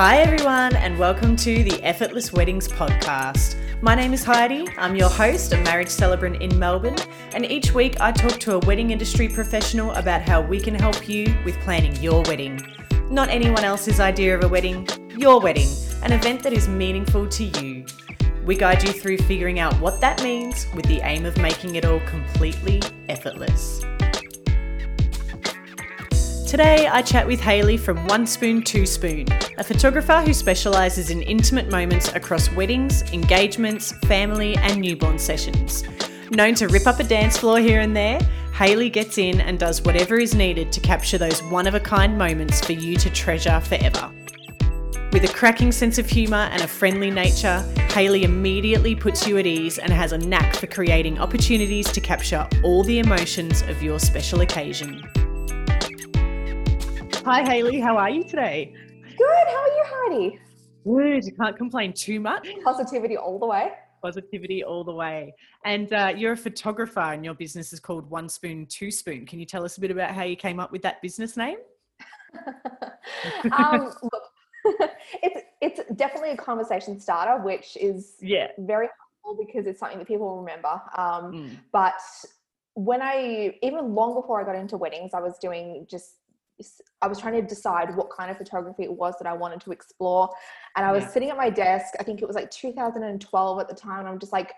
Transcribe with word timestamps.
Hi, 0.00 0.18
everyone, 0.18 0.76
and 0.76 0.96
welcome 0.96 1.34
to 1.34 1.64
the 1.64 1.82
Effortless 1.82 2.32
Weddings 2.32 2.68
podcast. 2.68 3.56
My 3.82 3.96
name 3.96 4.12
is 4.12 4.22
Heidi. 4.22 4.68
I'm 4.78 4.94
your 4.94 5.08
host, 5.08 5.52
a 5.52 5.56
marriage 5.62 5.88
celebrant 5.88 6.40
in 6.40 6.56
Melbourne, 6.56 6.94
and 7.34 7.44
each 7.44 7.74
week 7.74 8.00
I 8.00 8.12
talk 8.12 8.38
to 8.38 8.54
a 8.54 8.58
wedding 8.60 8.92
industry 8.92 9.28
professional 9.28 9.90
about 9.94 10.22
how 10.22 10.40
we 10.40 10.60
can 10.60 10.76
help 10.76 11.08
you 11.08 11.36
with 11.44 11.58
planning 11.62 11.96
your 11.96 12.22
wedding. 12.28 12.60
Not 13.10 13.28
anyone 13.28 13.64
else's 13.64 13.98
idea 13.98 14.38
of 14.38 14.44
a 14.44 14.48
wedding, 14.48 14.86
your 15.16 15.40
wedding, 15.40 15.68
an 16.04 16.12
event 16.12 16.44
that 16.44 16.52
is 16.52 16.68
meaningful 16.68 17.26
to 17.30 17.44
you. 17.60 17.84
We 18.44 18.54
guide 18.54 18.84
you 18.84 18.92
through 18.92 19.18
figuring 19.18 19.58
out 19.58 19.74
what 19.80 20.00
that 20.00 20.22
means 20.22 20.68
with 20.76 20.86
the 20.86 21.00
aim 21.00 21.26
of 21.26 21.36
making 21.38 21.74
it 21.74 21.84
all 21.84 21.98
completely 22.06 22.80
effortless. 23.08 23.84
Today, 26.48 26.88
I 26.88 27.02
chat 27.02 27.26
with 27.26 27.40
Hayley 27.40 27.76
from 27.76 28.06
One 28.06 28.26
Spoon 28.26 28.62
Two 28.62 28.86
Spoon, 28.86 29.26
a 29.58 29.62
photographer 29.62 30.22
who 30.22 30.32
specialises 30.32 31.10
in 31.10 31.20
intimate 31.20 31.70
moments 31.70 32.08
across 32.14 32.50
weddings, 32.52 33.02
engagements, 33.12 33.92
family, 34.06 34.56
and 34.56 34.80
newborn 34.80 35.18
sessions. 35.18 35.84
Known 36.30 36.54
to 36.54 36.68
rip 36.68 36.86
up 36.86 37.00
a 37.00 37.04
dance 37.04 37.36
floor 37.36 37.58
here 37.58 37.82
and 37.82 37.94
there, 37.94 38.18
Hayley 38.54 38.88
gets 38.88 39.18
in 39.18 39.42
and 39.42 39.58
does 39.58 39.82
whatever 39.82 40.18
is 40.18 40.34
needed 40.34 40.72
to 40.72 40.80
capture 40.80 41.18
those 41.18 41.42
one 41.42 41.66
of 41.66 41.74
a 41.74 41.80
kind 41.80 42.16
moments 42.16 42.64
for 42.64 42.72
you 42.72 42.96
to 42.96 43.10
treasure 43.10 43.60
forever. 43.60 44.10
With 45.12 45.24
a 45.24 45.32
cracking 45.34 45.70
sense 45.70 45.98
of 45.98 46.08
humour 46.08 46.48
and 46.50 46.62
a 46.62 46.66
friendly 46.66 47.10
nature, 47.10 47.60
Hayley 47.90 48.24
immediately 48.24 48.94
puts 48.94 49.26
you 49.26 49.36
at 49.36 49.46
ease 49.46 49.76
and 49.76 49.92
has 49.92 50.12
a 50.12 50.18
knack 50.18 50.56
for 50.56 50.66
creating 50.66 51.18
opportunities 51.18 51.92
to 51.92 52.00
capture 52.00 52.48
all 52.64 52.84
the 52.84 53.00
emotions 53.00 53.60
of 53.60 53.82
your 53.82 53.98
special 53.98 54.40
occasion. 54.40 55.06
Hi, 57.28 57.42
Hayley. 57.42 57.78
How 57.78 57.98
are 57.98 58.08
you 58.08 58.24
today? 58.24 58.72
Good. 59.18 59.48
How 59.48 59.58
are 59.58 59.68
you, 59.68 59.82
Heidi? 59.84 60.40
Good. 60.82 61.26
You 61.26 61.32
can't 61.38 61.58
complain 61.58 61.92
too 61.92 62.20
much. 62.20 62.48
Positivity 62.64 63.18
all 63.18 63.38
the 63.38 63.44
way. 63.44 63.72
Positivity 64.00 64.64
all 64.64 64.82
the 64.82 64.94
way. 64.94 65.34
And 65.66 65.92
uh, 65.92 66.14
you're 66.16 66.32
a 66.32 66.36
photographer, 66.38 67.00
and 67.00 67.26
your 67.26 67.34
business 67.34 67.74
is 67.74 67.80
called 67.80 68.08
One 68.08 68.30
Spoon 68.30 68.64
Two 68.64 68.90
Spoon. 68.90 69.26
Can 69.26 69.40
you 69.40 69.44
tell 69.44 69.62
us 69.62 69.76
a 69.76 69.80
bit 69.82 69.90
about 69.90 70.12
how 70.12 70.22
you 70.22 70.36
came 70.36 70.58
up 70.58 70.72
with 70.72 70.80
that 70.80 71.02
business 71.02 71.36
name? 71.36 71.58
um, 73.58 73.92
look, 74.02 74.22
it's 75.22 75.42
it's 75.60 75.80
definitely 75.96 76.30
a 76.30 76.36
conversation 76.38 76.98
starter, 76.98 77.44
which 77.44 77.76
is 77.78 78.14
yeah 78.22 78.52
very 78.56 78.88
helpful 79.26 79.44
because 79.44 79.66
it's 79.66 79.80
something 79.80 79.98
that 79.98 80.08
people 80.08 80.34
remember. 80.38 80.80
Um, 80.96 81.32
mm. 81.32 81.50
But 81.72 82.00
when 82.72 83.02
I 83.02 83.58
even 83.62 83.94
long 83.94 84.14
before 84.14 84.40
I 84.40 84.44
got 84.44 84.56
into 84.56 84.78
weddings, 84.78 85.12
I 85.12 85.20
was 85.20 85.36
doing 85.38 85.86
just 85.90 86.14
I 87.02 87.06
was 87.06 87.18
trying 87.18 87.34
to 87.34 87.42
decide 87.42 87.94
what 87.94 88.10
kind 88.10 88.30
of 88.30 88.36
photography 88.36 88.84
it 88.84 88.92
was 88.92 89.14
that 89.20 89.28
I 89.28 89.32
wanted 89.32 89.60
to 89.62 89.70
explore. 89.70 90.28
And 90.76 90.84
I 90.84 90.92
was 90.92 91.04
yeah. 91.04 91.10
sitting 91.10 91.30
at 91.30 91.36
my 91.36 91.50
desk, 91.50 91.94
I 92.00 92.02
think 92.02 92.22
it 92.22 92.26
was 92.26 92.34
like 92.34 92.50
2012 92.50 93.60
at 93.60 93.68
the 93.68 93.74
time, 93.74 94.00
and 94.00 94.08
I'm 94.08 94.18
just 94.18 94.32
like 94.32 94.52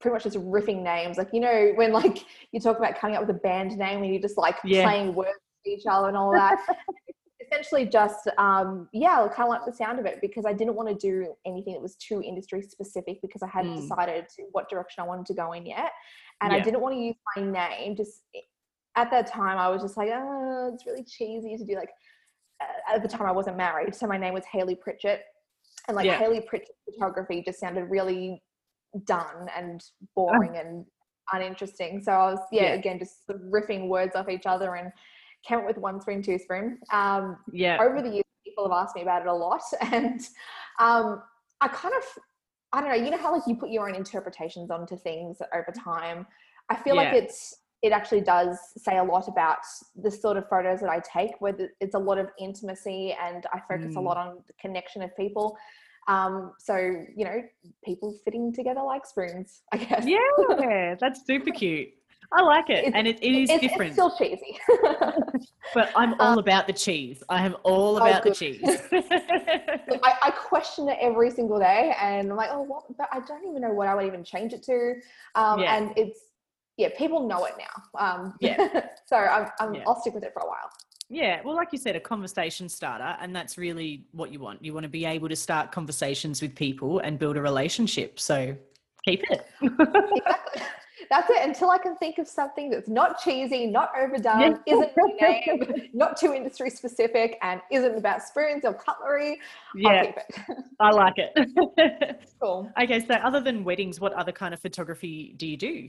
pretty 0.00 0.14
much 0.14 0.24
just 0.24 0.36
riffing 0.36 0.82
names. 0.82 1.18
Like, 1.18 1.28
you 1.32 1.40
know, 1.40 1.72
when 1.74 1.92
like 1.92 2.24
you 2.52 2.60
talk 2.60 2.78
about 2.78 2.98
coming 2.98 3.16
up 3.16 3.26
with 3.26 3.36
a 3.36 3.40
band 3.40 3.76
name 3.76 4.02
and 4.02 4.12
you're 4.12 4.22
just 4.22 4.38
like 4.38 4.56
yeah. 4.64 4.84
playing 4.84 5.14
words 5.14 5.30
with 5.64 5.78
each 5.78 5.86
other 5.88 6.08
and 6.08 6.16
all 6.16 6.32
that. 6.32 6.58
Essentially 7.52 7.84
just 7.84 8.28
um 8.38 8.88
yeah, 8.92 9.24
I 9.24 9.28
kind 9.28 9.42
of 9.42 9.48
like 9.48 9.66
the 9.66 9.72
sound 9.72 9.98
of 9.98 10.06
it 10.06 10.20
because 10.20 10.46
I 10.46 10.52
didn't 10.52 10.74
want 10.74 10.88
to 10.88 10.94
do 10.94 11.34
anything 11.44 11.72
that 11.72 11.82
was 11.82 11.96
too 11.96 12.22
industry 12.22 12.62
specific 12.62 13.20
because 13.22 13.42
I 13.42 13.48
hadn't 13.48 13.72
mm. 13.72 13.80
decided 13.80 14.26
what 14.52 14.68
direction 14.68 15.02
I 15.02 15.06
wanted 15.06 15.26
to 15.26 15.34
go 15.34 15.52
in 15.52 15.66
yet. 15.66 15.90
And 16.42 16.52
yeah. 16.52 16.58
I 16.58 16.60
didn't 16.60 16.80
want 16.80 16.94
to 16.94 17.00
use 17.00 17.16
my 17.36 17.42
name 17.42 17.96
just 17.96 18.22
at 18.96 19.10
that 19.10 19.26
time 19.26 19.58
I 19.58 19.68
was 19.68 19.82
just 19.82 19.96
like, 19.96 20.10
oh, 20.12 20.70
it's 20.74 20.86
really 20.86 21.04
cheesy 21.04 21.56
to 21.56 21.64
do 21.64 21.74
like. 21.74 21.90
At 22.92 23.02
the 23.02 23.08
time 23.08 23.26
I 23.26 23.32
wasn't 23.32 23.56
married, 23.56 23.94
so 23.94 24.06
my 24.06 24.18
name 24.18 24.34
was 24.34 24.44
Hayley 24.44 24.74
Pritchett, 24.74 25.22
and 25.88 25.96
like 25.96 26.04
yeah. 26.04 26.18
Hayley 26.18 26.42
Pritchett 26.42 26.74
photography 26.84 27.42
just 27.44 27.58
sounded 27.58 27.84
really 27.84 28.42
done 29.06 29.48
and 29.56 29.82
boring 30.14 30.52
oh. 30.56 30.60
and 30.60 30.86
uninteresting. 31.32 32.02
So 32.02 32.12
I 32.12 32.32
was 32.32 32.40
yeah, 32.52 32.62
yeah, 32.62 32.72
again 32.74 32.98
just 32.98 33.26
sort 33.26 33.40
of 33.40 33.46
riffing 33.46 33.88
words 33.88 34.14
off 34.14 34.28
each 34.28 34.46
other 34.46 34.74
and 34.74 34.92
came 35.46 35.58
up 35.58 35.66
with 35.66 35.78
one 35.78 36.00
spoon, 36.00 36.22
two 36.22 36.38
spoon. 36.38 36.78
Um, 36.92 37.38
yeah. 37.52 37.78
Over 37.80 38.02
the 38.02 38.10
years, 38.10 38.24
people 38.44 38.64
have 38.64 38.72
asked 38.72 38.94
me 38.94 39.02
about 39.02 39.22
it 39.22 39.28
a 39.28 39.32
lot, 39.32 39.62
and 39.92 40.20
um, 40.78 41.22
I 41.60 41.68
kind 41.68 41.94
of 41.96 42.04
I 42.72 42.80
don't 42.80 42.90
know. 42.90 43.04
You 43.04 43.10
know 43.10 43.18
how 43.18 43.32
like 43.32 43.46
you 43.46 43.56
put 43.56 43.70
your 43.70 43.88
own 43.88 43.94
interpretations 43.94 44.70
onto 44.70 44.96
things 44.96 45.38
over 45.54 45.72
time. 45.76 46.26
I 46.68 46.76
feel 46.76 46.94
yeah. 46.94 47.02
like 47.02 47.14
it's 47.14 47.54
it 47.82 47.92
actually 47.92 48.20
does 48.20 48.58
say 48.76 48.98
a 48.98 49.04
lot 49.04 49.28
about 49.28 49.58
the 49.96 50.10
sort 50.10 50.36
of 50.36 50.48
photos 50.48 50.80
that 50.80 50.90
I 50.90 51.00
take, 51.00 51.32
where 51.40 51.56
it's 51.80 51.94
a 51.94 51.98
lot 51.98 52.18
of 52.18 52.28
intimacy 52.38 53.16
and 53.22 53.46
I 53.52 53.60
focus 53.68 53.94
mm. 53.94 53.96
a 53.96 54.00
lot 54.00 54.16
on 54.16 54.38
the 54.46 54.52
connection 54.60 55.02
of 55.02 55.16
people. 55.16 55.56
Um, 56.08 56.52
so 56.58 56.76
you 56.76 57.24
know, 57.24 57.42
people 57.84 58.14
fitting 58.24 58.52
together 58.52 58.82
like 58.82 59.06
spoons, 59.06 59.62
I 59.72 59.78
guess. 59.78 60.04
Yeah, 60.06 60.96
that's 60.98 61.26
super 61.26 61.50
cute. 61.50 61.88
I 62.32 62.42
like 62.42 62.70
it, 62.70 62.84
it's, 62.84 62.94
and 62.96 63.08
it, 63.08 63.18
it 63.22 63.32
is 63.32 63.50
it's, 63.50 63.60
different. 63.60 63.88
It's 63.88 63.94
still 63.94 64.16
cheesy, 64.16 64.56
but 65.74 65.90
I'm 65.96 66.14
all 66.20 66.34
um, 66.34 66.38
about 66.38 66.68
the 66.68 66.72
cheese. 66.72 67.24
I 67.28 67.44
am 67.44 67.56
all 67.64 67.94
oh, 67.94 67.96
about 67.96 68.24
oh, 68.24 68.28
the 68.28 68.34
cheese. 68.36 68.60
Look, 68.92 70.00
I, 70.04 70.14
I, 70.22 70.30
question 70.30 70.88
it 70.88 70.98
every 71.00 71.32
single 71.32 71.58
day, 71.58 71.92
and 72.00 72.30
I'm 72.30 72.36
like, 72.36 72.50
oh, 72.52 72.62
what? 72.62 72.84
But 72.96 73.08
I 73.10 73.18
don't 73.26 73.44
even 73.48 73.60
know 73.62 73.72
what 73.72 73.88
I 73.88 73.96
would 73.96 74.06
even 74.06 74.22
change 74.22 74.52
it 74.52 74.62
to. 74.64 74.94
Um, 75.34 75.58
yeah. 75.58 75.76
And 75.76 75.92
it's 75.96 76.20
yeah, 76.80 76.88
people 76.96 77.28
know 77.28 77.44
it 77.44 77.54
now. 77.58 78.00
Um, 78.00 78.34
yeah. 78.40 78.86
so 79.06 79.16
I'm, 79.16 79.50
I'm 79.60 79.74
yeah. 79.74 79.82
I'll 79.86 80.00
stick 80.00 80.14
with 80.14 80.24
it 80.24 80.32
for 80.32 80.40
a 80.42 80.46
while. 80.46 80.70
Yeah, 81.10 81.40
well, 81.44 81.54
like 81.54 81.68
you 81.72 81.78
said, 81.78 81.96
a 81.96 82.00
conversation 82.00 82.68
starter, 82.68 83.16
and 83.20 83.36
that's 83.36 83.58
really 83.58 84.06
what 84.12 84.32
you 84.32 84.38
want. 84.38 84.64
You 84.64 84.72
want 84.72 84.84
to 84.84 84.88
be 84.88 85.04
able 85.04 85.28
to 85.28 85.36
start 85.36 85.72
conversations 85.72 86.40
with 86.40 86.54
people 86.54 87.00
and 87.00 87.18
build 87.18 87.36
a 87.36 87.42
relationship. 87.42 88.18
So 88.18 88.56
keep 89.04 89.22
it. 89.28 89.46
exactly. 89.60 90.62
That's 91.10 91.28
it. 91.28 91.44
Until 91.44 91.70
I 91.70 91.78
can 91.78 91.96
think 91.96 92.18
of 92.18 92.28
something 92.28 92.70
that's 92.70 92.88
not 92.88 93.20
cheesy, 93.20 93.66
not 93.66 93.90
overdone, 94.00 94.60
yeah. 94.64 94.74
isn't 94.74 94.92
name, 95.20 95.88
not 95.92 96.16
too 96.16 96.32
industry 96.32 96.70
specific, 96.70 97.36
and 97.42 97.60
isn't 97.72 97.96
about 97.96 98.22
spoons 98.22 98.64
or 98.64 98.74
cutlery. 98.74 99.40
Yeah, 99.74 100.12
I 100.78 100.90
like 100.90 101.14
it. 101.16 102.20
cool. 102.40 102.70
Okay, 102.80 103.04
so 103.04 103.14
other 103.14 103.40
than 103.40 103.64
weddings, 103.64 103.98
what 103.98 104.12
other 104.12 104.30
kind 104.30 104.54
of 104.54 104.60
photography 104.60 105.34
do 105.36 105.48
you 105.48 105.56
do? 105.56 105.88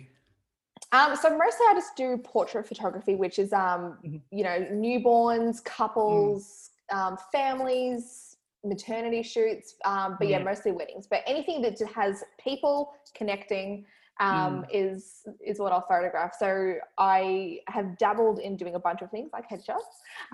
Um, 0.92 1.16
so 1.16 1.30
mostly 1.30 1.66
I 1.70 1.74
just 1.74 1.96
do 1.96 2.18
portrait 2.18 2.68
photography, 2.68 3.16
which 3.16 3.40
is 3.40 3.54
um, 3.54 3.98
mm-hmm. 4.06 4.18
you 4.32 4.44
know 4.44 4.68
newborns, 4.72 5.64
couples, 5.64 6.72
mm. 6.92 6.98
um, 6.98 7.18
families, 7.32 8.38
maternity 8.66 9.24
shoots, 9.24 9.76
um, 9.86 10.18
but 10.20 10.28
yeah. 10.28 10.38
yeah. 10.38 10.44
mostly 10.44 10.72
weddings. 10.72 11.08
But 11.08 11.22
anything 11.26 11.62
that 11.62 11.78
just 11.78 11.94
has 11.94 12.24
people 12.44 12.94
connecting 13.16 13.86
um, 14.20 14.64
mm. 14.64 14.68
is 14.72 15.24
is 15.46 15.60
what 15.60 15.72
I'll 15.72 15.86
photograph. 15.88 16.34
So 16.38 16.76
I 16.98 17.60
have 17.68 17.98
dabbled 17.98 18.40
in 18.40 18.58
doing 18.58 18.76
a 18.76 18.80
bunch 18.80 19.02
of 19.02 19.10
things 19.12 19.30
like 19.32 19.50
headshots. 19.50 19.80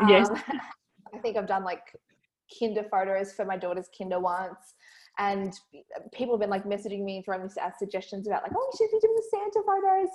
Yes, 0.07 0.29
um, 0.29 0.41
I 1.13 1.19
think 1.19 1.37
I've 1.37 1.47
done 1.47 1.63
like 1.63 1.95
kinder 2.59 2.83
photos 2.89 3.33
for 3.33 3.45
my 3.45 3.57
daughter's 3.57 3.89
kinder 3.95 4.19
once 4.19 4.73
and 5.17 5.53
people 6.13 6.35
have 6.35 6.41
been 6.41 6.49
like 6.49 6.63
messaging 6.63 7.03
me 7.03 7.17
and 7.17 7.25
throwing 7.25 7.43
me 7.43 7.49
suggestions 7.77 8.27
about 8.27 8.43
like 8.43 8.51
oh 8.55 8.69
you 8.71 8.77
should 8.77 8.91
be 8.91 8.99
doing 8.99 9.15
the 9.15 9.23
santa 9.31 9.65
photos 9.65 10.09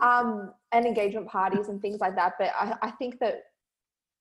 um, 0.00 0.52
and 0.72 0.86
engagement 0.86 1.26
parties 1.26 1.68
and 1.68 1.80
things 1.80 2.00
like 2.00 2.14
that. 2.16 2.34
But 2.38 2.52
I, 2.58 2.74
I, 2.82 2.90
think 2.92 3.18
that 3.20 3.44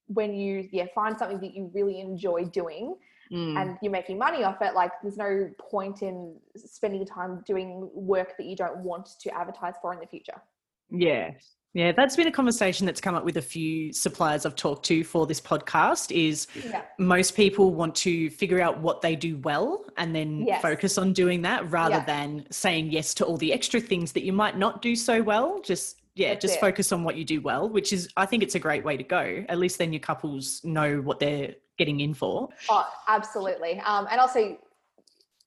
when 0.07 0.33
you 0.33 0.67
yeah 0.71 0.85
find 0.93 1.17
something 1.17 1.39
that 1.41 1.53
you 1.53 1.71
really 1.73 1.99
enjoy 1.99 2.45
doing 2.45 2.95
mm. 3.31 3.57
and 3.57 3.77
you're 3.81 3.91
making 3.91 4.17
money 4.17 4.43
off 4.43 4.61
it 4.61 4.73
like 4.73 4.91
there's 5.01 5.17
no 5.17 5.49
point 5.59 6.01
in 6.01 6.35
spending 6.55 7.05
time 7.05 7.43
doing 7.45 7.89
work 7.93 8.37
that 8.37 8.45
you 8.45 8.55
don't 8.55 8.79
want 8.79 9.09
to 9.21 9.35
advertise 9.35 9.75
for 9.81 9.93
in 9.93 9.99
the 9.99 10.07
future. 10.07 10.41
Yeah 10.89 11.31
yeah, 11.77 11.91
that's 11.91 12.15
been 12.15 12.25
a 12.25 12.31
conversation 12.31 12.87
that's 12.87 12.99
come 12.99 13.13
up 13.13 13.23
with 13.23 13.37
a 13.37 13.41
few 13.41 13.93
suppliers 13.93 14.47
I've 14.47 14.55
talked 14.55 14.83
to 14.87 15.03
for 15.03 15.27
this 15.27 15.39
podcast 15.39 16.11
is 16.11 16.47
yeah. 16.65 16.81
most 16.97 17.35
people 17.35 17.75
want 17.75 17.93
to 17.97 18.31
figure 18.31 18.59
out 18.59 18.79
what 18.79 19.01
they 19.01 19.15
do 19.15 19.37
well 19.37 19.85
and 19.95 20.15
then 20.15 20.43
yes. 20.43 20.59
focus 20.59 20.97
on 20.97 21.13
doing 21.13 21.43
that 21.43 21.69
rather 21.69 21.97
yeah. 21.97 22.05
than 22.05 22.47
saying 22.49 22.91
yes 22.91 23.13
to 23.13 23.25
all 23.25 23.37
the 23.37 23.53
extra 23.53 23.79
things 23.79 24.11
that 24.13 24.23
you 24.23 24.33
might 24.33 24.57
not 24.57 24.81
do 24.81 24.95
so 24.95 25.21
well. 25.21 25.61
Just 25.61 26.01
yeah, 26.15 26.29
that's 26.29 26.41
just 26.41 26.55
it. 26.55 26.61
focus 26.61 26.91
on 26.91 27.03
what 27.03 27.15
you 27.15 27.23
do 27.23 27.41
well, 27.41 27.69
which 27.69 27.93
is 27.93 28.09
I 28.17 28.25
think 28.25 28.41
it's 28.41 28.55
a 28.55 28.59
great 28.59 28.83
way 28.83 28.97
to 28.97 29.03
go. 29.03 29.45
At 29.47 29.59
least 29.59 29.77
then 29.77 29.93
your 29.93 29.99
couples 29.99 30.61
know 30.63 30.97
what 31.01 31.19
they're 31.19 31.53
getting 31.77 31.99
in 31.99 32.15
for. 32.15 32.49
Oh, 32.71 32.89
absolutely. 33.07 33.79
Um, 33.81 34.07
and 34.09 34.19
also 34.19 34.57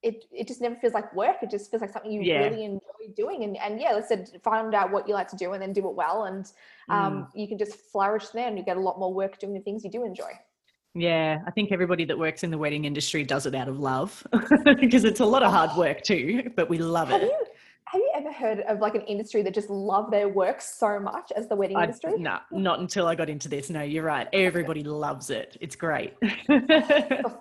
it 0.02 0.24
it 0.32 0.48
just 0.48 0.60
never 0.60 0.74
feels 0.76 0.94
like 0.94 1.14
work. 1.14 1.36
It 1.42 1.50
just 1.50 1.70
feels 1.70 1.82
like 1.82 1.92
something 1.92 2.10
you 2.10 2.22
yeah. 2.22 2.44
really 2.44 2.64
enjoy 2.64 3.14
doing. 3.16 3.44
And 3.44 3.56
and 3.58 3.80
yeah, 3.80 3.92
let's 3.92 4.12
find 4.42 4.74
out 4.74 4.90
what 4.90 5.06
you 5.06 5.14
like 5.14 5.28
to 5.28 5.36
do 5.36 5.52
and 5.52 5.62
then 5.62 5.72
do 5.72 5.88
it 5.88 5.94
well. 5.94 6.24
And 6.24 6.50
um, 6.88 7.22
mm. 7.22 7.28
you 7.34 7.48
can 7.48 7.58
just 7.58 7.74
flourish 7.74 8.28
there 8.28 8.48
and 8.48 8.56
you 8.56 8.64
get 8.64 8.76
a 8.76 8.80
lot 8.80 8.98
more 8.98 9.12
work 9.12 9.38
doing 9.38 9.54
the 9.54 9.60
things 9.60 9.84
you 9.84 9.90
do 9.90 10.04
enjoy. 10.04 10.30
Yeah, 10.94 11.38
I 11.46 11.52
think 11.52 11.70
everybody 11.70 12.04
that 12.06 12.18
works 12.18 12.42
in 12.42 12.50
the 12.50 12.58
wedding 12.58 12.84
industry 12.84 13.22
does 13.22 13.46
it 13.46 13.54
out 13.54 13.68
of 13.68 13.78
love 13.78 14.26
because 14.80 15.04
it's 15.04 15.20
a 15.20 15.24
lot 15.24 15.44
of 15.44 15.52
hard 15.52 15.76
work 15.76 16.02
too, 16.02 16.50
but 16.56 16.68
we 16.68 16.78
love 16.78 17.12
it. 17.12 17.30
You, 18.30 18.36
have 18.36 18.42
you 18.42 18.48
ever 18.48 18.62
heard 18.62 18.66
of 18.66 18.80
like 18.80 18.94
an 18.94 19.02
industry 19.02 19.42
that 19.42 19.54
just 19.54 19.70
love 19.70 20.10
their 20.10 20.28
work 20.28 20.60
so 20.60 20.98
much 20.98 21.32
as 21.36 21.48
the 21.48 21.56
wedding 21.56 21.76
I, 21.76 21.84
industry? 21.84 22.18
No, 22.18 22.38
not 22.50 22.80
until 22.80 23.06
I 23.06 23.14
got 23.14 23.28
into 23.28 23.48
this. 23.48 23.70
No, 23.70 23.82
you're 23.82 24.04
right. 24.04 24.28
Everybody 24.32 24.82
loves 24.82 25.30
it. 25.30 25.56
It's 25.60 25.76
great. 25.76 26.14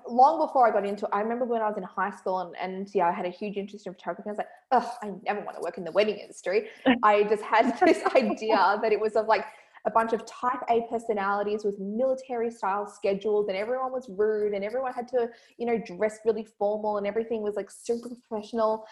Long 0.07 0.45
before 0.45 0.67
I 0.67 0.71
got 0.71 0.85
into 0.85 1.05
it, 1.05 1.11
I 1.13 1.21
remember 1.21 1.45
when 1.45 1.61
I 1.61 1.67
was 1.67 1.77
in 1.77 1.83
high 1.83 2.11
school 2.11 2.39
and, 2.39 2.55
and 2.61 2.89
yeah, 2.93 3.07
I 3.07 3.11
had 3.11 3.25
a 3.25 3.29
huge 3.29 3.57
interest 3.57 3.87
in 3.87 3.93
photography. 3.93 4.29
I 4.29 4.31
was 4.31 4.37
like, 4.37 4.47
oh, 4.71 4.91
I 5.01 5.11
never 5.25 5.41
want 5.41 5.57
to 5.57 5.61
work 5.61 5.77
in 5.77 5.83
the 5.83 5.91
wedding 5.91 6.17
industry. 6.17 6.67
I 7.03 7.23
just 7.23 7.43
had 7.43 7.77
this 7.79 8.03
idea 8.15 8.79
that 8.81 8.91
it 8.91 8.99
was 8.99 9.15
of 9.15 9.27
like 9.27 9.45
a 9.85 9.91
bunch 9.91 10.13
of 10.13 10.25
type 10.25 10.59
A 10.69 10.81
personalities 10.89 11.63
with 11.63 11.79
military 11.79 12.51
style 12.51 12.85
schedules 12.85 13.47
and 13.47 13.57
everyone 13.57 13.91
was 13.91 14.09
rude 14.09 14.53
and 14.53 14.63
everyone 14.63 14.93
had 14.93 15.07
to, 15.09 15.29
you 15.57 15.65
know, 15.65 15.77
dress 15.77 16.19
really 16.25 16.45
formal 16.57 16.97
and 16.97 17.07
everything 17.07 17.41
was 17.41 17.55
like 17.55 17.71
super 17.71 18.09
professional. 18.27 18.85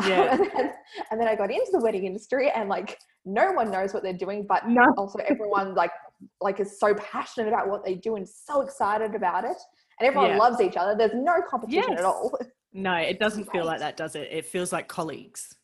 Yeah. 0.08 0.32
and, 0.32 0.50
then, 0.56 0.72
and 1.10 1.20
then 1.20 1.28
I 1.28 1.36
got 1.36 1.50
into 1.50 1.68
the 1.70 1.80
wedding 1.80 2.06
industry 2.06 2.50
and 2.50 2.68
like 2.68 2.98
no 3.24 3.52
one 3.52 3.70
knows 3.70 3.92
what 3.92 4.02
they're 4.02 4.12
doing, 4.12 4.46
but 4.48 4.66
no. 4.66 4.82
also 4.96 5.18
everyone 5.28 5.74
like 5.74 5.92
like 6.40 6.60
is 6.60 6.78
so 6.78 6.94
passionate 6.94 7.48
about 7.48 7.68
what 7.68 7.84
they 7.84 7.94
do 7.94 8.16
and 8.16 8.28
so 8.28 8.62
excited 8.62 9.14
about 9.14 9.44
it. 9.44 9.56
And 10.00 10.06
everyone 10.06 10.30
yeah. 10.30 10.38
loves 10.38 10.60
each 10.60 10.76
other. 10.76 10.96
There's 10.96 11.14
no 11.14 11.40
competition 11.48 11.90
yes. 11.90 11.98
at 12.00 12.04
all. 12.04 12.36
No, 12.72 12.94
it 12.94 13.18
doesn't 13.18 13.44
feel 13.52 13.64
like 13.64 13.80
that, 13.80 13.96
does 13.96 14.16
it? 14.16 14.28
It 14.30 14.46
feels 14.46 14.72
like 14.72 14.88
colleagues. 14.88 15.54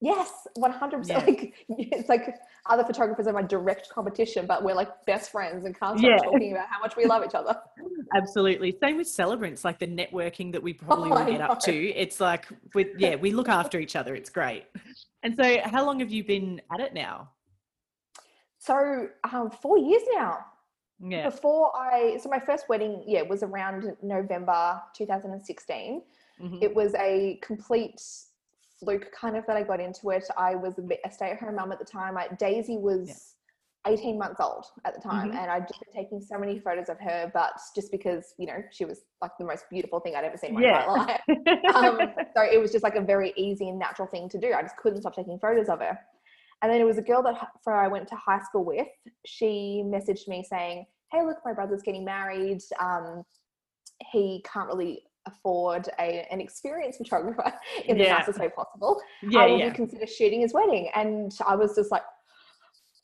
Yes, 0.00 0.46
100%. 0.56 1.08
Yeah. 1.08 1.18
Like 1.18 1.54
it's 1.68 2.08
like 2.08 2.36
other 2.66 2.84
photographers 2.84 3.26
are 3.26 3.32
my 3.32 3.42
direct 3.42 3.88
competition, 3.90 4.46
but 4.46 4.62
we're 4.62 4.74
like 4.74 4.88
best 5.06 5.32
friends 5.32 5.64
and 5.64 5.78
can't 5.78 5.98
stop 5.98 6.10
yeah. 6.10 6.16
talking 6.18 6.52
about 6.52 6.68
how 6.70 6.78
much 6.78 6.96
we 6.96 7.04
love 7.04 7.24
each 7.24 7.34
other. 7.34 7.56
Absolutely. 8.14 8.76
Same 8.80 8.96
with 8.96 9.08
celebrants, 9.08 9.64
like 9.64 9.78
the 9.78 9.88
networking 9.88 10.52
that 10.52 10.62
we 10.62 10.72
probably 10.72 11.10
oh, 11.10 11.16
will 11.16 11.32
get 11.32 11.40
up 11.40 11.58
to. 11.60 11.88
It's 11.90 12.20
like 12.20 12.46
with 12.74 12.88
yeah, 12.96 13.16
we 13.16 13.32
look 13.32 13.48
after 13.48 13.80
each 13.80 13.96
other. 13.96 14.14
It's 14.14 14.30
great. 14.30 14.66
And 15.24 15.34
so 15.36 15.58
how 15.64 15.84
long 15.84 15.98
have 15.98 16.10
you 16.10 16.22
been 16.22 16.60
at 16.72 16.80
it 16.80 16.94
now? 16.94 17.30
So 18.58 19.08
um, 19.32 19.50
four 19.50 19.78
years 19.78 20.02
now. 20.14 20.38
Yeah. 21.00 21.28
Before 21.28 21.72
I 21.76 22.18
so 22.22 22.28
my 22.28 22.40
first 22.40 22.68
wedding, 22.68 23.02
yeah, 23.06 23.22
was 23.22 23.42
around 23.42 23.96
November 24.02 24.80
2016. 24.96 26.02
Mm-hmm. 26.40 26.58
It 26.62 26.74
was 26.74 26.94
a 26.94 27.38
complete 27.42 28.00
fluke 28.78 29.10
kind 29.12 29.36
of 29.36 29.46
that 29.46 29.56
I 29.56 29.62
got 29.62 29.80
into 29.80 30.10
it. 30.10 30.24
I 30.36 30.54
was 30.54 30.78
a, 30.78 31.10
stay-at-home 31.10 31.56
mum 31.56 31.72
at 31.72 31.78
the 31.78 31.84
time. 31.84 32.16
I, 32.16 32.28
Daisy 32.38 32.76
was 32.76 33.34
yeah. 33.86 33.92
18 33.92 34.18
months 34.18 34.40
old 34.40 34.66
at 34.84 34.94
the 34.94 35.00
time, 35.00 35.28
mm-hmm. 35.28 35.38
and 35.38 35.50
I'd 35.50 35.66
just 35.68 35.80
been 35.80 36.02
taking 36.02 36.20
so 36.20 36.38
many 36.38 36.58
photos 36.58 36.88
of 36.88 36.98
her, 37.00 37.30
but 37.32 37.52
just 37.74 37.90
because 37.90 38.34
you 38.38 38.46
know 38.46 38.62
she 38.72 38.84
was 38.84 39.02
like 39.20 39.32
the 39.38 39.44
most 39.44 39.64
beautiful 39.70 40.00
thing 40.00 40.14
I'd 40.16 40.24
ever 40.24 40.36
seen 40.36 40.50
in 40.50 40.56
my 40.56 40.62
yeah. 40.62 40.86
life. 40.86 41.20
um, 41.74 41.98
so 42.36 42.42
it 42.42 42.60
was 42.60 42.72
just 42.72 42.84
like 42.84 42.96
a 42.96 43.00
very 43.00 43.32
easy 43.36 43.68
and 43.68 43.78
natural 43.78 44.08
thing 44.08 44.28
to 44.30 44.38
do. 44.38 44.52
I 44.52 44.62
just 44.62 44.76
couldn't 44.76 45.00
stop 45.00 45.14
taking 45.14 45.38
photos 45.38 45.68
of 45.68 45.80
her. 45.80 45.98
And 46.62 46.72
then 46.72 46.80
it 46.80 46.84
was 46.84 46.98
a 46.98 47.02
girl 47.02 47.22
that 47.22 47.36
for 47.62 47.74
I 47.74 47.86
went 47.86 48.08
to 48.08 48.16
high 48.16 48.40
school 48.42 48.64
with. 48.64 48.88
She 49.26 49.82
messaged 49.86 50.26
me 50.26 50.44
saying, 50.48 50.86
"Hey, 51.12 51.24
look, 51.24 51.38
my 51.44 51.52
brother's 51.52 51.82
getting 51.82 52.04
married. 52.04 52.60
Um, 52.80 53.24
he 54.12 54.44
can't 54.52 54.68
really 54.68 55.02
afford 55.28 55.88
a, 55.98 56.26
an 56.30 56.40
experienced 56.40 56.98
photographer 56.98 57.52
in 57.84 57.96
yeah. 57.96 58.04
the 58.04 58.18
nicest 58.18 58.38
way 58.38 58.48
possible, 58.48 59.00
yeah, 59.22 59.46
would 59.46 59.60
yeah. 59.60 59.66
you 59.66 59.72
consider 59.72 60.06
shooting 60.06 60.40
his 60.40 60.52
wedding? 60.52 60.90
And 60.94 61.32
I 61.46 61.54
was 61.54 61.74
just 61.74 61.90
like, 61.90 62.02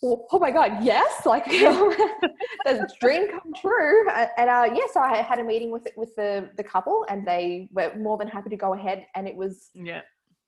oh, 0.02 0.26
oh 0.32 0.38
my 0.38 0.50
god, 0.50 0.82
yes! 0.82 1.22
Like 1.26 1.44
the 1.46 2.88
dream 3.00 3.30
come 3.30 3.52
true. 3.60 4.08
And 4.36 4.50
uh, 4.50 4.68
yeah, 4.74 4.86
so 4.92 5.00
I 5.00 5.16
had 5.16 5.38
a 5.38 5.44
meeting 5.44 5.70
with 5.70 5.88
with 5.96 6.14
the 6.16 6.50
the 6.56 6.64
couple, 6.64 7.06
and 7.08 7.26
they 7.26 7.68
were 7.72 7.94
more 7.96 8.18
than 8.18 8.28
happy 8.28 8.50
to 8.50 8.56
go 8.56 8.74
ahead. 8.74 9.06
And 9.14 9.26
it 9.28 9.34
was 9.34 9.70
yeah 9.74 10.02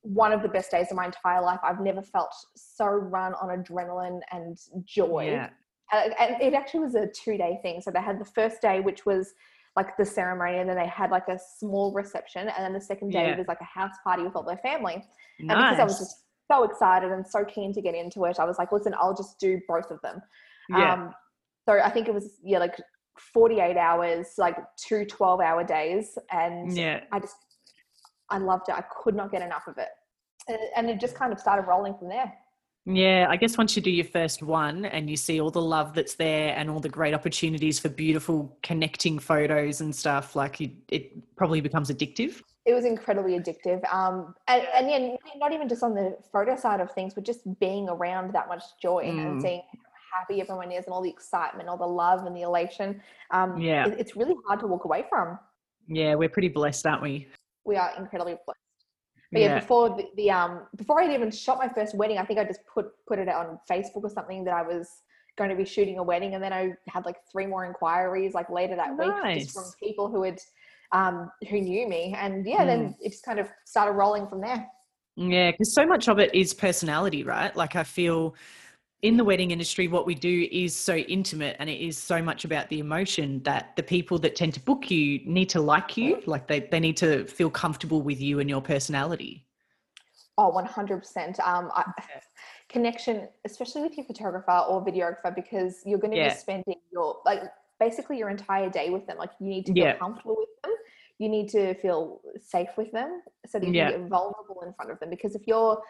one 0.06 0.32
of 0.32 0.40
the 0.40 0.48
best 0.48 0.70
days 0.70 0.86
of 0.90 0.96
my 0.96 1.06
entire 1.06 1.42
life. 1.42 1.58
I've 1.64 1.80
never 1.80 2.00
felt 2.00 2.32
so 2.54 2.86
run 2.86 3.34
on 3.34 3.48
adrenaline 3.48 4.20
and 4.30 4.56
joy. 4.84 5.30
Yeah. 5.30 5.50
Uh, 5.92 6.08
and 6.18 6.40
it 6.40 6.54
actually 6.54 6.80
was 6.80 6.94
a 6.94 7.06
two 7.08 7.36
day 7.36 7.58
thing. 7.62 7.80
So 7.80 7.90
they 7.90 8.00
had 8.00 8.20
the 8.20 8.24
first 8.24 8.60
day, 8.62 8.80
which 8.80 9.04
was 9.04 9.34
like 9.76 9.96
the 9.96 10.04
ceremony 10.04 10.58
and 10.58 10.68
then 10.68 10.76
they 10.76 10.86
had 10.86 11.10
like 11.10 11.28
a 11.28 11.38
small 11.58 11.92
reception 11.92 12.48
and 12.48 12.64
then 12.64 12.72
the 12.72 12.80
second 12.80 13.10
day 13.10 13.28
yeah. 13.28 13.36
was 13.36 13.46
like 13.46 13.60
a 13.60 13.64
house 13.64 13.94
party 14.02 14.22
with 14.22 14.34
all 14.34 14.42
their 14.42 14.56
family 14.58 14.94
nice. 14.94 15.04
and 15.38 15.48
because 15.48 15.78
i 15.78 15.84
was 15.84 15.98
just 15.98 16.24
so 16.50 16.64
excited 16.64 17.12
and 17.12 17.26
so 17.26 17.44
keen 17.44 17.72
to 17.72 17.82
get 17.82 17.94
into 17.94 18.24
it 18.24 18.38
i 18.38 18.44
was 18.44 18.58
like 18.58 18.72
listen 18.72 18.94
i'll 18.98 19.14
just 19.14 19.38
do 19.38 19.60
both 19.68 19.90
of 19.90 20.00
them 20.02 20.20
yeah. 20.70 20.92
um 20.92 21.12
so 21.68 21.78
i 21.80 21.90
think 21.90 22.08
it 22.08 22.14
was 22.14 22.38
yeah 22.42 22.58
like 22.58 22.76
48 23.34 23.76
hours 23.76 24.26
like 24.38 24.56
two 24.76 25.04
12 25.04 25.40
hour 25.40 25.64
days 25.64 26.18
and 26.30 26.76
yeah 26.76 27.00
i 27.12 27.18
just 27.18 27.36
i 28.30 28.38
loved 28.38 28.68
it 28.68 28.74
i 28.74 28.84
could 29.02 29.14
not 29.14 29.30
get 29.30 29.42
enough 29.42 29.66
of 29.66 29.76
it 29.78 29.88
and 30.76 30.88
it 30.88 31.00
just 31.00 31.14
kind 31.14 31.32
of 31.32 31.40
started 31.40 31.62
rolling 31.62 31.94
from 31.98 32.08
there 32.08 32.32
yeah, 32.86 33.26
I 33.28 33.36
guess 33.36 33.58
once 33.58 33.74
you 33.74 33.82
do 33.82 33.90
your 33.90 34.04
first 34.04 34.44
one 34.44 34.84
and 34.84 35.10
you 35.10 35.16
see 35.16 35.40
all 35.40 35.50
the 35.50 35.60
love 35.60 35.92
that's 35.92 36.14
there 36.14 36.54
and 36.56 36.70
all 36.70 36.78
the 36.78 36.88
great 36.88 37.14
opportunities 37.14 37.80
for 37.80 37.88
beautiful 37.88 38.56
connecting 38.62 39.18
photos 39.18 39.80
and 39.80 39.94
stuff, 39.94 40.36
like 40.36 40.60
you, 40.60 40.70
it 40.88 41.12
probably 41.34 41.60
becomes 41.60 41.90
addictive. 41.90 42.42
It 42.64 42.74
was 42.74 42.84
incredibly 42.84 43.32
addictive. 43.32 43.82
Um, 43.92 44.36
and, 44.46 44.62
and 44.72 44.88
yeah, 44.88 45.16
not 45.36 45.52
even 45.52 45.68
just 45.68 45.82
on 45.82 45.94
the 45.94 46.16
photo 46.32 46.54
side 46.54 46.80
of 46.80 46.92
things, 46.92 47.12
but 47.12 47.24
just 47.24 47.40
being 47.58 47.88
around 47.88 48.32
that 48.34 48.46
much 48.46 48.62
joy 48.80 49.04
mm. 49.04 49.18
and 49.18 49.42
seeing 49.42 49.62
how 49.72 50.20
happy 50.20 50.40
everyone 50.40 50.70
is 50.70 50.84
and 50.84 50.94
all 50.94 51.02
the 51.02 51.10
excitement, 51.10 51.68
all 51.68 51.76
the 51.76 51.84
love 51.84 52.24
and 52.24 52.36
the 52.36 52.42
elation. 52.42 53.02
Um, 53.32 53.58
yeah, 53.60 53.88
it, 53.88 53.96
it's 53.98 54.14
really 54.14 54.36
hard 54.46 54.60
to 54.60 54.68
walk 54.68 54.84
away 54.84 55.04
from. 55.08 55.40
Yeah, 55.88 56.14
we're 56.14 56.28
pretty 56.28 56.48
blessed, 56.48 56.86
aren't 56.86 57.02
we? 57.02 57.26
We 57.64 57.74
are 57.74 57.90
incredibly 57.98 58.36
blessed. 58.46 58.60
But 59.32 59.40
yeah, 59.40 59.46
yeah 59.48 59.60
before 59.60 59.90
the, 59.90 60.04
the, 60.16 60.30
um 60.30 60.62
before 60.76 61.02
I'd 61.02 61.12
even 61.12 61.30
shot 61.30 61.58
my 61.58 61.68
first 61.68 61.94
wedding, 61.94 62.18
I 62.18 62.24
think 62.24 62.38
I 62.38 62.44
just 62.44 62.60
put 62.72 62.86
put 63.06 63.18
it 63.18 63.28
on 63.28 63.58
Facebook 63.70 64.04
or 64.04 64.10
something 64.10 64.44
that 64.44 64.54
I 64.54 64.62
was 64.62 64.88
going 65.36 65.50
to 65.50 65.56
be 65.56 65.64
shooting 65.64 65.98
a 65.98 66.02
wedding, 66.02 66.34
and 66.34 66.42
then 66.42 66.52
I 66.52 66.72
had 66.88 67.04
like 67.04 67.16
three 67.30 67.46
more 67.46 67.64
inquiries 67.64 68.34
like 68.34 68.48
later 68.50 68.76
that 68.76 68.96
nice. 68.96 69.36
week 69.36 69.44
just 69.44 69.54
from 69.54 69.64
people 69.80 70.08
who 70.10 70.22
had 70.22 70.40
um 70.92 71.30
who 71.50 71.60
knew 71.60 71.88
me, 71.88 72.14
and 72.18 72.46
yeah, 72.46 72.62
mm. 72.62 72.66
then 72.66 72.96
it 73.00 73.10
just 73.10 73.24
kind 73.24 73.38
of 73.38 73.48
started 73.64 73.92
rolling 73.92 74.26
from 74.26 74.40
there. 74.40 74.66
Yeah, 75.16 75.50
because 75.50 75.74
so 75.74 75.86
much 75.86 76.08
of 76.08 76.18
it 76.18 76.34
is 76.34 76.52
personality, 76.52 77.24
right? 77.24 77.54
Like 77.56 77.74
I 77.74 77.84
feel 77.84 78.34
in 79.02 79.16
the 79.16 79.24
wedding 79.24 79.50
industry, 79.50 79.88
what 79.88 80.06
we 80.06 80.14
do 80.14 80.48
is 80.50 80.74
so 80.74 80.96
intimate 80.96 81.56
and 81.58 81.68
it 81.68 81.80
is 81.80 81.98
so 81.98 82.22
much 82.22 82.44
about 82.44 82.68
the 82.70 82.78
emotion 82.78 83.42
that 83.42 83.76
the 83.76 83.82
people 83.82 84.18
that 84.20 84.34
tend 84.34 84.54
to 84.54 84.60
book 84.60 84.90
you 84.90 85.20
need 85.24 85.48
to 85.50 85.60
like 85.60 85.96
you, 85.96 86.22
like 86.26 86.46
they, 86.46 86.60
they 86.60 86.80
need 86.80 86.96
to 86.96 87.24
feel 87.26 87.50
comfortable 87.50 88.00
with 88.00 88.20
you 88.20 88.40
and 88.40 88.48
your 88.48 88.62
personality. 88.62 89.44
Oh, 90.38 90.50
100%. 90.52 91.40
Um, 91.40 91.70
I, 91.74 91.84
connection, 92.68 93.28
especially 93.44 93.82
with 93.82 93.96
your 93.96 94.06
photographer 94.06 94.64
or 94.68 94.84
videographer, 94.84 95.34
because 95.34 95.82
you're 95.84 95.98
going 95.98 96.12
to 96.12 96.16
yeah. 96.16 96.30
be 96.30 96.34
spending 96.34 96.76
your, 96.90 97.20
like, 97.24 97.42
basically 97.78 98.18
your 98.18 98.30
entire 98.30 98.68
day 98.70 98.90
with 98.90 99.06
them. 99.06 99.18
Like, 99.18 99.30
you 99.40 99.46
need 99.46 99.66
to 99.66 99.72
feel 99.72 99.84
yeah. 99.84 99.96
comfortable 99.96 100.36
with 100.38 100.48
them. 100.62 100.72
You 101.18 101.28
need 101.28 101.48
to 101.50 101.74
feel 101.74 102.20
safe 102.40 102.68
with 102.76 102.92
them 102.92 103.22
so 103.46 103.58
that 103.58 103.66
you 103.66 103.72
yeah. 103.72 103.92
get 103.92 104.00
vulnerable 104.08 104.62
in 104.66 104.72
front 104.74 104.90
of 104.90 105.00
them. 105.00 105.10
Because 105.10 105.34
if 105.34 105.46
you're 105.46 105.80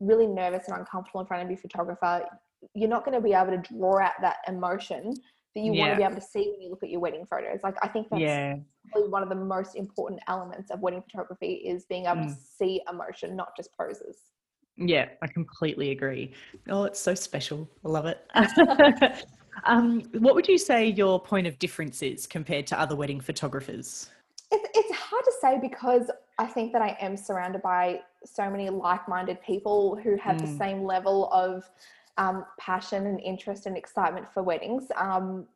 really 0.00 0.26
nervous 0.26 0.68
and 0.68 0.78
uncomfortable 0.78 1.20
in 1.20 1.26
front 1.26 1.42
of 1.42 1.50
your 1.50 1.58
photographer, 1.58 2.24
you're 2.74 2.88
not 2.88 3.04
going 3.04 3.14
to 3.14 3.20
be 3.20 3.32
able 3.32 3.50
to 3.50 3.62
draw 3.72 4.00
out 4.00 4.12
that 4.20 4.36
emotion 4.46 5.14
that 5.54 5.60
you 5.64 5.72
yeah. 5.72 5.80
want 5.80 5.92
to 5.92 5.96
be 5.96 6.02
able 6.02 6.14
to 6.14 6.20
see 6.20 6.50
when 6.50 6.60
you 6.60 6.70
look 6.70 6.82
at 6.82 6.90
your 6.90 7.00
wedding 7.00 7.26
photos. 7.26 7.60
Like 7.62 7.76
I 7.82 7.88
think 7.88 8.08
that's 8.10 8.20
yeah. 8.20 8.56
probably 8.92 9.10
one 9.10 9.22
of 9.22 9.28
the 9.28 9.34
most 9.34 9.76
important 9.76 10.20
elements 10.28 10.70
of 10.70 10.80
wedding 10.80 11.02
photography 11.02 11.54
is 11.54 11.84
being 11.86 12.06
able 12.06 12.16
mm. 12.16 12.28
to 12.28 12.36
see 12.58 12.80
emotion, 12.90 13.36
not 13.36 13.56
just 13.56 13.70
poses. 13.76 14.16
Yeah, 14.76 15.08
I 15.22 15.26
completely 15.26 15.90
agree. 15.90 16.32
Oh, 16.68 16.84
it's 16.84 17.00
so 17.00 17.14
special. 17.14 17.68
I 17.84 17.88
love 17.88 18.06
it. 18.06 18.24
um, 19.64 20.02
what 20.18 20.34
would 20.34 20.46
you 20.46 20.58
say 20.58 20.86
your 20.86 21.20
point 21.20 21.46
of 21.46 21.58
difference 21.58 22.02
is 22.02 22.26
compared 22.26 22.66
to 22.68 22.80
other 22.80 22.94
wedding 22.94 23.20
photographers? 23.20 24.10
It's, 24.52 24.68
it's 24.74 24.94
hard 24.96 25.24
to 25.24 25.32
say 25.40 25.58
because 25.60 26.10
I 26.38 26.46
think 26.46 26.72
that 26.72 26.82
I 26.82 26.96
am 27.00 27.16
surrounded 27.16 27.60
by 27.62 28.00
so 28.24 28.48
many 28.48 28.70
like 28.70 29.08
minded 29.08 29.42
people 29.42 29.98
who 30.02 30.16
have 30.16 30.36
mm. 30.36 30.40
the 30.42 30.58
same 30.58 30.84
level 30.84 31.28
of 31.32 31.68
um, 32.18 32.44
passion 32.58 33.06
and 33.06 33.20
interest 33.20 33.66
and 33.66 33.76
excitement 33.76 34.26
for 34.34 34.42
weddings. 34.42 34.84
Um, 34.96 35.46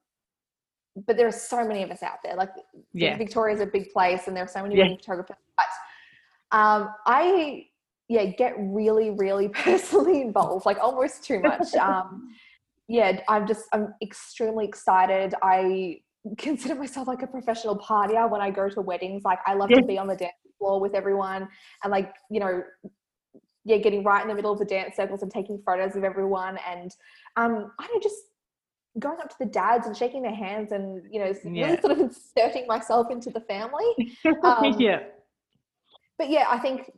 but 1.07 1.17
there 1.17 1.27
are 1.27 1.33
so 1.33 1.67
many 1.67 1.83
of 1.83 1.91
us 1.91 2.03
out 2.03 2.19
there. 2.23 2.37
Like 2.37 2.51
yeah. 2.93 3.17
Victoria 3.17 3.55
is 3.55 3.61
a 3.61 3.67
big 3.67 3.91
place, 3.93 4.29
and 4.29 4.37
there 4.37 4.45
are 4.45 4.49
so 4.49 4.63
many 4.63 4.77
yeah. 4.77 4.85
wedding 4.85 4.99
photographers. 4.99 5.37
But 5.57 6.57
um, 6.59 6.91
I 7.07 7.67
yeah 8.09 8.27
get 8.27 8.55
really 8.59 9.11
really 9.11 9.49
personally 9.55 10.23
involved, 10.23 10.65
like 10.65 10.79
almost 10.79 11.25
too 11.25 11.41
much. 11.41 11.75
Um, 11.79 12.35
yeah, 12.89 13.21
I'm 13.29 13.47
just 13.47 13.65
I'm 13.73 13.95
extremely 14.03 14.67
excited. 14.67 15.35
I 15.43 16.01
consider 16.37 16.75
myself 16.75 17.09
like 17.09 17.23
a 17.23 17.27
professional 17.27 17.79
partier 17.79 18.31
when 18.31 18.41
I 18.41 18.51
go 18.51 18.69
to 18.69 18.81
weddings. 18.81 19.23
Like 19.25 19.39
I 19.47 19.55
love 19.55 19.71
yeah. 19.71 19.81
to 19.81 19.87
be 19.87 19.99
on 19.99 20.09
the 20.09 20.17
dance 20.17 20.35
floor 20.59 20.81
with 20.81 20.95
everyone 20.95 21.49
and 21.83 21.91
like 21.91 22.15
you 22.31 22.39
know 22.39 22.63
yeah, 23.65 23.79
getting 23.79 24.03
right 24.03 24.23
in 24.23 24.29
the 24.29 24.35
middle 24.35 24.53
of 24.53 24.59
the 24.59 24.65
dance 24.65 24.97
circles 24.97 25.23
and 25.23 25.31
taking 25.31 25.63
photos 25.65 25.97
of 25.97 26.05
everyone. 26.05 26.59
And 26.69 26.95
um, 27.37 27.73
I 27.79 27.87
don't 27.87 28.03
just 28.03 28.17
going 28.99 29.19
up 29.21 29.31
to 29.31 29.37
the 29.39 29.47
dads 29.47 29.87
and 29.87 29.97
shaking 29.97 30.23
their 30.23 30.35
hands 30.35 30.73
and, 30.73 31.03
you 31.11 31.21
know, 31.21 31.33
yeah. 31.45 31.67
really 31.67 31.81
sort 31.81 31.93
of 31.93 32.01
inserting 32.01 32.67
myself 32.67 33.11
into 33.11 33.31
the 33.31 33.41
family. 33.41 33.85
Um, 34.45 34.77
yeah. 34.79 35.01
But 36.19 36.31
yeah, 36.31 36.47
I 36.49 36.59
think 36.59 36.91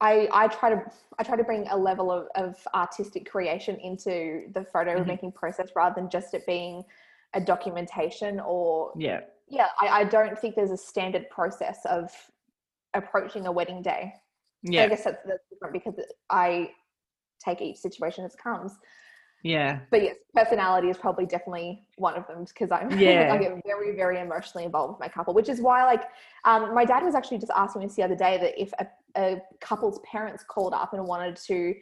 I, 0.00 0.28
I 0.32 0.48
try 0.48 0.70
to 0.70 0.82
I 1.18 1.22
try 1.22 1.36
to 1.36 1.44
bring 1.44 1.66
a 1.68 1.76
level 1.76 2.12
of, 2.12 2.28
of 2.34 2.56
artistic 2.74 3.30
creation 3.30 3.76
into 3.76 4.42
the 4.52 4.64
photo 4.64 4.96
mm-hmm. 4.96 5.08
making 5.08 5.32
process 5.32 5.70
rather 5.74 5.94
than 5.94 6.10
just 6.10 6.34
it 6.34 6.44
being 6.46 6.84
a 7.34 7.40
documentation 7.40 8.40
or 8.40 8.92
yeah 8.96 9.20
yeah 9.48 9.68
I, 9.80 9.88
I 9.88 10.04
don't 10.04 10.38
think 10.38 10.54
there's 10.54 10.70
a 10.70 10.76
standard 10.76 11.28
process 11.30 11.78
of 11.86 12.10
approaching 12.94 13.46
a 13.46 13.52
wedding 13.52 13.82
day 13.82 14.12
yeah 14.62 14.84
i 14.84 14.88
guess 14.88 15.04
that's, 15.04 15.22
that's 15.26 15.44
different 15.50 15.72
because 15.72 15.94
i 16.30 16.70
take 17.44 17.60
each 17.60 17.76
situation 17.76 18.24
as 18.24 18.34
comes 18.34 18.72
yeah 19.42 19.80
but 19.90 20.02
yes 20.02 20.16
personality 20.34 20.88
is 20.88 20.96
probably 20.96 21.26
definitely 21.26 21.82
one 21.96 22.14
of 22.14 22.26
them 22.26 22.44
because 22.44 22.70
i'm 22.70 22.90
yeah 22.98 23.32
i 23.32 23.38
get 23.38 23.52
very 23.66 23.94
very 23.94 24.20
emotionally 24.20 24.64
involved 24.64 24.92
with 24.92 25.00
my 25.00 25.08
couple 25.08 25.34
which 25.34 25.48
is 25.48 25.60
why 25.60 25.84
like 25.84 26.04
um, 26.44 26.74
my 26.74 26.84
dad 26.84 27.02
was 27.02 27.14
actually 27.14 27.38
just 27.38 27.52
asking 27.54 27.80
me 27.80 27.86
this 27.86 27.96
the 27.96 28.02
other 28.02 28.16
day 28.16 28.38
that 28.38 28.60
if 28.60 28.72
a, 28.78 28.86
a 29.16 29.42
couple's 29.60 30.00
parents 30.10 30.44
called 30.48 30.72
up 30.72 30.94
and 30.94 31.04
wanted 31.04 31.36
to 31.36 31.74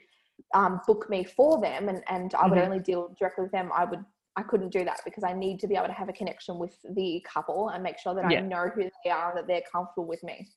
um, 0.55 0.81
book 0.87 1.09
me 1.09 1.25
for 1.25 1.61
them 1.61 1.89
and, 1.89 2.03
and 2.09 2.35
i 2.35 2.47
would 2.47 2.59
mm-hmm. 2.59 2.73
only 2.73 2.81
deal 2.81 3.15
directly 3.19 3.43
with 3.43 3.53
them 3.53 3.71
i 3.75 3.85
would 3.85 4.05
I 4.37 4.43
couldn't 4.43 4.71
do 4.71 4.85
that 4.85 5.01
because 5.05 5.23
I 5.23 5.33
need 5.33 5.61
to 5.61 5.69
be 5.69 5.77
able 5.77 5.87
to 5.87 5.93
have 5.93 6.09
a 6.09 6.13
connection 6.13 6.59
with 6.59 6.77
the 6.95 7.25
couple 7.27 7.69
and 7.69 7.83
make 7.83 7.99
sure 7.99 8.15
that 8.15 8.31
yeah. 8.31 8.39
I 8.39 8.41
know 8.41 8.69
who 8.75 8.91
they 9.05 9.11
are 9.11 9.31
and 9.31 9.39
that 9.39 9.47
they're 9.47 9.63
comfortable 9.71 10.07
with 10.07 10.23
me. 10.25 10.49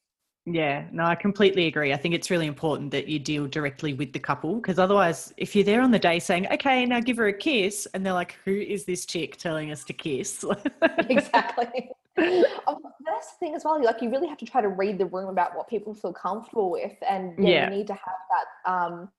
Yeah, 0.50 0.86
no, 0.94 1.04
I 1.04 1.16
completely 1.16 1.68
agree. 1.68 1.92
I 1.92 1.98
think 1.98 2.16
it's 2.16 2.32
really 2.32 2.48
important 2.48 2.90
that 2.92 3.10
you 3.10 3.20
deal 3.20 3.48
directly 3.48 3.94
with 3.94 4.14
the 4.14 4.20
couple 4.20 4.56
because 4.56 4.80
otherwise, 4.80 5.34
if 5.36 5.54
you're 5.54 5.66
there 5.66 5.82
on 5.82 5.92
the 5.92 6.00
day 6.00 6.20
saying, 6.20 6.48
okay, 6.54 6.86
now 6.86 7.02
give 7.02 7.18
her 7.18 7.28
a 7.28 7.34
kiss, 7.34 7.86
and 7.94 8.06
they're 8.06 8.14
like, 8.14 8.38
who 8.46 8.54
is 8.54 8.86
this 8.86 9.06
chick 9.06 9.36
telling 9.36 9.72
us 9.72 9.84
to 9.84 9.92
kiss? 9.92 10.46
exactly. 11.10 11.90
oh, 12.18 12.80
that's 13.06 13.34
the 13.34 13.38
thing 13.42 13.56
as 13.56 13.66
well. 13.66 13.84
Like, 13.84 14.02
you 14.02 14.10
really 14.10 14.30
have 14.30 14.38
to 14.38 14.46
try 14.46 14.62
to 14.62 14.70
read 14.70 14.98
the 14.98 15.08
room 15.08 15.28
about 15.28 15.54
what 15.54 15.68
people 15.68 15.94
feel 15.94 16.14
comfortable 16.14 16.72
with, 16.72 16.96
and 17.08 17.34
yeah, 17.38 17.50
yeah. 17.50 17.70
you 17.70 17.76
need 17.76 17.88
to 17.88 17.94
have 17.94 18.00
that, 18.32 18.72
um, 18.72 19.10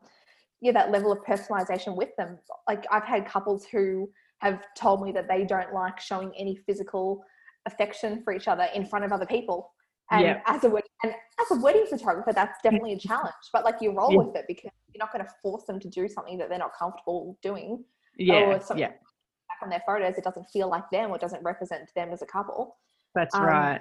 yeah, 0.63 0.73
that 0.73 0.91
level 0.91 1.13
of 1.13 1.19
personalization 1.25 1.95
with 1.95 2.17
them. 2.17 2.39
Like, 2.67 2.87
I've 2.91 3.05
had 3.05 3.27
couples 3.27 3.67
who 3.67 4.09
have 4.39 4.63
told 4.75 5.05
me 5.05 5.13
that 5.13 5.29
they 5.29 5.45
don't 5.45 5.75
like 5.75 6.01
showing 6.01 6.33
any 6.39 6.57
physical 6.57 7.23
affection 7.67 8.23
for 8.23 8.33
each 8.33 8.49
other 8.49 8.67
in 8.75 8.87
front 8.87 9.05
of 9.05 9.13
other 9.13 9.27
people. 9.27 9.73
And 10.11 10.23
yeah. 10.23 10.41
as 10.47 10.65
a 10.65 10.71
wedding, 10.71 10.88
and 11.03 11.13
as 11.13 11.57
a 11.57 11.61
wedding 11.61 11.87
photographer, 11.89 12.33
that's 12.33 12.59
definitely 12.63 12.93
a 12.95 12.99
challenge. 12.99 13.35
But 13.53 13.65
like 13.65 13.77
you 13.81 13.93
roll 13.93 14.13
yeah. 14.13 14.19
with 14.19 14.37
it 14.37 14.45
because 14.49 14.71
you're 14.93 14.99
not 14.99 15.13
going 15.13 15.25
to 15.25 15.31
force 15.43 15.65
them 15.65 15.79
to 15.81 15.89
do 15.89 16.09
something 16.09 16.39
that 16.39 16.49
they're 16.49 16.59
not 16.59 16.73
comfortable 16.77 17.39
doing. 17.43 17.85
Yeah. 18.17 18.47
Or 18.47 18.61
something 18.61 18.79
yeah. 18.79 18.89
back 18.89 19.63
on 19.63 19.71
their 19.71 19.83
photos, 19.87 20.19
it 20.19 20.25
doesn't 20.25 20.51
feel 20.53 20.69
like 20.69 20.91
them 20.91 21.11
or 21.11 21.19
doesn't 21.19 21.43
represent 21.45 21.89
them 21.95 22.11
as 22.11 22.21
a 22.23 22.27
couple. 22.27 22.77
That's 23.15 23.35
um, 23.35 23.43
right. 23.43 23.81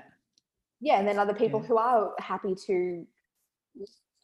Yeah, 0.79 1.00
and 1.00 1.07
then 1.07 1.17
other 1.17 1.33
people 1.33 1.59
yeah. 1.59 1.67
who 1.67 1.77
are 1.77 2.13
happy 2.19 2.53
to, 2.67 2.74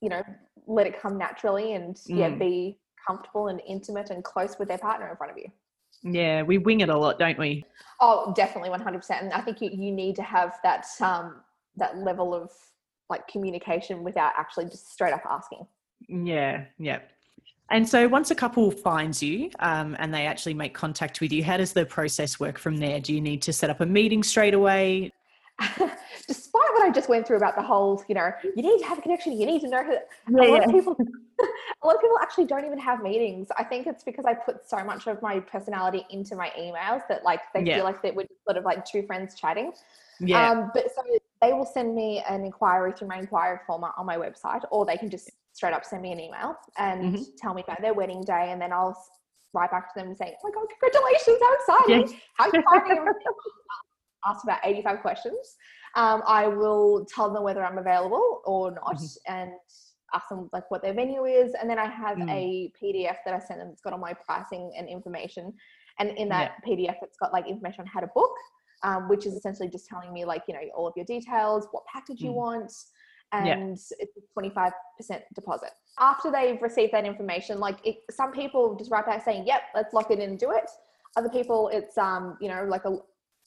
you 0.02 0.10
know, 0.10 0.22
let 0.68 0.86
it 0.86 1.02
come 1.02 1.18
naturally 1.18 1.74
and 1.74 1.96
mm. 1.96 2.18
yeah, 2.20 2.30
be 2.30 2.78
comfortable 3.08 3.48
and 3.48 3.60
intimate 3.68 4.12
and 4.12 4.24
close 4.24 4.60
with 4.60 4.68
their 4.68 4.78
partner 4.78 5.10
in 5.10 5.18
front 5.18 5.32
of 5.32 5.38
you. 5.40 5.48
Yeah, 6.04 6.44
we 6.44 6.60
wing 6.60 6.82
it 6.82 6.90
a 6.90 6.98
lot, 6.98 7.18
don't 7.18 7.40
we? 7.40 7.66
Oh, 8.02 8.34
definitely, 8.36 8.70
one 8.70 8.82
hundred 8.82 9.00
percent. 9.00 9.24
And 9.24 9.34
I 9.34 9.42
think 9.42 9.62
you, 9.62 9.72
you 9.72 9.92
need 9.92 10.16
to 10.18 10.24
have 10.24 10.60
that 10.64 10.86
um 11.00 11.42
that 11.76 11.98
level 11.98 12.36
of 12.36 12.52
like 13.10 13.28
communication 13.28 14.04
without 14.04 14.34
actually 14.38 14.66
just 14.66 14.92
straight 14.92 15.14
up 15.14 15.24
asking. 15.30 15.66
Yeah, 16.08 16.66
yeah. 16.78 17.00
And 17.70 17.88
so 17.88 18.08
once 18.08 18.30
a 18.30 18.36
couple 18.36 18.70
finds 18.72 19.24
you 19.24 19.50
um, 19.60 19.96
and 20.00 20.14
they 20.14 20.28
actually 20.28 20.54
make 20.54 20.74
contact 20.74 21.22
with 21.22 21.32
you, 21.32 21.44
how 21.44 21.58
does 21.58 21.74
the 21.74 21.86
process 21.86 22.40
work 22.40 22.60
from 22.60 22.78
there? 22.78 23.00
Do 23.00 23.14
you 23.14 23.22
need 23.22 23.42
to 23.44 23.54
set 23.54 23.70
up 23.70 23.82
a 23.82 23.86
meeting 23.86 24.22
straight 24.22 24.54
away? 24.54 25.12
Despite 26.28 26.74
what 26.74 26.84
I 26.84 26.92
just 26.92 27.10
went 27.10 27.28
through 27.28 27.38
about 27.38 27.56
the 27.56 27.62
whole, 27.62 28.04
you 28.08 28.16
know, 28.16 28.32
you 28.44 28.62
need 28.62 28.80
to 28.80 28.86
have 28.86 28.98
a 28.98 29.02
connection, 29.02 29.40
you 29.40 29.46
need 29.46 29.62
to 29.62 29.70
know 29.70 29.84
who. 29.84 29.94
Yeah, 29.94 30.00
a 30.28 30.52
lot 30.52 30.62
yeah. 30.62 30.66
of 30.66 30.72
people, 30.72 30.98
a 31.84 31.88
lot 31.88 31.96
of 31.96 32.02
people 32.02 32.18
actually 32.22 32.46
don't 32.46 32.66
even 32.66 32.80
have 32.80 33.02
meetings. 33.02 33.48
I 33.58 33.64
think 33.64 33.88
it's 33.88 34.04
because 34.04 34.26
I 34.26 34.34
put 34.34 34.68
so 34.68 34.84
much 34.84 35.08
of 35.08 35.22
my 35.22 35.40
personality 35.40 36.06
into 36.10 36.36
my 36.36 36.52
emails 36.60 37.02
that 37.08 37.24
like 37.24 37.42
they 37.54 37.64
yeah. 37.64 37.78
feel 37.78 37.86
like 37.86 38.02
that 38.04 38.16
we're 38.16 38.28
sort 38.46 38.58
of 38.58 38.66
like 38.66 38.86
two 38.86 39.04
friends 39.04 39.36
chatting. 39.36 39.74
Yeah. 40.20 40.52
Um, 40.52 40.72
but 40.74 40.86
so 40.94 41.02
they 41.44 41.52
will 41.52 41.66
send 41.66 41.94
me 41.94 42.24
an 42.30 42.46
inquiry 42.46 42.94
through 42.98 43.10
my 43.10 43.18
inquiry 43.18 43.60
form 43.68 43.84
on 43.84 44.06
my 44.06 44.16
website, 44.16 44.62
or 44.72 44.86
they 44.86 44.96
can 44.96 45.10
just 45.10 45.30
straight 45.52 45.74
up 45.74 45.84
send 45.84 46.02
me 46.02 46.12
an 46.14 46.20
email 46.20 46.56
and 46.78 47.16
mm-hmm. 47.16 47.24
tell 47.38 47.54
me 47.54 47.64
about 47.64 47.82
their 47.82 47.94
wedding 47.94 48.24
day, 48.24 48.52
and 48.52 48.62
then 48.62 48.72
I'll 48.72 48.98
write 49.54 49.72
back 49.72 49.94
to 49.94 50.00
them 50.00 50.16
saying, 50.16 50.34
"Oh 50.44 50.48
my 50.48 50.54
god, 50.54 50.68
congratulations! 50.70 51.38
How 51.42 51.56
exciting! 51.56 52.08
Yes. 52.08 52.22
How 52.38 52.46
you 52.46 52.64
finding 52.72 52.98
everything?" 52.98 53.34
Ask 54.26 54.44
about 54.46 54.60
eighty-five 54.64 55.02
questions. 55.02 55.58
Um, 55.96 56.24
I 56.26 56.48
will 56.48 57.06
tell 57.14 57.32
them 57.32 57.44
whether 57.44 57.64
I'm 57.64 57.78
available 57.78 58.42
or 58.46 58.72
not, 58.72 58.96
mm-hmm. 58.96 59.34
and 59.34 59.52
ask 60.14 60.30
them 60.30 60.50
like 60.54 60.72
what 60.72 60.82
their 60.82 60.94
venue 60.94 61.26
is, 61.26 61.54
and 61.60 61.70
then 61.70 61.78
I 61.78 61.88
have 61.88 62.18
mm. 62.18 62.32
a 62.32 62.72
PDF 62.82 63.18
that 63.26 63.34
I 63.34 63.40
send 63.40 63.60
them. 63.60 63.68
It's 63.74 63.82
got 63.82 63.92
all 63.92 64.00
my 64.00 64.14
pricing 64.14 64.72
and 64.78 64.88
information, 64.88 65.54
and 66.00 66.10
in 66.18 66.30
that 66.30 66.54
yeah. 66.66 66.74
PDF, 66.74 66.96
it's 67.02 67.18
got 67.18 67.34
like 67.34 67.50
information 67.50 67.82
on 67.82 67.88
how 67.88 68.00
to 68.00 68.08
book 68.16 68.34
um, 68.84 69.08
which 69.10 69.26
is 69.26 69.34
essentially 69.34 69.70
just 69.70 69.88
telling 69.88 70.14
me 70.14 70.26
like 70.26 70.44
you 70.48 70.54
know 70.54 70.62
all 70.76 70.88
of 70.88 70.94
your 70.96 71.06
details, 71.06 71.68
what 71.72 71.84
package 71.86 72.22
you 72.22 72.32
mm. 72.32 72.36
want, 72.36 72.74
and 73.32 73.48
yeah. 73.48 73.58
it's 74.00 74.16
a 74.18 74.40
25% 74.40 74.72
deposit. 75.34 75.72
After 76.00 76.32
they've 76.32 76.62
received 76.62 76.94
that 76.94 77.06
information, 77.06 77.60
like 77.60 77.78
it, 77.86 77.98
some 78.12 78.32
people 78.32 78.76
just 78.76 78.92
write 78.92 79.06
back 79.06 79.24
saying, 79.24 79.46
"Yep, 79.48 79.62
let's 79.76 79.94
lock 79.94 80.12
it 80.12 80.20
in 80.20 80.32
and 80.32 80.40
do 80.40 80.52
it." 80.52 80.70
Other 81.16 81.30
people, 81.30 81.70
it's 81.72 81.98
um, 81.98 82.38
you 82.42 82.50
know, 82.50 82.66
like 82.66 82.86
a 82.86 82.98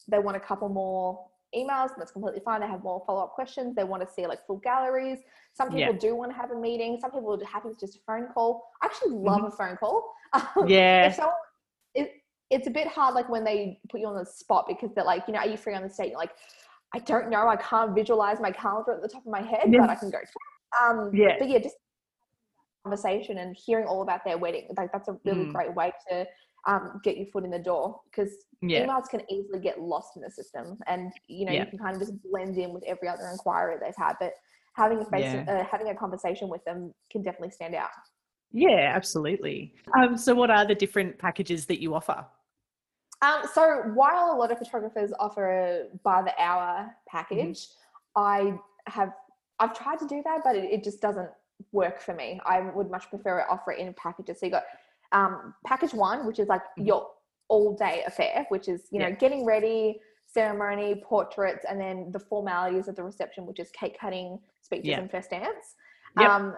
they 0.08 0.18
want 0.18 0.36
a 0.36 0.40
couple 0.40 0.68
more 0.68 1.26
emails, 1.54 1.92
and 1.92 2.00
that's 2.00 2.12
completely 2.12 2.40
fine. 2.44 2.60
They 2.60 2.66
have 2.66 2.82
more 2.82 3.02
follow 3.06 3.22
up 3.22 3.32
questions. 3.32 3.74
They 3.74 3.84
want 3.84 4.06
to 4.06 4.12
see 4.12 4.26
like 4.26 4.46
full 4.46 4.58
galleries. 4.58 5.18
Some 5.54 5.68
people 5.68 5.80
yeah. 5.80 5.92
do 5.92 6.14
want 6.14 6.30
to 6.30 6.36
have 6.36 6.50
a 6.50 6.56
meeting. 6.58 6.98
Some 7.00 7.10
people 7.10 7.32
are 7.32 7.44
happy 7.44 7.68
with 7.68 7.80
just 7.80 7.96
a 7.96 7.98
phone 8.06 8.28
call. 8.32 8.68
I 8.82 8.86
actually 8.86 9.12
love 9.12 9.38
mm-hmm. 9.38 9.46
a 9.46 9.50
phone 9.50 9.76
call. 9.76 10.14
yeah. 10.66 11.06
if 11.06 11.14
someone, 11.14 11.34
it's 12.50 12.66
a 12.66 12.70
bit 12.70 12.86
hard 12.86 13.14
like 13.14 13.28
when 13.28 13.44
they 13.44 13.80
put 13.88 14.00
you 14.00 14.06
on 14.06 14.16
the 14.16 14.24
spot 14.24 14.66
because 14.68 14.90
they're 14.94 15.04
like, 15.04 15.24
you 15.26 15.34
know, 15.34 15.40
are 15.40 15.48
you 15.48 15.56
free 15.56 15.74
on 15.74 15.82
the 15.82 15.90
state? 15.90 16.10
You're 16.10 16.18
like, 16.18 16.32
I 16.94 17.00
don't 17.00 17.28
know. 17.28 17.48
I 17.48 17.56
can't 17.56 17.94
visualize 17.94 18.38
my 18.40 18.52
calendar 18.52 18.92
at 18.92 19.02
the 19.02 19.08
top 19.08 19.26
of 19.26 19.32
my 19.32 19.42
head, 19.42 19.64
but 19.70 19.90
I 19.90 19.94
can 19.96 20.10
go. 20.10 20.18
Um, 20.80 21.10
yeah. 21.12 21.36
But 21.38 21.48
yeah, 21.48 21.58
just 21.58 21.76
conversation 22.84 23.38
and 23.38 23.56
hearing 23.56 23.86
all 23.86 24.02
about 24.02 24.24
their 24.24 24.38
wedding. 24.38 24.68
Like 24.76 24.92
that's 24.92 25.08
a 25.08 25.18
really 25.24 25.46
mm. 25.46 25.52
great 25.52 25.74
way 25.74 25.92
to 26.08 26.26
um, 26.66 27.00
get 27.02 27.16
your 27.16 27.26
foot 27.26 27.44
in 27.44 27.50
the 27.50 27.58
door 27.58 28.00
because 28.10 28.30
yeah. 28.62 28.86
emails 28.86 29.08
can 29.08 29.22
easily 29.30 29.60
get 29.60 29.80
lost 29.80 30.16
in 30.16 30.22
the 30.22 30.30
system, 30.30 30.78
and 30.86 31.12
you 31.28 31.46
know 31.46 31.52
yeah. 31.52 31.64
you 31.64 31.70
can 31.70 31.78
kind 31.78 31.94
of 31.94 32.00
just 32.00 32.14
blend 32.30 32.56
in 32.56 32.72
with 32.72 32.84
every 32.84 33.08
other 33.08 33.28
inquiry 33.30 33.76
they've 33.80 33.94
had. 33.96 34.14
But 34.20 34.32
having 34.74 34.98
a 35.00 35.04
face, 35.04 35.24
yeah. 35.24 35.44
uh, 35.48 35.64
having 35.64 35.88
a 35.88 35.94
conversation 35.94 36.48
with 36.48 36.64
them 36.64 36.92
can 37.10 37.22
definitely 37.22 37.50
stand 37.50 37.74
out. 37.74 37.90
Yeah, 38.52 38.92
absolutely. 38.94 39.74
Um, 39.98 40.16
so, 40.16 40.34
what 40.34 40.50
are 40.50 40.66
the 40.66 40.74
different 40.74 41.18
packages 41.18 41.66
that 41.66 41.80
you 41.80 41.94
offer? 41.94 42.24
Um, 43.22 43.42
so 43.52 43.82
while 43.94 44.34
a 44.34 44.36
lot 44.36 44.52
of 44.52 44.58
photographers 44.58 45.12
offer 45.18 45.50
a 45.50 45.84
by 46.02 46.22
the 46.22 46.32
hour 46.40 46.94
package, 47.08 47.68
mm-hmm. 47.68 48.22
I 48.22 48.58
have 48.90 49.12
I've 49.58 49.76
tried 49.76 49.98
to 50.00 50.06
do 50.06 50.22
that, 50.24 50.40
but 50.44 50.54
it, 50.54 50.70
it, 50.70 50.84
just 50.84 51.00
doesn't 51.00 51.30
work 51.72 52.00
for 52.00 52.14
me. 52.14 52.40
I 52.44 52.60
would 52.60 52.90
much 52.90 53.08
prefer 53.08 53.40
to 53.40 53.48
offer 53.48 53.72
it 53.72 53.78
in 53.78 53.92
packages. 53.94 54.40
So 54.40 54.46
you 54.46 54.52
got 54.52 54.64
um, 55.12 55.54
package 55.64 55.94
one, 55.94 56.26
which 56.26 56.38
is 56.38 56.48
like 56.48 56.62
mm-hmm. 56.62 56.86
your 56.86 57.08
all 57.48 57.74
day 57.74 58.02
affair, 58.06 58.44
which 58.50 58.68
is 58.68 58.88
you 58.90 58.98
know 58.98 59.08
yeah. 59.08 59.14
getting 59.14 59.46
ready, 59.46 60.00
ceremony, 60.26 61.02
portraits, 61.02 61.64
and 61.68 61.80
then 61.80 62.10
the 62.12 62.18
formalities 62.18 62.88
of 62.88 62.96
the 62.96 63.02
reception, 63.02 63.46
which 63.46 63.60
is 63.60 63.70
cake 63.70 63.96
cutting, 63.98 64.38
speeches, 64.60 64.88
yeah. 64.88 64.98
and 64.98 65.10
first 65.10 65.30
dance. 65.30 65.74
Yep. 66.18 66.28
Um, 66.28 66.54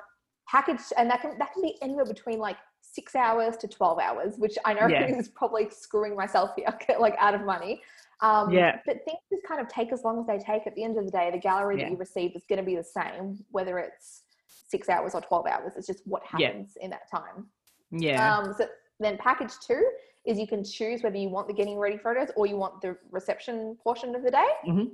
package, 0.49 0.81
and 0.97 1.11
that 1.11 1.21
can 1.21 1.39
that 1.39 1.53
can 1.53 1.63
be 1.63 1.77
anywhere 1.83 2.07
between 2.07 2.39
like 2.39 2.57
six 2.93 3.15
hours 3.15 3.57
to 3.59 3.69
12 3.69 3.99
hours, 3.99 4.35
which 4.39 4.57
I 4.65 4.75
know 4.75 4.87
yeah. 4.87 5.07
is 5.07 5.29
probably 5.29 5.69
screwing 5.71 6.17
myself 6.17 6.51
here, 6.57 6.75
like 7.01 7.15
out 7.19 7.35
of 7.35 7.43
money. 7.43 7.83
Um, 8.21 8.51
yeah. 8.53 8.81
But 8.85 9.05
things 9.05 9.19
just 9.31 9.45
kind 9.47 9.61
of 9.61 9.69
take 9.69 9.93
as 9.93 10.03
long 10.05 10.19
as 10.21 10.27
they 10.27 10.39
take. 10.39 10.67
At 10.67 10.75
the 10.75 10.85
end 10.85 10.99
of 10.99 11.05
the 11.05 11.11
day, 11.11 11.31
the 11.33 11.39
gallery 11.39 11.79
yeah. 11.79 11.85
that 11.85 11.93
you 11.93 11.97
receive 11.97 12.35
is 12.35 12.43
going 12.49 12.59
to 12.59 12.65
be 12.65 12.77
the 12.77 12.85
same, 12.85 13.45
whether 13.51 13.79
it's 13.79 14.23
six 14.69 14.89
hours 14.89 15.15
or 15.15 15.21
12 15.21 15.47
hours. 15.47 15.73
It's 15.77 15.87
just 15.87 16.03
what 16.07 16.25
happens 16.25 16.73
yeah. 16.77 16.85
in 16.85 16.91
that 16.91 17.11
time. 17.11 17.47
Yeah. 17.91 18.37
Um, 18.37 18.55
so 18.57 18.67
then 19.01 19.19
package 19.19 19.53
two 19.65 19.83
is 20.27 20.39
you 20.39 20.47
can 20.47 20.65
choose 20.65 21.03
whether 21.03 21.17
you 21.17 21.29
want 21.29 21.49
the 21.49 21.55
getting 21.55 21.79
ready 21.79 21.97
photos 21.97 22.29
or 22.37 22.47
you 22.47 22.57
want 22.57 22.81
the 22.83 22.97
reception 23.11 23.77
portion 23.83 24.15
of 24.15 24.23
the 24.23 24.31
day. 24.31 24.49
Mm-hmm. 24.67 24.85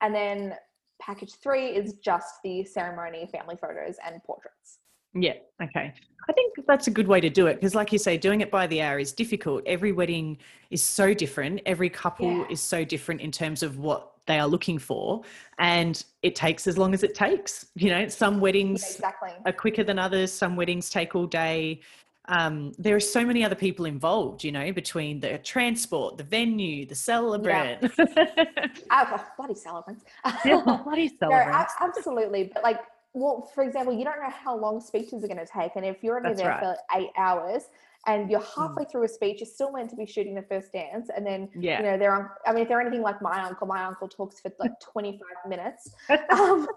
And 0.00 0.14
then 0.14 0.54
package 1.00 1.34
three 1.42 1.68
is 1.68 1.94
just 1.94 2.36
the 2.42 2.64
ceremony, 2.64 3.28
family 3.30 3.56
photos, 3.60 3.96
and 4.04 4.22
portraits. 4.24 4.78
Yeah. 5.14 5.34
Okay. 5.62 5.94
I 6.28 6.32
think 6.32 6.54
that's 6.66 6.86
a 6.86 6.90
good 6.90 7.06
way 7.06 7.20
to 7.20 7.28
do 7.28 7.46
it 7.46 7.54
because, 7.54 7.74
like 7.74 7.92
you 7.92 7.98
say, 7.98 8.16
doing 8.16 8.40
it 8.40 8.50
by 8.50 8.66
the 8.66 8.80
hour 8.80 8.98
is 8.98 9.12
difficult. 9.12 9.62
Every 9.66 9.92
wedding 9.92 10.38
is 10.70 10.82
so 10.82 11.12
different. 11.12 11.60
Every 11.66 11.90
couple 11.90 12.30
yeah. 12.30 12.46
is 12.50 12.60
so 12.60 12.84
different 12.84 13.20
in 13.20 13.30
terms 13.30 13.62
of 13.62 13.78
what 13.78 14.12
they 14.26 14.38
are 14.38 14.46
looking 14.46 14.78
for. 14.78 15.22
And 15.58 16.02
it 16.22 16.34
takes 16.34 16.66
as 16.66 16.78
long 16.78 16.94
as 16.94 17.02
it 17.02 17.14
takes. 17.14 17.66
You 17.74 17.90
know, 17.90 18.08
some 18.08 18.40
weddings 18.40 18.82
yeah, 18.82 19.08
exactly. 19.08 19.30
are 19.44 19.52
quicker 19.52 19.84
than 19.84 19.98
others, 19.98 20.32
some 20.32 20.56
weddings 20.56 20.88
take 20.88 21.14
all 21.14 21.26
day. 21.26 21.80
Um, 22.26 22.72
there 22.78 22.96
are 22.96 23.00
so 23.00 23.22
many 23.22 23.44
other 23.44 23.54
people 23.54 23.84
involved, 23.84 24.44
you 24.44 24.52
know, 24.52 24.72
between 24.72 25.20
the 25.20 25.36
transport, 25.38 26.16
the 26.16 26.24
venue, 26.24 26.86
the 26.86 26.94
celebrant. 26.94 27.92
Yeah. 28.16 28.68
oh, 28.90 29.24
bloody 29.36 29.54
celebrants. 29.54 30.04
yeah, 30.44 30.60
bloody 30.84 31.12
celebrants. 31.18 31.74
no, 31.80 31.86
absolutely. 31.86 32.50
But 32.54 32.62
like, 32.62 32.80
well, 33.14 33.50
for 33.54 33.62
example, 33.64 33.92
you 33.94 34.04
don't 34.04 34.20
know 34.20 34.30
how 34.30 34.56
long 34.56 34.80
speeches 34.80 35.24
are 35.24 35.28
going 35.28 35.38
to 35.38 35.46
take, 35.46 35.72
and 35.76 35.84
if 35.86 36.02
you're 36.02 36.16
only 36.16 36.30
That's 36.30 36.42
there 36.42 36.50
right. 36.50 36.60
for 36.60 36.76
eight 36.98 37.10
hours 37.16 37.68
and 38.06 38.28
you're 38.30 38.40
Mm. 38.40 38.54
halfway 38.68 38.84
through 38.84 39.04
a 39.04 39.08
speech, 39.08 39.40
you're 39.40 39.46
still 39.46 39.72
meant 39.72 39.88
to 39.90 39.96
be 39.96 40.04
shooting 40.04 40.34
the 40.34 40.42
first 40.42 40.72
dance, 40.72 41.08
and 41.16 41.24
then 41.26 41.48
Yeah. 41.54 41.78
you 41.78 41.84
know 41.84 41.96
they're. 41.96 42.14
un- 42.14 42.28
I 42.46 42.52
mean, 42.52 42.62
if 42.62 42.68
they're 42.68 42.80
anything 42.80 43.02
like 43.02 43.22
my 43.22 43.42
uncle, 43.42 43.66
my 43.66 43.84
uncle 43.84 44.08
talks 44.08 44.40
for 44.40 44.52
like 44.58 44.72
25 44.80 45.20
minutes. 45.48 45.94
Um, 46.30 46.68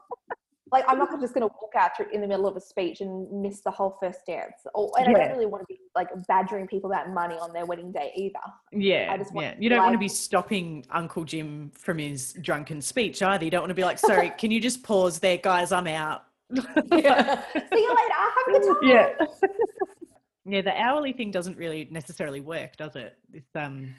like 0.70 0.84
I'm 0.89 0.98
not 1.00 1.10
just 1.22 1.34
going 1.34 1.48
to 1.48 1.53
walk 1.62 1.72
out 1.77 1.96
through 1.96 2.08
in 2.12 2.20
the 2.20 2.27
middle 2.27 2.46
of 2.46 2.58
a 2.58 2.60
speech 2.60 3.00
and 3.00 3.41
miss 3.41 3.62
the 3.62 3.72
whole 3.72 3.98
first 4.01 4.25
dance. 4.27 4.67
Or, 4.74 4.91
and 5.00 5.08
I 5.08 5.13
don't 5.20 5.32
really 5.32 5.46
want 5.46 5.62
to 5.63 5.65
be 5.65 5.79
like 5.96 6.10
badgering 6.27 6.67
people 6.67 6.91
about 6.91 7.10
money 7.12 7.36
on 7.36 7.53
their 7.53 7.65
wedding 7.65 7.94
day 7.94 8.12
either. 8.17 8.39
Yeah, 8.74 9.08
I 9.10 9.17
just 9.17 9.34
want 9.34 9.48
yeah. 9.48 9.56
You 9.60 9.70
don't 9.70 9.82
want 9.84 9.94
to 9.94 9.98
be 9.98 10.10
stopping 10.10 10.86
Uncle 10.91 11.24
Jim 11.24 11.72
from 11.74 12.00
his 12.00 12.34
drunken 12.41 12.82
speech 12.82 13.22
either. 13.24 13.46
You 13.46 13.51
don't 13.51 13.62
want 13.62 13.70
to 13.70 13.75
be 13.75 13.86
like, 13.86 13.98
sorry, 13.98 14.29
can 14.32 14.51
you 14.51 14.60
just 14.60 14.84
pause 14.84 15.20
there, 15.20 15.38
guys? 15.38 15.72
I'm 15.72 15.88
out. 15.88 16.24
See 16.56 16.62
you 16.62 17.96
later. 17.96 18.18
Have 18.18 18.48
a 18.48 18.51
good 18.51 18.63
time. 18.63 18.77
yeah. 18.84 19.10
yeah, 20.46 20.62
the 20.62 20.80
hourly 20.80 21.13
thing 21.13 21.32
doesn't 21.32 21.58
really 21.58 21.88
necessarily 21.92 22.39
work, 22.42 22.75
does 22.77 22.96
it? 22.96 23.18
It's 23.34 23.56
um 23.56 23.94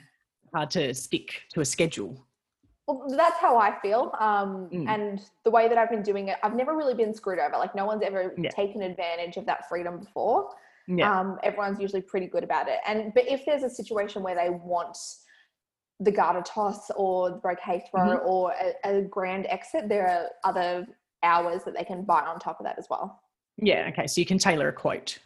hard 0.55 0.71
to 0.73 0.95
stick 0.95 1.43
to 1.53 1.61
a 1.61 1.65
schedule. 1.65 2.25
Well, 2.87 3.05
that's 3.11 3.37
how 3.39 3.59
I 3.59 3.79
feel. 3.83 4.13
Um, 4.19 4.71
Mm. 4.73 4.89
And 4.89 5.21
the 5.45 5.51
way 5.51 5.69
that 5.69 5.77
I've 5.77 5.91
been 5.91 6.03
doing 6.03 6.29
it, 6.29 6.39
I've 6.43 6.55
never 6.57 6.75
really 6.75 6.95
been 6.95 7.13
screwed 7.13 7.39
over. 7.39 7.59
Like, 7.59 7.75
no 7.75 7.85
one's 7.85 8.03
ever 8.03 8.35
Yeah. 8.39 8.49
taken 8.49 8.81
advantage 8.81 9.37
of 9.37 9.45
that 9.45 9.69
freedom 9.69 9.99
before. 9.99 10.49
Yeah. 10.87 11.21
Um, 11.21 11.39
everyone's 11.43 11.79
usually 11.81 12.01
pretty 12.01 12.29
good 12.29 12.45
about 12.45 12.67
it. 12.67 12.79
And 12.87 13.13
but 13.13 13.29
if 13.29 13.45
there's 13.45 13.63
a 13.63 13.69
situation 13.69 14.23
where 14.23 14.35
they 14.35 14.49
want 14.49 14.97
the 16.01 16.11
garter 16.11 16.41
toss 16.41 16.91
or 16.97 17.29
the 17.31 17.37
bouquet 17.37 17.85
throw 17.91 18.01
Mm-hmm. 18.17 18.27
or 18.27 18.53
a, 18.53 18.99
a 18.99 19.03
grand 19.03 19.45
exit, 19.51 19.89
there 19.91 20.09
are 20.09 20.29
other 20.45 20.87
hours 21.23 21.63
that 21.65 21.75
they 21.77 21.85
can 21.85 22.03
buy 22.05 22.21
on 22.21 22.39
top 22.39 22.61
of 22.61 22.65
that 22.65 22.79
as 22.79 22.87
well. 22.91 23.21
yeah, 23.57 23.89
okay. 23.93 24.07
So 24.07 24.21
you 24.21 24.27
can 24.27 24.39
tailor 24.39 24.69
a 24.69 24.73
quote. 24.73 25.19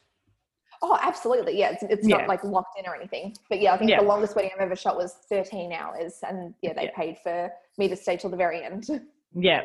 Oh, 0.80 0.98
absolutely. 1.00 1.56
Yeah, 1.58 1.70
it's, 1.70 1.82
it's 1.84 2.08
Yeah. 2.08 2.16
not 2.18 2.28
like 2.28 2.42
locked 2.42 2.78
in 2.78 2.86
or 2.86 2.96
anything. 2.96 3.36
But 3.48 3.60
yeah, 3.60 3.72
I 3.74 3.78
think 3.78 3.90
Yeah. 3.90 4.00
the 4.00 4.06
longest 4.06 4.34
wedding 4.34 4.50
I've 4.54 4.60
ever 4.62 4.74
shot 4.74 4.96
was 4.96 5.12
13 5.28 5.72
hours. 5.72 6.18
And 6.26 6.54
yeah, 6.62 6.72
they 6.72 6.84
Yeah. 6.84 6.96
paid 6.96 7.18
for 7.22 7.52
me 7.78 7.88
to 7.88 7.94
stay 7.94 8.16
till 8.16 8.30
the 8.30 8.36
very 8.36 8.62
end. 8.64 8.88
Yeah. 9.34 9.62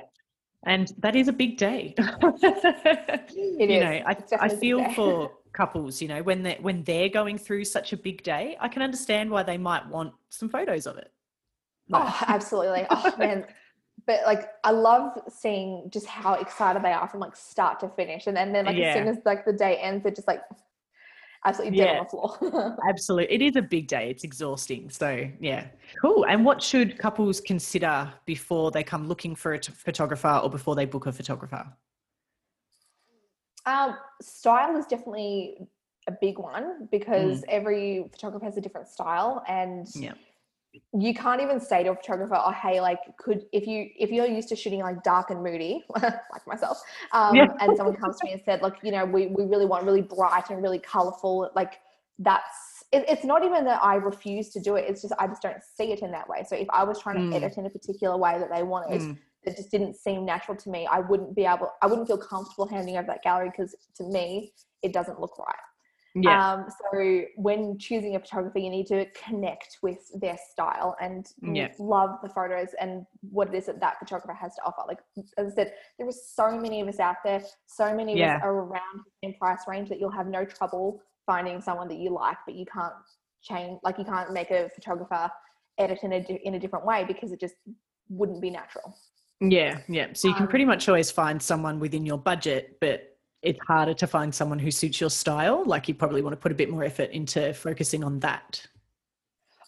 And 0.66 0.94
that 1.00 1.16
is 1.16 1.28
a 1.28 1.34
big 1.34 1.58
day. 1.58 1.94
It 2.40 3.70
you 3.70 3.78
is. 3.78 3.82
know, 3.82 3.90
I, 4.06 4.10
I 4.10 4.14
definitely 4.14 4.48
a 4.48 4.50
big 4.50 4.60
feel 4.60 4.90
for 4.94 5.32
couples, 5.54 6.02
you 6.02 6.08
know, 6.08 6.22
when 6.24 6.44
they 6.44 6.58
when 6.62 6.84
they're 6.84 7.10
going 7.10 7.38
through 7.38 7.66
such 7.66 7.94
a 7.94 7.98
big 7.98 8.22
day, 8.24 8.56
I 8.60 8.68
can 8.68 8.82
understand 8.82 9.30
why 9.32 9.44
they 9.44 9.58
might 9.58 9.88
want 9.88 10.14
some 10.30 10.50
photos 10.50 10.86
of 10.88 10.98
it. 10.98 11.12
Like, 11.90 12.04
Oh, 12.06 12.18
absolutely. 12.28 12.86
Oh 12.90 13.14
man. 13.18 13.46
But 14.06 14.22
like 14.26 14.50
I 14.64 14.72
love 14.72 15.18
seeing 15.30 15.90
just 15.90 16.06
how 16.06 16.36
excited 16.36 16.84
they 16.84 16.92
are 16.94 17.08
from 17.08 17.20
like 17.20 17.36
start 17.36 17.80
to 17.82 17.90
finish. 17.90 18.28
And 18.28 18.38
then, 18.38 18.54
then 18.54 18.66
like 18.66 18.78
as 18.78 18.94
soon 18.94 19.08
as 19.08 19.18
like 19.26 19.44
the 19.46 19.54
day 19.54 19.78
ends, 19.78 20.04
they're 20.04 20.12
just 20.14 20.28
like 20.28 20.42
absolutely 21.46 21.78
dead 21.78 21.86
Yeah. 21.86 22.00
on 22.00 22.04
the 22.04 22.10
floor. 22.10 22.78
Absolutely. 22.90 23.34
It 23.34 23.42
is 23.42 23.56
a 23.56 23.62
big 23.62 23.88
day. 23.88 24.10
It's 24.10 24.24
exhausting. 24.24 24.90
So, 24.90 25.28
yeah. 25.40 25.68
Cool. 26.02 26.26
And 26.26 26.44
what 26.46 26.62
should 26.62 26.98
couples 26.98 27.40
consider 27.42 28.12
before 28.26 28.72
they 28.72 28.84
come 28.84 29.08
looking 29.08 29.36
for 29.36 29.54
a 29.54 29.60
t- 29.60 29.72
photographer 29.74 30.40
or 30.44 30.50
before 30.50 30.76
they 30.76 30.86
book 30.86 31.06
a 31.06 31.12
photographer? 31.12 31.66
um, 33.66 33.98
style 34.22 34.78
is 34.78 34.86
definitely 34.86 35.68
a 36.08 36.12
big 36.22 36.40
one 36.40 36.88
because 36.90 37.42
Mm. 37.42 37.50
every 37.50 38.08
photographer 38.14 38.46
has 38.46 38.56
a 38.58 38.62
different 38.62 38.88
style 38.88 39.44
and 39.48 39.86
Yeah. 39.94 40.14
You 40.98 41.14
can't 41.14 41.42
even 41.42 41.60
say 41.60 41.84
to 41.84 41.92
a 41.92 41.96
photographer, 41.96 42.36
oh 42.36 42.52
hey, 42.52 42.80
like 42.82 43.00
could 43.18 43.46
if 43.52 43.68
you 43.68 43.90
if 43.98 44.10
you're 44.12 44.26
used 44.26 44.50
to 44.50 44.56
shooting 44.56 44.80
like 44.82 45.04
dark 45.04 45.30
and 45.30 45.44
moody, 45.44 45.84
like 46.02 46.46
myself, 46.48 46.78
um, 47.12 47.38
Yeah. 47.38 47.48
and 47.60 47.76
someone 47.78 47.96
comes 47.96 48.20
to 48.20 48.26
me 48.26 48.34
and 48.34 48.42
said, 48.44 48.62
look, 48.62 48.76
you 48.84 48.92
know, 48.92 49.06
we, 49.06 49.28
we 49.28 49.46
really 49.46 49.66
want 49.66 49.86
really 49.86 50.02
bright 50.02 50.50
and 50.50 50.62
really 50.62 50.80
colorful, 50.80 51.50
like 51.56 51.80
that's 52.20 52.84
it, 52.92 53.06
it's 53.08 53.24
not 53.24 53.44
even 53.44 53.66
that 53.66 53.84
I 53.84 53.96
refuse 53.96 54.50
to 54.50 54.60
do 54.60 54.76
it. 54.76 54.86
It's 54.88 55.02
just 55.02 55.14
I 55.20 55.28
just 55.28 55.42
don't 55.42 55.62
see 55.78 55.92
it 55.92 56.00
in 56.00 56.12
that 56.12 56.28
way. 56.28 56.44
So 56.48 56.56
if 56.56 56.68
I 56.72 56.84
was 56.84 57.00
trying 57.00 57.18
to 57.18 57.22
Mm. 57.24 57.36
edit 57.36 57.58
in 57.58 57.66
a 57.66 57.70
particular 57.70 58.18
way 58.18 58.40
that 58.40 58.50
they 58.54 58.64
wanted, 58.64 59.02
Mm. 59.02 59.18
that 59.46 59.56
just 59.56 59.72
didn't 59.72 59.96
seem 59.96 60.26
natural 60.26 60.58
to 60.58 60.70
me, 60.70 60.88
I 60.88 61.00
wouldn't 61.00 61.36
be 61.36 61.46
able 61.46 61.72
I 61.82 61.88
wouldn't 61.88 62.08
feel 62.08 62.18
comfortable 62.18 62.68
handing 62.68 62.98
over 62.98 63.08
that 63.08 63.24
gallery 63.24 63.50
because 63.50 63.76
to 63.98 64.04
me 64.04 64.54
it 64.82 64.94
doesn't 64.94 65.20
look 65.20 65.38
right. 65.38 65.56
Yeah. 66.24 66.54
Um, 66.54 66.66
so 66.70 67.22
when 67.36 67.78
choosing 67.78 68.16
a 68.16 68.20
photographer, 68.20 68.60
you 68.60 68.70
need 68.70 68.88
to 68.88 69.06
connect 69.12 69.78
with 69.82 70.00
their 70.20 70.38
style 70.52 70.96
and 71.02 71.28
Yeah. 71.42 71.72
love 71.80 72.18
the 72.24 72.30
photos 72.30 72.70
and 72.80 73.06
what 73.30 73.50
it 73.50 73.56
is 73.56 73.66
that 73.68 73.80
that 73.82 74.00
photographer 74.00 74.34
has 74.34 74.56
to 74.56 74.64
offer. 74.64 74.82
Like 74.88 75.00
as 75.38 75.52
I 75.52 75.56
said, 75.56 75.74
there 75.98 76.08
are 76.08 76.12
so 76.12 76.52
many 76.60 76.82
of 76.82 76.88
us 76.88 77.00
out 77.00 77.18
there. 77.24 77.44
So 77.68 77.94
many 77.94 78.14
of 78.14 78.18
Yeah. 78.20 78.36
us 78.38 78.42
are 78.44 78.54
around 78.54 79.04
in 79.22 79.34
price 79.36 79.68
range 79.68 79.90
that 79.90 80.00
you'll 80.00 80.10
have 80.12 80.28
no 80.28 80.46
trouble 80.46 81.02
finding 81.26 81.62
someone 81.62 81.88
that 81.90 81.98
you 81.98 82.10
like, 82.12 82.38
but 82.46 82.56
you 82.56 82.66
can't 82.66 82.94
change. 83.42 83.80
Like 83.84 83.98
you 83.98 84.06
can't 84.06 84.32
make 84.32 84.50
a 84.52 84.70
photographer 84.70 85.30
edit 85.78 86.00
in 86.04 86.14
a 86.14 86.24
di- 86.24 86.42
in 86.44 86.56
a 86.56 86.60
different 86.60 86.86
way 86.86 87.04
because 87.06 87.32
it 87.32 87.40
just 87.40 87.56
wouldn't 88.10 88.42
be 88.42 88.50
natural. 88.50 88.98
Yeah, 89.40 89.82
yeah. 89.88 90.14
So 90.14 90.28
you 90.30 90.34
can 90.34 90.44
Um, 90.44 90.50
pretty 90.50 90.66
much 90.66 90.88
always 90.90 91.12
find 91.12 91.40
someone 91.42 91.80
within 91.80 92.06
your 92.06 92.18
budget, 92.18 92.80
but 92.82 93.17
it's 93.42 93.60
harder 93.68 93.94
to 93.94 94.08
find 94.08 94.34
someone 94.34 94.60
who 94.60 94.72
suits 94.72 95.00
your 95.00 95.10
style. 95.10 95.64
Like 95.66 95.88
you 95.88 95.94
probably 95.94 96.22
want 96.22 96.34
to 96.34 96.38
put 96.38 96.52
a 96.52 96.56
bit 96.56 96.70
more 96.70 96.84
effort 96.84 97.12
into 97.12 97.54
focusing 97.54 98.04
on 98.04 98.20
that. 98.20 98.66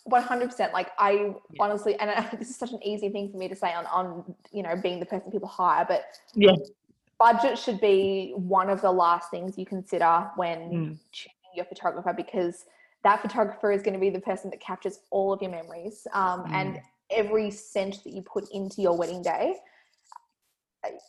One 0.05 0.23
hundred 0.23 0.49
percent. 0.49 0.73
Like 0.73 0.89
I 0.97 1.35
honestly, 1.59 1.95
and 1.99 2.09
I, 2.09 2.27
this 2.39 2.49
is 2.49 2.55
such 2.55 2.71
an 2.71 2.81
easy 2.83 3.09
thing 3.09 3.31
for 3.31 3.37
me 3.37 3.47
to 3.47 3.55
say 3.55 3.73
on 3.73 3.85
on 3.87 4.35
you 4.51 4.63
know 4.63 4.75
being 4.75 4.99
the 4.99 5.05
person 5.05 5.31
people 5.31 5.47
hire, 5.47 5.85
but 5.87 6.03
Yeah. 6.33 6.55
budget 7.19 7.57
should 7.57 7.79
be 7.79 8.33
one 8.35 8.69
of 8.69 8.81
the 8.81 8.91
last 8.91 9.29
things 9.29 9.57
you 9.57 9.65
consider 9.65 10.31
when 10.35 10.59
Mm. 10.59 10.97
choosing 11.11 11.33
your 11.55 11.65
photographer 11.65 12.13
because 12.13 12.65
that 13.03 13.21
photographer 13.21 13.71
is 13.71 13.81
going 13.81 13.93
to 13.93 13.99
be 13.99 14.09
the 14.09 14.19
person 14.21 14.49
that 14.51 14.59
captures 14.59 14.99
all 15.09 15.31
of 15.33 15.41
your 15.41 15.51
memories 15.51 16.05
um, 16.13 16.45
and 16.53 16.75
Mm. 16.75 16.81
every 17.11 17.51
cent 17.51 18.03
that 18.03 18.11
you 18.13 18.21
put 18.21 18.49
into 18.51 18.81
your 18.81 18.97
wedding 18.97 19.21
day. 19.21 19.57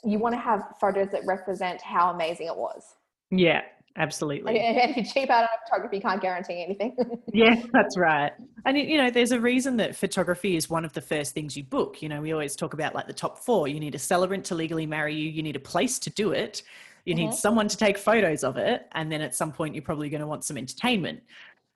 You 0.04 0.18
want 0.18 0.35
to 0.35 0.40
have 0.40 0.62
photos 0.80 1.09
that 1.12 1.22
represent 1.26 1.80
how 1.80 2.11
amazing 2.11 2.46
it 2.48 2.56
was. 2.56 2.83
Yeah, 3.30 3.62
absolutely. 3.96 4.59
and 4.59 4.90
if 4.90 4.96
you 4.96 5.04
cheap 5.04 5.30
out 5.30 5.42
on 5.44 5.48
photography, 5.66 5.96
you 5.96 6.02
can't 6.02 6.20
guarantee 6.20 6.64
anything. 6.64 6.96
Yeah, 7.33 7.62
that's 7.72 7.96
right. 7.96 8.33
And 8.66 8.76
you 8.76 8.98
know, 8.98 9.11
there's 9.11 9.30
a 9.33 9.40
reason 9.40 9.76
that 9.76 9.94
photography 9.94 10.56
is 10.56 10.68
one 10.68 10.85
of 10.85 10.92
the 10.92 11.00
first 11.00 11.33
things 11.33 11.56
you 11.56 11.62
book. 11.62 12.02
You 12.02 12.09
know, 12.09 12.20
we 12.20 12.33
always 12.33 12.56
talk 12.56 12.74
about 12.74 12.94
like 12.94 13.06
the 13.06 13.12
top 13.12 13.38
four. 13.38 13.68
You 13.68 13.78
need 13.78 13.94
a 13.94 13.98
celebrant 14.00 14.44
to 14.46 14.54
legally 14.56 14.87
marry 14.87 15.14
you. 15.14 15.30
You 15.30 15.42
need 15.42 15.54
a 15.56 15.61
place 15.61 15.98
to 16.00 16.11
do 16.11 16.33
it. 16.33 16.62
You 17.04 17.14
need 17.14 17.30
Mhm. 17.30 17.35
someone 17.35 17.68
to 17.68 17.76
take 17.76 17.96
photos 17.96 18.42
of 18.44 18.56
it, 18.56 18.87
and 18.92 19.11
then 19.11 19.20
at 19.22 19.35
some 19.35 19.52
point, 19.52 19.74
you're 19.74 19.83
probably 19.83 20.09
going 20.11 20.20
to 20.20 20.26
want 20.26 20.44
some 20.44 20.59
entertainment. 20.59 21.20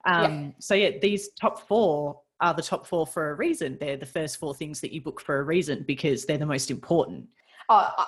Yeah. 0.06 0.24
Um, 0.24 0.54
So 0.58 0.74
yeah, 0.74 0.98
these 1.00 1.30
top 1.40 1.66
four 1.68 2.20
are 2.40 2.52
the 2.52 2.62
top 2.62 2.86
four 2.86 3.06
for 3.06 3.30
a 3.30 3.34
reason. 3.34 3.78
They're 3.80 3.96
the 3.96 4.04
first 4.06 4.38
four 4.38 4.54
things 4.54 4.80
that 4.80 4.92
you 4.92 5.00
book 5.00 5.20
for 5.20 5.38
a 5.38 5.42
reason 5.44 5.84
because 5.86 6.26
they're 6.26 6.36
the 6.36 6.44
most 6.46 6.70
important. 6.70 7.26
Oh, 7.68 7.92
uh, 7.98 8.04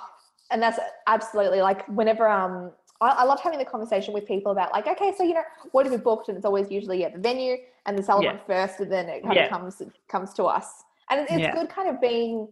and 0.50 0.62
that's 0.62 0.78
absolutely 1.06 1.60
like 1.60 1.86
whenever 1.88 2.28
um 2.28 2.70
I, 3.00 3.08
I 3.08 3.24
love 3.24 3.40
having 3.40 3.58
the 3.58 3.64
conversation 3.64 4.14
with 4.14 4.26
people 4.26 4.52
about 4.52 4.72
like 4.72 4.86
okay 4.86 5.12
so 5.16 5.24
you 5.24 5.34
know 5.34 5.42
what 5.72 5.84
have 5.86 5.92
you 5.92 5.98
booked 5.98 6.28
and 6.28 6.36
it's 6.36 6.46
always 6.46 6.70
usually 6.70 7.04
at 7.04 7.12
the 7.14 7.18
venue 7.18 7.56
and 7.86 7.98
the 7.98 8.02
celebrant 8.02 8.40
first 8.46 8.80
and 8.80 8.90
then 8.92 9.08
it 9.08 9.22
kind 9.22 9.34
Yeah. 9.34 9.44
of 9.44 9.50
comes 9.50 9.82
comes 10.08 10.32
to 10.34 10.44
us 10.44 10.84
and 11.10 11.20
it- 11.20 11.28
it's 11.30 11.40
Yeah. 11.40 11.52
good 11.52 11.68
kind 11.68 11.88
of 11.88 12.00
being 12.00 12.48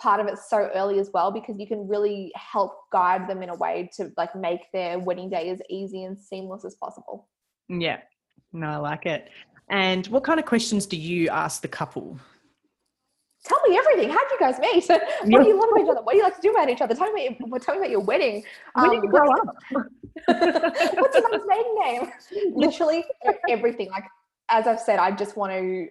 part 0.00 0.20
of 0.20 0.26
it 0.26 0.38
so 0.38 0.70
early 0.74 0.98
as 0.98 1.10
well 1.12 1.30
because 1.30 1.58
you 1.58 1.66
can 1.66 1.86
really 1.86 2.32
help 2.34 2.90
guide 2.90 3.28
them 3.28 3.42
in 3.42 3.48
a 3.50 3.54
way 3.54 3.88
to 3.96 4.10
like 4.16 4.34
make 4.34 4.72
their 4.72 4.98
wedding 4.98 5.30
day 5.30 5.50
as 5.50 5.60
easy 5.68 6.04
and 6.04 6.18
seamless 6.18 6.64
as 6.64 6.74
possible. 6.74 7.28
Yeah, 7.68 7.98
no, 8.52 8.68
I 8.68 8.76
like 8.76 9.06
it. 9.06 9.28
And 9.68 10.06
what 10.08 10.24
kind 10.24 10.40
of 10.40 10.46
questions 10.46 10.86
do 10.86 10.96
you 10.96 11.28
ask 11.28 11.62
the 11.62 11.68
couple? 11.68 12.18
Tell 13.44 13.60
me 13.68 13.76
everything. 13.76 14.08
How'd 14.08 14.30
you 14.30 14.38
guys 14.40 14.58
meet? 14.58 14.86
what 14.88 15.00
Yeah. 15.26 15.42
do 15.42 15.48
you 15.48 15.60
love 15.60 15.68
about 15.70 15.84
each 15.84 15.90
other? 15.90 16.02
What 16.02 16.12
do 16.12 16.16
you 16.18 16.24
like 16.24 16.36
to 16.36 16.40
do 16.40 16.50
about 16.50 16.70
each 16.70 16.80
other? 16.80 16.94
Tell 16.94 17.12
me, 17.12 17.38
tell 17.60 17.74
me 17.74 17.80
about 17.80 17.90
your 17.90 18.00
wedding. 18.00 18.42
When 18.74 18.90
did 18.90 18.96
Um, 18.98 19.04
you 19.04 19.10
grow 19.10 19.26
what's- 19.26 19.40
up? 19.40 19.56
What's 20.98 21.14
your 21.16 21.30
mom's 21.30 21.44
maiden 21.46 21.74
name? 21.84 22.12
Literally 22.54 23.04
everything. 23.48 23.90
Like 23.90 24.04
as 24.48 24.66
I've 24.66 24.80
said, 24.80 24.98
I 24.98 25.10
just 25.10 25.36
want 25.36 25.52
to. 25.52 25.88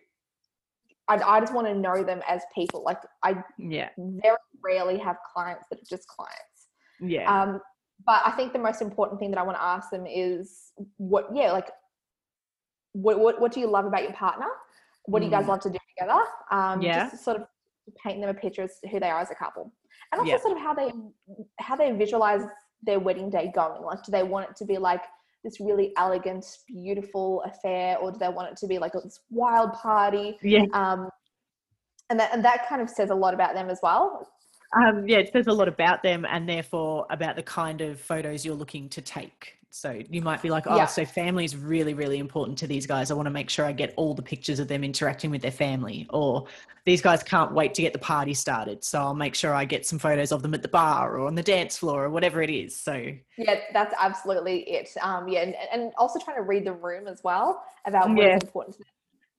I, 1.09 1.15
I 1.17 1.39
just 1.41 1.53
want 1.53 1.67
to 1.67 1.75
know 1.75 2.03
them 2.03 2.21
as 2.27 2.41
people. 2.55 2.83
Like 2.83 2.99
I 3.21 3.43
Yeah, 3.57 3.89
very 3.97 4.37
rarely 4.63 4.97
have 4.99 5.17
clients 5.33 5.65
that 5.69 5.79
are 5.79 5.85
just 5.89 6.07
clients. 6.07 6.67
yeah, 7.01 7.29
Um, 7.29 7.59
but 8.05 8.21
I 8.25 8.31
think 8.31 8.53
the 8.53 8.59
most 8.59 8.81
important 8.81 9.19
thing 9.19 9.29
that 9.31 9.37
I 9.39 9.43
want 9.43 9.57
to 9.57 9.63
ask 9.63 9.89
them 9.91 10.05
is 10.07 10.71
what, 10.97 11.27
yeah, 11.35 11.51
like 11.51 11.69
what 12.93 13.19
what, 13.19 13.41
what 13.41 13.51
do 13.51 13.59
you 13.59 13.67
love 13.67 13.85
about 13.85 14.03
your 14.03 14.13
partner? 14.13 14.47
What 15.05 15.19
do 15.19 15.25
you 15.25 15.31
guys 15.31 15.43
Mm. 15.45 15.49
love 15.49 15.59
to 15.61 15.69
do 15.69 15.77
together? 15.97 16.19
Um, 16.51 16.81
Yeah. 16.81 17.09
just 17.09 17.23
sort 17.23 17.37
of 17.41 17.47
paint 18.03 18.21
them 18.21 18.29
a 18.29 18.33
picture 18.33 18.61
as 18.63 18.79
to 18.79 18.87
who 18.87 18.99
they 18.99 19.09
are 19.09 19.19
as 19.19 19.31
a 19.31 19.35
couple, 19.35 19.71
and 20.11 20.19
also 20.19 20.31
Yeah. 20.31 20.37
sort 20.39 20.57
of 20.57 20.63
how 20.63 20.73
they 20.73 20.91
how 21.59 21.75
they 21.75 21.91
visualize 21.91 22.43
their 22.81 22.99
wedding 22.99 23.29
day 23.29 23.51
going. 23.53 23.81
Like, 23.81 24.03
do 24.03 24.11
they 24.11 24.23
want 24.23 24.49
it 24.49 24.55
to 24.57 24.65
be 24.65 24.77
like 24.77 25.03
this 25.43 25.59
really 25.59 25.93
elegant, 25.97 26.45
beautiful 26.67 27.41
affair, 27.43 27.97
or 27.97 28.11
do 28.11 28.17
they 28.17 28.29
want 28.29 28.49
it 28.51 28.57
to 28.57 28.67
be 28.67 28.79
like 28.79 28.93
this 28.93 29.19
wild 29.29 29.73
party? 29.73 30.37
yeah, 30.41 30.65
um, 30.73 31.09
and 32.09 32.19
that 32.19 32.33
and 32.33 32.43
that 32.45 32.67
kind 32.67 32.81
of 32.81 32.89
says 32.89 33.09
a 33.09 33.15
lot 33.15 33.33
about 33.33 33.53
them 33.53 33.69
as 33.69 33.79
well. 33.83 34.27
Um, 34.75 35.07
yeah, 35.07 35.17
it 35.17 35.31
says 35.31 35.47
a 35.47 35.53
lot 35.53 35.67
about 35.67 36.03
them 36.03 36.25
and 36.29 36.47
therefore 36.47 37.05
about 37.09 37.35
the 37.35 37.43
kind 37.43 37.81
of 37.81 37.99
photos 37.99 38.45
you're 38.45 38.55
looking 38.55 38.89
to 38.89 39.01
take. 39.01 39.57
So 39.75 39.99
you 40.07 40.21
might 40.21 40.39
be 40.39 40.51
like, 40.51 40.67
oh, 40.67 40.75
yeah. 40.75 40.85
so 40.85 41.03
family 41.03 41.45
is 41.45 41.55
really, 41.57 41.95
really 41.95 42.19
important 42.19 42.59
to 42.59 42.67
these 42.67 42.85
guys. 42.85 43.09
I 43.09 43.15
want 43.15 43.25
to 43.25 43.31
make 43.31 43.49
sure 43.49 43.65
I 43.65 43.71
get 43.71 43.91
all 43.97 44.13
the 44.13 44.21
pictures 44.21 44.59
of 44.59 44.67
them 44.67 44.83
interacting 44.83 45.31
with 45.31 45.41
their 45.41 45.49
family. 45.49 46.05
Or 46.11 46.45
these 46.85 47.01
guys 47.01 47.23
can't 47.23 47.53
wait 47.53 47.73
to 47.73 47.81
get 47.81 47.91
the 47.91 47.97
party 47.97 48.35
started. 48.35 48.83
So 48.83 48.99
I'll 48.99 49.15
make 49.15 49.33
sure 49.33 49.55
I 49.55 49.65
get 49.65 49.83
some 49.83 49.97
photos 49.97 50.31
of 50.31 50.43
them 50.43 50.53
at 50.53 50.61
the 50.61 50.67
bar 50.67 51.17
or 51.17 51.25
on 51.25 51.33
the 51.33 51.41
dance 51.41 51.75
floor 51.79 52.03
or 52.03 52.11
whatever 52.11 52.43
it 52.43 52.51
is. 52.51 52.79
So 52.79 53.13
yeah, 53.35 53.61
that's 53.73 53.95
absolutely 53.99 54.59
it. 54.69 54.89
Um, 55.01 55.27
yeah, 55.27 55.41
and, 55.41 55.55
and 55.71 55.91
also 55.97 56.19
trying 56.19 56.37
to 56.37 56.43
read 56.43 56.65
the 56.65 56.73
room 56.73 57.07
as 57.07 57.23
well 57.23 57.63
about 57.85 58.09
what 58.09 58.19
yeah. 58.19 58.33
important 58.35 58.77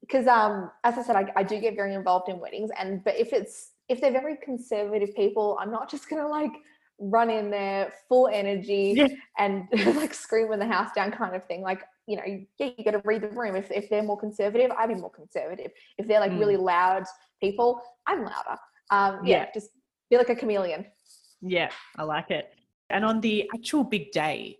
Because 0.01 0.27
um, 0.27 0.69
as 0.83 0.99
I 0.99 1.03
said, 1.03 1.15
I, 1.15 1.33
I 1.37 1.43
do 1.45 1.61
get 1.61 1.77
very 1.77 1.95
involved 1.95 2.29
in 2.29 2.41
weddings, 2.41 2.71
and 2.77 3.05
but 3.05 3.17
if 3.17 3.33
it's 3.33 3.71
if 3.89 4.01
they're 4.01 4.13
very 4.13 4.37
conservative 4.43 5.15
people, 5.15 5.59
I'm 5.61 5.71
not 5.71 5.91
just 5.91 6.09
gonna 6.09 6.29
like 6.29 6.53
run 7.01 7.31
in 7.31 7.51
there 7.51 7.93
full 8.09 8.29
energy 8.29 8.95
yeah. 8.97 9.09
and 9.39 9.69
like 9.97 10.15
scream 10.15 10.49
when 10.49 10.59
the 10.59 10.67
house 10.67 10.91
down 10.95 11.11
kind 11.11 11.35
of 11.35 11.45
thing. 11.47 11.63
Like 11.63 11.83
you 12.07 12.17
know 12.17 12.23
yeah 12.59 12.71
you 12.77 12.85
got 12.85 12.93
to 12.93 13.03
read 13.05 13.23
the 13.23 13.29
room. 13.29 13.57
If, 13.57 13.71
if 13.71 13.89
they're 13.89 14.03
more 14.03 14.19
conservative 14.19 14.71
i'd 14.79 14.89
be 14.89 14.95
more 14.95 15.11
conservative. 15.11 15.71
If 15.99 16.07
they're 16.07 16.21
like 16.21 16.33
mm. 16.33 16.39
really 16.39 16.57
loud 16.57 17.05
people 17.41 17.81
i'm 18.07 18.25
louder. 18.25 18.59
Um 18.91 19.25
yeah, 19.25 19.39
yeah. 19.39 19.47
just 19.55 19.71
be 20.11 20.17
like 20.17 20.29
a 20.29 20.37
chameleon. 20.37 20.87
Yeah 21.41 21.71
i 21.97 22.03
like 22.03 22.31
it. 22.31 22.53
And 22.91 23.05
on 23.05 23.21
the 23.21 23.49
actual 23.55 23.85
big 23.85 24.13
day 24.13 24.59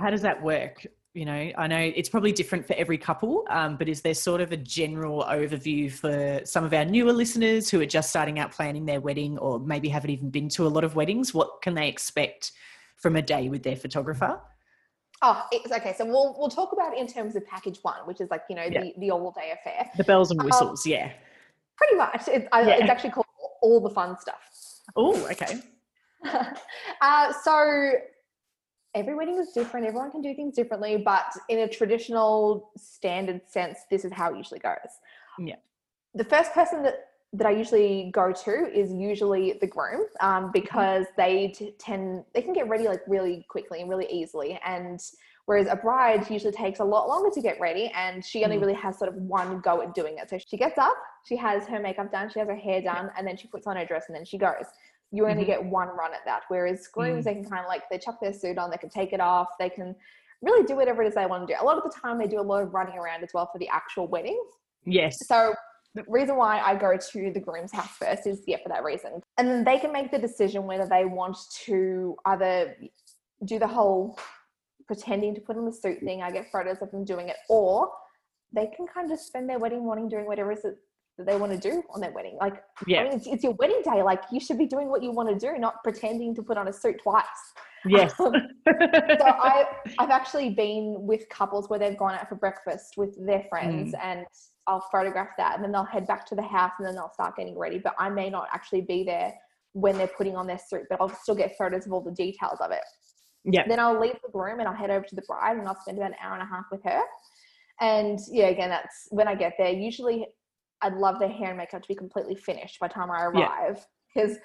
how 0.00 0.10
does 0.10 0.22
that 0.22 0.42
work 0.42 0.86
you 1.14 1.26
know 1.26 1.52
i 1.58 1.66
know 1.66 1.78
it's 1.78 2.08
probably 2.08 2.32
different 2.32 2.66
for 2.66 2.74
every 2.74 2.96
couple 2.96 3.44
um, 3.50 3.76
but 3.76 3.88
is 3.88 4.00
there 4.00 4.14
sort 4.14 4.40
of 4.40 4.52
a 4.52 4.56
general 4.56 5.24
overview 5.24 5.92
for 5.92 6.40
some 6.44 6.64
of 6.64 6.72
our 6.72 6.84
newer 6.84 7.12
listeners 7.12 7.68
who 7.68 7.80
are 7.80 7.86
just 7.86 8.08
starting 8.10 8.38
out 8.38 8.50
planning 8.50 8.86
their 8.86 9.00
wedding 9.00 9.36
or 9.38 9.60
maybe 9.60 9.88
haven't 9.88 10.10
even 10.10 10.30
been 10.30 10.48
to 10.48 10.66
a 10.66 10.68
lot 10.68 10.84
of 10.84 10.96
weddings? 10.96 11.34
What 11.34 11.60
can 11.60 11.74
they 11.74 11.88
expect 11.88 12.52
from 12.96 13.16
a 13.16 13.22
day 13.22 13.48
with 13.48 13.62
their 13.62 13.76
photographer? 13.76 14.40
Oh 15.20 15.46
it's 15.52 15.70
okay 15.70 15.94
so 15.96 16.04
we'll 16.04 16.34
we'll 16.38 16.48
talk 16.48 16.72
about 16.72 16.96
in 16.96 17.06
terms 17.06 17.36
of 17.36 17.46
package 17.46 17.78
one 17.82 18.00
which 18.06 18.20
is 18.20 18.30
like 18.30 18.42
you 18.48 18.56
know 18.56 18.64
yeah. 18.64 18.82
the 18.82 18.94
the 18.98 19.10
all 19.10 19.32
day 19.32 19.52
affair. 19.52 19.90
The 19.96 20.04
bells 20.04 20.30
and 20.30 20.40
um, 20.40 20.46
whistles 20.46 20.86
um, 20.86 20.92
yeah. 20.92 21.12
pretty 21.76 21.96
much. 21.96 22.22
It's, 22.26 22.48
yeah. 22.52 22.68
it's 22.68 22.90
actually 22.90 23.10
called 23.10 23.26
all 23.60 23.80
the 23.80 23.90
fun 23.90 24.18
stuff. 24.18 24.40
Oh 24.96 25.26
okay. 25.30 25.60
Uh, 27.00 27.32
so 27.42 27.94
every 28.94 29.14
wedding 29.14 29.38
is 29.38 29.52
different. 29.52 29.86
Everyone 29.86 30.10
can 30.10 30.20
do 30.20 30.34
things 30.34 30.54
differently, 30.54 30.96
but 30.96 31.32
in 31.48 31.60
a 31.60 31.68
traditional 31.68 32.70
standard 32.76 33.40
sense, 33.46 33.80
this 33.90 34.04
is 34.04 34.12
how 34.12 34.32
it 34.32 34.36
usually 34.36 34.60
goes. 34.60 34.76
Yeah. 35.38 35.56
The 36.14 36.24
first 36.24 36.52
person 36.52 36.82
that 36.82 37.08
that 37.34 37.46
I 37.46 37.50
usually 37.50 38.10
go 38.12 38.30
to 38.30 38.50
is 38.78 38.92
usually 38.92 39.54
the 39.58 39.66
groom 39.66 40.04
um, 40.20 40.50
because 40.52 41.06
they 41.16 41.48
t- 41.48 41.74
tend 41.78 42.24
they 42.34 42.42
can 42.42 42.52
get 42.52 42.68
ready 42.68 42.86
like 42.88 43.00
really 43.06 43.46
quickly 43.48 43.80
and 43.80 43.88
really 43.88 44.06
easily 44.10 44.60
and 44.66 45.00
whereas 45.46 45.66
a 45.66 45.76
bride 45.76 46.28
usually 46.28 46.52
takes 46.52 46.80
a 46.80 46.84
lot 46.84 47.08
longer 47.08 47.30
to 47.30 47.40
get 47.40 47.58
ready 47.58 47.90
and 47.96 48.22
she 48.22 48.44
only 48.44 48.58
mm. 48.58 48.60
really 48.60 48.74
has 48.74 48.98
sort 48.98 49.08
of 49.08 49.14
one 49.14 49.60
go 49.60 49.80
at 49.80 49.94
doing 49.94 50.18
it 50.18 50.28
so 50.28 50.38
she 50.46 50.58
gets 50.58 50.76
up 50.76 50.94
she 51.26 51.34
has 51.34 51.66
her 51.66 51.80
makeup 51.80 52.12
done 52.12 52.28
she 52.28 52.38
has 52.38 52.48
her 52.48 52.54
hair 52.54 52.82
done 52.82 53.10
and 53.16 53.26
then 53.26 53.36
she 53.36 53.48
puts 53.48 53.66
on 53.66 53.76
her 53.76 53.84
dress 53.86 54.04
and 54.08 54.16
then 54.16 54.26
she 54.26 54.36
goes 54.36 54.66
you 55.12 55.26
only 55.26 55.42
mm-hmm. 55.42 55.50
get 55.52 55.64
one 55.64 55.88
run 55.88 56.14
at 56.14 56.24
that. 56.24 56.42
Whereas 56.48 56.88
grooms, 56.88 57.22
mm. 57.22 57.24
they 57.24 57.34
can 57.34 57.44
kind 57.44 57.60
of 57.60 57.68
like 57.68 57.82
they 57.90 57.98
chuck 57.98 58.18
their 58.20 58.32
suit 58.32 58.58
on, 58.58 58.70
they 58.70 58.78
can 58.78 58.88
take 58.88 59.12
it 59.12 59.20
off, 59.20 59.48
they 59.58 59.68
can 59.68 59.94
really 60.40 60.64
do 60.66 60.74
whatever 60.74 61.02
it 61.02 61.08
is 61.08 61.14
they 61.14 61.26
want 61.26 61.46
to 61.46 61.54
do. 61.54 61.58
A 61.60 61.64
lot 61.64 61.76
of 61.76 61.84
the 61.84 61.92
time, 61.96 62.18
they 62.18 62.26
do 62.26 62.40
a 62.40 62.42
lot 62.42 62.62
of 62.62 62.72
running 62.74 62.98
around 62.98 63.22
as 63.22 63.30
well 63.32 63.48
for 63.52 63.58
the 63.58 63.68
actual 63.68 64.08
wedding. 64.08 64.42
Yes. 64.84 65.26
So 65.28 65.54
the 65.94 66.02
reason 66.08 66.36
why 66.36 66.60
I 66.60 66.74
go 66.74 66.96
to 66.96 67.30
the 67.30 67.40
groom's 67.40 67.72
house 67.72 67.90
first 67.98 68.26
is 68.26 68.42
yeah 68.46 68.56
for 68.62 68.70
that 68.70 68.82
reason, 68.82 69.20
and 69.36 69.48
then 69.48 69.64
they 69.64 69.78
can 69.78 69.92
make 69.92 70.10
the 70.10 70.18
decision 70.18 70.66
whether 70.66 70.86
they 70.86 71.04
want 71.04 71.36
to 71.66 72.16
either 72.24 72.74
do 73.44 73.58
the 73.58 73.66
whole 73.66 74.18
pretending 74.86 75.34
to 75.34 75.40
put 75.40 75.56
on 75.56 75.66
the 75.66 75.72
suit 75.72 76.00
thing. 76.00 76.22
I 76.22 76.30
get 76.30 76.50
photos 76.50 76.78
of 76.80 76.90
them 76.90 77.04
doing 77.04 77.28
it, 77.28 77.36
or 77.48 77.90
they 78.54 78.66
can 78.74 78.86
kind 78.86 79.12
of 79.12 79.20
spend 79.20 79.48
their 79.48 79.58
wedding 79.58 79.84
morning 79.84 80.08
doing 80.08 80.26
whatever 80.26 80.52
it 80.52 80.58
is 80.64 80.74
that 81.24 81.32
they 81.32 81.38
want 81.38 81.52
to 81.52 81.58
do 81.58 81.82
on 81.94 82.00
their 82.00 82.10
wedding. 82.10 82.36
Like, 82.40 82.62
yeah. 82.86 83.00
I 83.00 83.04
mean, 83.04 83.12
it's, 83.14 83.26
it's, 83.26 83.44
your 83.44 83.52
wedding 83.52 83.82
day. 83.84 84.02
Like, 84.02 84.22
you 84.30 84.40
should 84.40 84.58
be 84.58 84.66
doing 84.66 84.88
what 84.88 85.02
you 85.02 85.12
want 85.12 85.28
to 85.28 85.38
do, 85.38 85.58
not 85.58 85.82
pretending 85.82 86.34
to 86.34 86.42
put 86.42 86.58
on 86.58 86.68
a 86.68 86.72
suit 86.72 87.00
twice. 87.02 87.24
Yes. 87.86 88.18
Um, 88.18 88.32
so 88.66 89.24
I, 89.26 89.66
I've 89.98 90.10
actually 90.10 90.50
been 90.50 90.96
with 90.98 91.28
couples 91.28 91.68
where 91.68 91.78
they've 91.78 91.96
gone 91.96 92.14
out 92.14 92.28
for 92.28 92.34
breakfast 92.34 92.94
with 92.96 93.14
their 93.24 93.44
friends, 93.48 93.92
mm. 93.92 94.00
and 94.02 94.26
I'll 94.66 94.84
photograph 94.92 95.30
that, 95.38 95.54
and 95.54 95.64
then 95.64 95.72
they'll 95.72 95.84
head 95.84 96.06
back 96.06 96.26
to 96.26 96.34
the 96.34 96.42
house, 96.42 96.72
and 96.78 96.86
then 96.86 96.94
they'll 96.94 97.12
start 97.12 97.36
getting 97.36 97.58
ready. 97.58 97.78
But 97.78 97.94
I 97.98 98.10
may 98.10 98.30
not 98.30 98.48
actually 98.52 98.82
be 98.82 99.04
there 99.04 99.34
when 99.72 99.96
they're 99.96 100.06
putting 100.06 100.36
on 100.36 100.46
their 100.46 100.58
suit, 100.58 100.82
but 100.90 101.00
I'll 101.00 101.08
still 101.08 101.34
get 101.34 101.56
photos 101.56 101.86
of 101.86 101.92
all 101.92 102.02
the 102.02 102.12
details 102.12 102.58
of 102.60 102.70
it. 102.72 102.82
Yeah. 103.44 103.64
Then 103.66 103.80
I'll 103.80 103.98
leave 103.98 104.16
the 104.22 104.38
room 104.38 104.60
and 104.60 104.68
I'll 104.68 104.74
head 104.74 104.90
over 104.90 105.04
to 105.04 105.14
the 105.14 105.22
bride, 105.22 105.56
and 105.56 105.66
I'll 105.66 105.80
spend 105.80 105.98
about 105.98 106.10
an 106.10 106.16
hour 106.22 106.34
and 106.34 106.42
a 106.42 106.46
half 106.46 106.64
with 106.70 106.82
her. 106.84 107.00
And 107.80 108.18
yeah, 108.30 108.46
again, 108.46 108.70
that's 108.70 109.08
when 109.10 109.26
I 109.26 109.34
get 109.34 109.54
there. 109.58 109.70
Usually 109.70 110.26
I'd 110.82 110.94
love 110.94 111.18
their 111.18 111.28
hair 111.28 111.48
and 111.48 111.58
makeup 111.58 111.82
to 111.82 111.88
be 111.88 111.94
completely 111.94 112.34
finished 112.34 112.78
by 112.80 112.88
the 112.88 112.94
time 112.94 113.10
I 113.10 113.24
arrive 113.24 113.86
because 114.14 114.38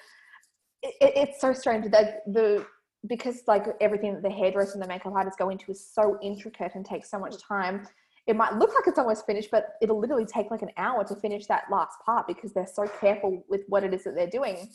yeah. 0.82 0.90
it, 1.00 1.12
it's 1.16 1.40
so 1.40 1.52
strange 1.52 1.90
that 1.90 2.22
the 2.26 2.66
because 3.06 3.42
like 3.46 3.64
everything 3.80 4.14
that 4.14 4.22
the 4.22 4.30
hairdresser 4.30 4.74
and 4.74 4.82
the 4.82 4.88
makeup 4.88 5.12
artist 5.14 5.38
go 5.38 5.50
into 5.50 5.70
is 5.70 5.86
so 5.92 6.18
intricate 6.22 6.72
and 6.74 6.84
takes 6.84 7.10
so 7.10 7.18
much 7.18 7.36
time. 7.40 7.86
It 8.26 8.36
might 8.36 8.54
look 8.56 8.74
like 8.74 8.86
it's 8.86 8.98
almost 8.98 9.24
finished, 9.24 9.50
but 9.50 9.74
it'll 9.80 9.98
literally 9.98 10.26
take 10.26 10.50
like 10.50 10.62
an 10.62 10.70
hour 10.76 11.04
to 11.04 11.16
finish 11.16 11.46
that 11.46 11.64
last 11.70 11.96
part 12.04 12.26
because 12.26 12.52
they're 12.52 12.66
so 12.66 12.86
careful 13.00 13.42
with 13.48 13.62
what 13.68 13.84
it 13.84 13.94
is 13.94 14.04
that 14.04 14.14
they're 14.14 14.28
doing. 14.28 14.68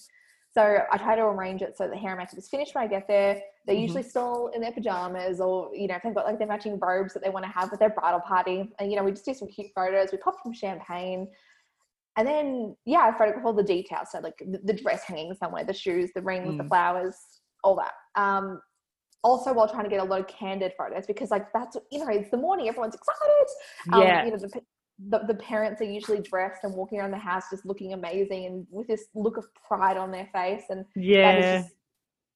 So 0.53 0.79
I 0.91 0.97
try 0.97 1.15
to 1.15 1.23
arrange 1.23 1.61
it 1.61 1.77
so 1.77 1.87
the 1.87 1.97
hair 1.97 2.11
and 2.11 2.19
makeup 2.19 2.37
is 2.37 2.47
finished 2.47 2.75
when 2.75 2.83
I 2.83 2.87
get 2.87 3.07
there. 3.07 3.41
They're 3.65 3.75
mm-hmm. 3.75 3.81
usually 3.81 4.03
still 4.03 4.51
in 4.55 4.61
their 4.61 4.71
pajamas 4.71 5.41
or, 5.41 5.75
you 5.75 5.87
know, 5.87 5.95
if 5.95 6.03
they've 6.03 6.13
got 6.13 6.25
like 6.25 6.37
their 6.37 6.47
matching 6.47 6.79
robes 6.79 7.13
that 7.13 7.23
they 7.23 7.29
want 7.29 7.45
to 7.45 7.51
have 7.51 7.71
with 7.71 7.79
their 7.79 7.89
bridal 7.89 8.19
party. 8.19 8.71
And, 8.79 8.91
you 8.91 8.97
know, 8.97 9.03
we 9.03 9.11
just 9.11 9.25
do 9.25 9.33
some 9.33 9.47
cute 9.47 9.71
photos. 9.75 10.11
We 10.11 10.19
pop 10.19 10.35
some 10.43 10.53
champagne 10.53 11.27
and 12.17 12.27
then 12.27 12.75
yeah 12.85 12.99
i 12.99 13.17
photograph 13.17 13.45
all 13.45 13.53
the 13.53 13.63
details. 13.63 14.09
So 14.11 14.19
like 14.19 14.37
the, 14.39 14.59
the 14.63 14.73
dress 14.73 15.03
hanging 15.03 15.33
somewhere 15.35 15.63
the 15.63 15.73
shoes 15.73 16.11
the 16.15 16.21
rings 16.21 16.53
mm. 16.53 16.57
the 16.57 16.63
flowers 16.65 17.15
all 17.63 17.75
that. 17.75 17.93
Um 18.21 18.61
also 19.23 19.53
while 19.53 19.69
trying 19.69 19.85
to 19.85 19.89
get 19.89 20.01
a 20.01 20.03
lot 20.03 20.19
of 20.19 20.27
candid 20.27 20.73
photos 20.77 21.05
because 21.07 21.31
like 21.31 21.51
that's 21.53 21.77
you 21.91 21.99
know 21.99 22.07
it's 22.09 22.29
the 22.29 22.37
morning 22.37 22.67
everyone's 22.67 22.95
excited. 22.95 23.93
Um, 23.93 24.01
yeah. 24.01 24.25
you 24.25 24.31
know 24.31 24.37
the, 24.37 24.61
the, 25.09 25.19
the 25.27 25.35
parents 25.35 25.81
are 25.81 25.85
usually 25.85 26.21
dressed 26.21 26.63
and 26.63 26.73
walking 26.73 26.99
around 26.99 27.11
the 27.11 27.17
house 27.17 27.43
just 27.49 27.65
looking 27.65 27.93
amazing 27.93 28.45
and 28.45 28.67
with 28.69 28.87
this 28.87 29.05
look 29.15 29.37
of 29.37 29.45
pride 29.67 29.97
on 29.97 30.11
their 30.11 30.29
face. 30.33 30.63
And 30.69 30.85
yeah 30.95 31.41
that 31.41 31.59
is 31.59 31.71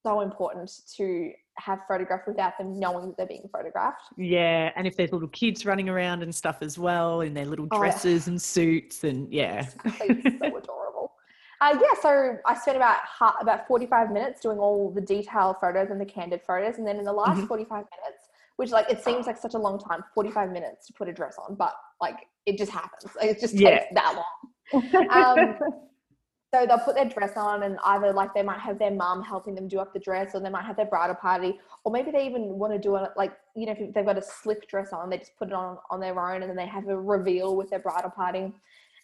so 0.04 0.20
important 0.22 0.70
to 0.96 1.32
have 1.58 1.80
photographed 1.86 2.26
without 2.26 2.56
them 2.58 2.78
knowing 2.78 3.08
that 3.08 3.16
they're 3.16 3.26
being 3.26 3.48
photographed. 3.52 4.02
Yeah, 4.16 4.72
and 4.76 4.86
if 4.86 4.96
there's 4.96 5.12
little 5.12 5.28
kids 5.28 5.66
running 5.66 5.88
around 5.88 6.22
and 6.22 6.34
stuff 6.34 6.58
as 6.60 6.78
well 6.78 7.20
in 7.20 7.34
their 7.34 7.44
little 7.44 7.66
dresses 7.66 8.28
oh, 8.28 8.32
and 8.32 8.42
suits, 8.42 9.04
and 9.04 9.32
yeah, 9.32 9.66
exactly. 9.84 10.22
so 10.22 10.46
adorable. 10.56 11.12
Uh, 11.60 11.76
yeah, 11.80 12.00
so 12.00 12.36
I 12.46 12.54
spent 12.54 12.76
about 12.76 12.98
about 13.40 13.66
45 13.66 14.12
minutes 14.12 14.40
doing 14.40 14.58
all 14.58 14.92
the 14.92 15.00
detailed 15.00 15.56
photos 15.60 15.90
and 15.90 16.00
the 16.00 16.06
candid 16.06 16.40
photos, 16.46 16.78
and 16.78 16.86
then 16.86 16.98
in 16.98 17.04
the 17.04 17.12
last 17.12 17.38
mm-hmm. 17.38 17.46
45 17.46 17.70
minutes, 17.76 18.28
which 18.56 18.70
like 18.70 18.88
it 18.90 19.02
seems 19.02 19.26
like 19.26 19.36
such 19.36 19.54
a 19.54 19.58
long 19.58 19.78
time, 19.78 20.04
45 20.14 20.50
minutes 20.52 20.86
to 20.86 20.92
put 20.92 21.08
a 21.08 21.12
dress 21.12 21.36
on, 21.38 21.56
but 21.56 21.74
like 22.00 22.16
it 22.46 22.58
just 22.58 22.70
happens. 22.70 23.10
It 23.20 23.40
just 23.40 23.58
takes 23.58 23.62
yeah. 23.62 23.84
that 23.94 24.14
long. 24.14 24.24
Um, 25.10 25.58
so 26.52 26.64
they'll 26.66 26.78
put 26.78 26.94
their 26.94 27.08
dress 27.08 27.36
on 27.36 27.64
and 27.64 27.78
either 27.84 28.12
like 28.12 28.32
they 28.32 28.42
might 28.42 28.60
have 28.60 28.78
their 28.78 28.90
mum 28.90 29.22
helping 29.22 29.54
them 29.54 29.68
do 29.68 29.78
up 29.78 29.92
the 29.92 29.98
dress 29.98 30.34
or 30.34 30.40
they 30.40 30.48
might 30.48 30.64
have 30.64 30.76
their 30.76 30.86
bridal 30.86 31.14
party 31.14 31.58
or 31.84 31.92
maybe 31.92 32.10
they 32.10 32.24
even 32.24 32.58
want 32.58 32.72
to 32.72 32.78
do 32.78 32.96
it 32.96 33.10
like 33.16 33.36
you 33.54 33.66
know 33.66 33.74
if 33.78 33.92
they've 33.92 34.06
got 34.06 34.16
a 34.16 34.22
slip 34.22 34.66
dress 34.68 34.92
on 34.92 35.10
they 35.10 35.18
just 35.18 35.36
put 35.36 35.48
it 35.48 35.54
on 35.54 35.76
on 35.90 36.00
their 36.00 36.18
own 36.18 36.42
and 36.42 36.48
then 36.48 36.56
they 36.56 36.66
have 36.66 36.88
a 36.88 36.98
reveal 36.98 37.56
with 37.56 37.68
their 37.70 37.80
bridal 37.80 38.10
party. 38.10 38.52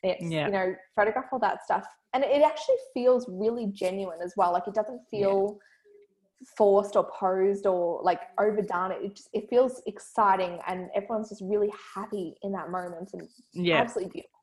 It's 0.03 0.25
yeah. 0.25 0.47
you 0.47 0.53
know 0.53 0.75
photograph 0.97 1.27
all 1.33 1.39
that 1.41 1.65
stuff. 1.65 1.87
And 2.15 2.25
it 2.25 2.43
actually 2.43 2.77
feels 2.95 3.27
really 3.29 3.67
genuine 3.67 4.21
as 4.25 4.35
well. 4.37 4.53
Like 4.53 4.69
it 4.69 4.75
doesn't 4.75 5.01
feel 5.11 5.59
yeah. 5.59 6.47
forced 6.57 6.95
or 6.95 7.11
posed 7.11 7.67
or 7.67 8.01
like 8.03 8.21
overdone. 8.39 8.93
It 8.93 9.17
just 9.17 9.29
it 9.35 9.51
feels 9.51 9.83
exciting 9.87 10.61
and 10.67 10.89
everyone's 10.95 11.29
just 11.29 11.43
really 11.45 11.73
happy 11.95 12.37
in 12.43 12.53
that 12.53 12.71
moment 12.71 13.11
and 13.13 13.29
yeah. 13.53 13.81
absolutely 13.81 14.13
beautiful 14.13 14.34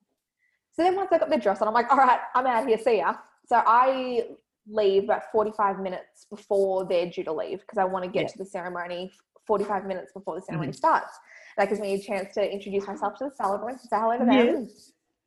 so 0.73 0.83
then 0.83 0.95
once 0.95 1.09
I 1.11 1.17
got 1.17 1.29
the 1.29 1.37
dress 1.37 1.61
on, 1.61 1.67
I'm 1.67 1.73
like, 1.73 1.91
all 1.91 1.97
right, 1.97 2.19
I'm 2.33 2.45
out 2.47 2.67
here, 2.67 2.77
see 2.77 2.97
ya. 2.97 3.15
So 3.45 3.61
I 3.65 4.27
leave 4.67 5.05
about 5.05 5.23
45 5.31 5.79
minutes 5.79 6.27
before 6.29 6.85
they're 6.87 7.09
due 7.09 7.23
to 7.23 7.33
leave 7.33 7.61
because 7.61 7.77
I 7.77 7.83
want 7.83 8.05
to 8.05 8.11
get 8.11 8.23
yeah. 8.23 8.27
to 8.27 8.37
the 8.37 8.45
ceremony 8.45 9.11
45 9.45 9.85
minutes 9.85 10.13
before 10.13 10.35
the 10.35 10.41
ceremony 10.41 10.69
mm-hmm. 10.69 10.77
starts. 10.77 11.17
That 11.57 11.67
gives 11.67 11.81
me 11.81 11.93
a 11.95 11.99
chance 11.99 12.33
to 12.35 12.49
introduce 12.49 12.87
myself 12.87 13.17
to 13.17 13.25
the 13.25 13.31
celebrants, 13.35 13.89
say 13.89 13.97
hello 13.97 14.17
to 14.17 14.25
them. 14.25 14.69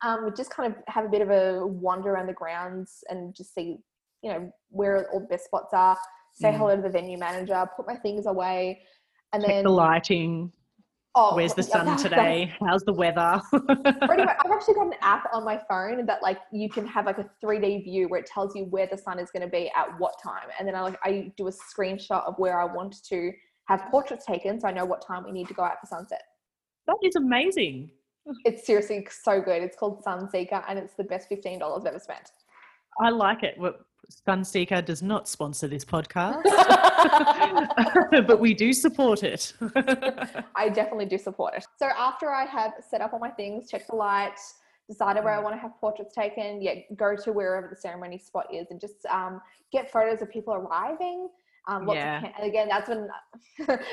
Um, 0.02 0.32
just 0.36 0.50
kind 0.50 0.72
of 0.72 0.82
have 0.88 1.04
a 1.04 1.08
bit 1.08 1.22
of 1.22 1.30
a 1.30 1.66
wander 1.66 2.12
around 2.12 2.26
the 2.26 2.34
grounds 2.34 3.04
and 3.08 3.34
just 3.34 3.54
see, 3.54 3.78
you 4.22 4.32
know, 4.32 4.52
where 4.70 5.10
all 5.10 5.20
the 5.20 5.26
best 5.26 5.44
spots 5.44 5.72
are. 5.72 5.96
Say 6.32 6.50
mm. 6.50 6.56
hello 6.56 6.76
to 6.76 6.82
the 6.82 6.88
venue 6.88 7.18
manager, 7.18 7.68
put 7.76 7.86
my 7.86 7.96
things 7.96 8.26
away, 8.26 8.82
and 9.32 9.42
Check 9.42 9.50
then 9.50 9.64
the 9.64 9.70
lighting 9.70 10.52
Oh, 11.16 11.36
Where's 11.36 11.54
the 11.54 11.62
sun 11.74 11.96
today? 11.96 12.52
How's 12.66 12.82
the 12.82 12.92
weather? 12.92 13.40
much, 13.52 13.62
I've 14.02 14.50
actually 14.50 14.74
got 14.74 14.86
an 14.86 14.94
app 15.00 15.28
on 15.32 15.44
my 15.44 15.60
phone 15.68 16.06
that 16.06 16.22
like 16.22 16.38
you 16.52 16.68
can 16.68 16.86
have 16.86 17.06
like 17.06 17.18
a 17.18 17.30
3D 17.42 17.84
view 17.84 18.08
where 18.08 18.20
it 18.20 18.26
tells 18.26 18.54
you 18.56 18.64
where 18.64 18.86
the 18.86 18.98
sun 18.98 19.18
is 19.18 19.30
going 19.30 19.42
to 19.42 19.48
be 19.48 19.70
at 19.76 19.98
what 19.98 20.14
time, 20.22 20.48
and 20.58 20.66
then 20.66 20.74
I 20.74 20.80
like 20.82 20.98
I 21.04 21.32
do 21.36 21.48
a 21.48 21.52
screenshot 21.52 22.26
of 22.26 22.34
where 22.38 22.60
I 22.60 22.64
want 22.64 22.96
to 23.04 23.32
have 23.68 23.84
portraits 23.90 24.26
taken, 24.26 24.60
so 24.60 24.68
I 24.68 24.72
know 24.72 24.84
what 24.84 25.06
time 25.06 25.24
we 25.24 25.32
need 25.32 25.48
to 25.48 25.54
go 25.54 25.62
out 25.62 25.80
for 25.80 25.86
sunset. 25.86 26.22
That 26.86 26.96
is 27.02 27.16
amazing. 27.16 27.90
It's 28.44 28.66
seriously 28.66 29.06
so 29.10 29.40
good. 29.40 29.62
It's 29.62 29.76
called 29.76 30.02
Sunseeker, 30.04 30.64
and 30.68 30.78
it's 30.78 30.94
the 30.94 31.04
best 31.04 31.28
fifteen 31.28 31.58
dollars 31.60 31.82
I've 31.82 31.94
ever 31.94 32.00
spent. 32.00 32.30
I 33.00 33.10
like 33.10 33.42
it. 33.42 33.56
Sunseeker 34.26 34.84
does 34.84 35.02
not 35.02 35.28
sponsor 35.28 35.68
this 35.68 35.84
podcast, 35.84 36.42
but 38.26 38.40
we 38.40 38.54
do 38.54 38.72
support 38.72 39.22
it. 39.22 39.52
I 40.56 40.68
definitely 40.68 41.06
do 41.06 41.18
support 41.18 41.54
it. 41.54 41.66
So 41.78 41.86
after 41.86 42.30
I 42.30 42.44
have 42.46 42.72
set 42.88 43.00
up 43.00 43.12
all 43.12 43.18
my 43.18 43.30
things, 43.30 43.70
checked 43.70 43.88
the 43.88 43.96
light, 43.96 44.38
decided 44.88 45.24
where 45.24 45.34
I 45.34 45.40
mm. 45.40 45.44
want 45.44 45.56
to 45.56 45.60
have 45.60 45.72
portraits 45.80 46.14
taken, 46.14 46.62
yeah, 46.62 46.74
go 46.96 47.16
to 47.16 47.32
wherever 47.32 47.68
the 47.68 47.76
ceremony 47.76 48.18
spot 48.18 48.46
is 48.52 48.66
and 48.70 48.80
just 48.80 49.06
um, 49.10 49.40
get 49.72 49.90
photos 49.90 50.22
of 50.22 50.30
people 50.30 50.54
arriving. 50.54 51.28
Um, 51.68 51.88
yeah. 51.88 52.22
And 52.38 52.46
again, 52.46 52.68
that's 52.68 52.88
when 52.88 53.08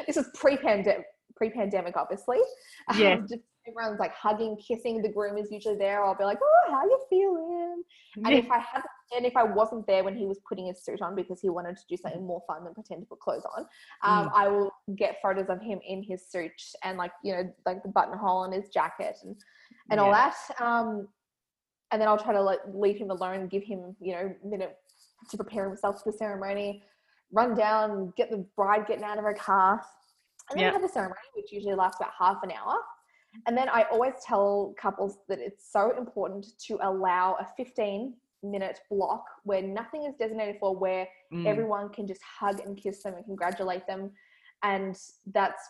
this 0.06 0.18
is 0.18 0.28
pre-pandemic, 0.36 1.06
pre-pandemic, 1.36 1.96
obviously. 1.96 2.40
Yeah. 2.98 3.14
Um, 3.14 3.28
just 3.30 3.42
everyone's 3.68 4.00
like 4.00 4.14
hugging, 4.14 4.58
kissing. 4.58 5.02
The 5.02 5.10
groom 5.10 5.38
is 5.38 5.52
usually 5.52 5.78
there. 5.78 6.04
I'll 6.04 6.16
be 6.16 6.24
like, 6.24 6.40
"Oh, 6.42 6.72
how 6.72 6.84
you 6.84 7.00
feeling?" 7.10 7.84
And 8.26 8.34
if 8.34 8.50
I 8.52 8.60
had, 8.60 8.82
and 9.16 9.26
if 9.26 9.36
I 9.36 9.44
wasn't 9.44 9.86
there 9.88 10.04
when 10.04 10.16
he 10.16 10.26
was 10.26 10.40
putting 10.48 10.68
his 10.68 10.84
suit 10.84 11.02
on 11.02 11.16
because 11.16 11.40
he 11.42 11.50
wanted 11.50 11.78
to 11.78 11.84
do 11.90 11.98
something 11.98 12.26
more 12.26 12.42
fun 12.48 12.64
than 12.64 12.74
pretend 12.74 13.02
to 13.02 13.06
put 13.06 13.20
clothes 13.20 13.44
on, 13.58 13.66
um, 14.04 14.30
mm. 14.30 14.32
I 14.36 14.48
will 14.48 14.72
get 14.96 15.18
photos 15.22 15.50
of 15.50 15.62
him 15.62 15.80
in 15.88 16.04
his 16.04 16.30
suit 16.30 16.52
and 16.84 16.98
like 16.98 17.12
you 17.24 17.34
know 17.34 17.54
like 17.66 17.84
the 17.84 17.90
buttonhole 17.90 18.40
on 18.40 18.52
his 18.52 18.70
jacket 18.70 19.18
and 19.24 19.36
and 19.90 20.00
yeah. 20.00 20.04
all 20.04 20.12
that. 20.12 20.36
Um, 20.60 21.08
and 21.92 22.02
then 22.02 22.08
I'll 22.08 22.18
try 22.18 22.34
to 22.34 22.42
like 22.42 22.60
leave 22.74 22.98
him 22.98 23.12
alone, 23.12 23.48
give 23.48 23.64
him 23.64 23.96
you 24.00 24.14
know 24.14 24.36
minute 24.44 24.76
to 25.30 25.38
prepare 25.38 25.68
himself 25.68 26.02
for 26.02 26.12
the 26.12 26.18
ceremony, 26.18 26.84
run 27.32 27.56
down, 27.56 28.12
get 28.18 28.32
the 28.32 28.46
bride 28.56 28.88
getting 28.88 29.04
out 29.04 29.18
of 29.18 29.24
her 29.24 29.34
car, 29.34 29.82
and 30.50 30.60
then 30.60 30.66
yep. 30.66 30.74
have 30.74 30.82
the 30.82 30.90
ceremony, 30.90 31.20
which 31.36 31.52
usually 31.52 31.76
lasts 31.76 32.00
about 32.00 32.12
half 32.18 32.44
an 32.44 32.52
hour. 32.52 32.78
And 33.48 33.58
then 33.58 33.70
I 33.70 33.84
always 33.92 34.14
tell 34.26 34.74
couples 34.80 35.20
that 35.30 35.40
it's 35.40 35.72
so 35.72 35.98
important 35.98 36.48
to 36.68 36.78
allow 36.82 37.38
a 37.40 37.48
15 37.58 38.14
minute 38.44 38.80
block 38.90 39.26
where 39.44 39.62
nothing 39.62 40.06
is 40.06 40.16
designated 40.20 40.58
for, 40.60 40.76
where 40.76 41.08
mm. 41.34 41.46
everyone 41.46 41.90
can 41.90 42.08
just 42.08 42.22
hug 42.24 42.60
and 42.60 42.78
kiss 42.78 43.04
them 43.04 43.14
and 43.16 43.26
congratulate 43.26 43.86
them. 43.88 44.12
And 44.64 44.98
that's 45.28 45.62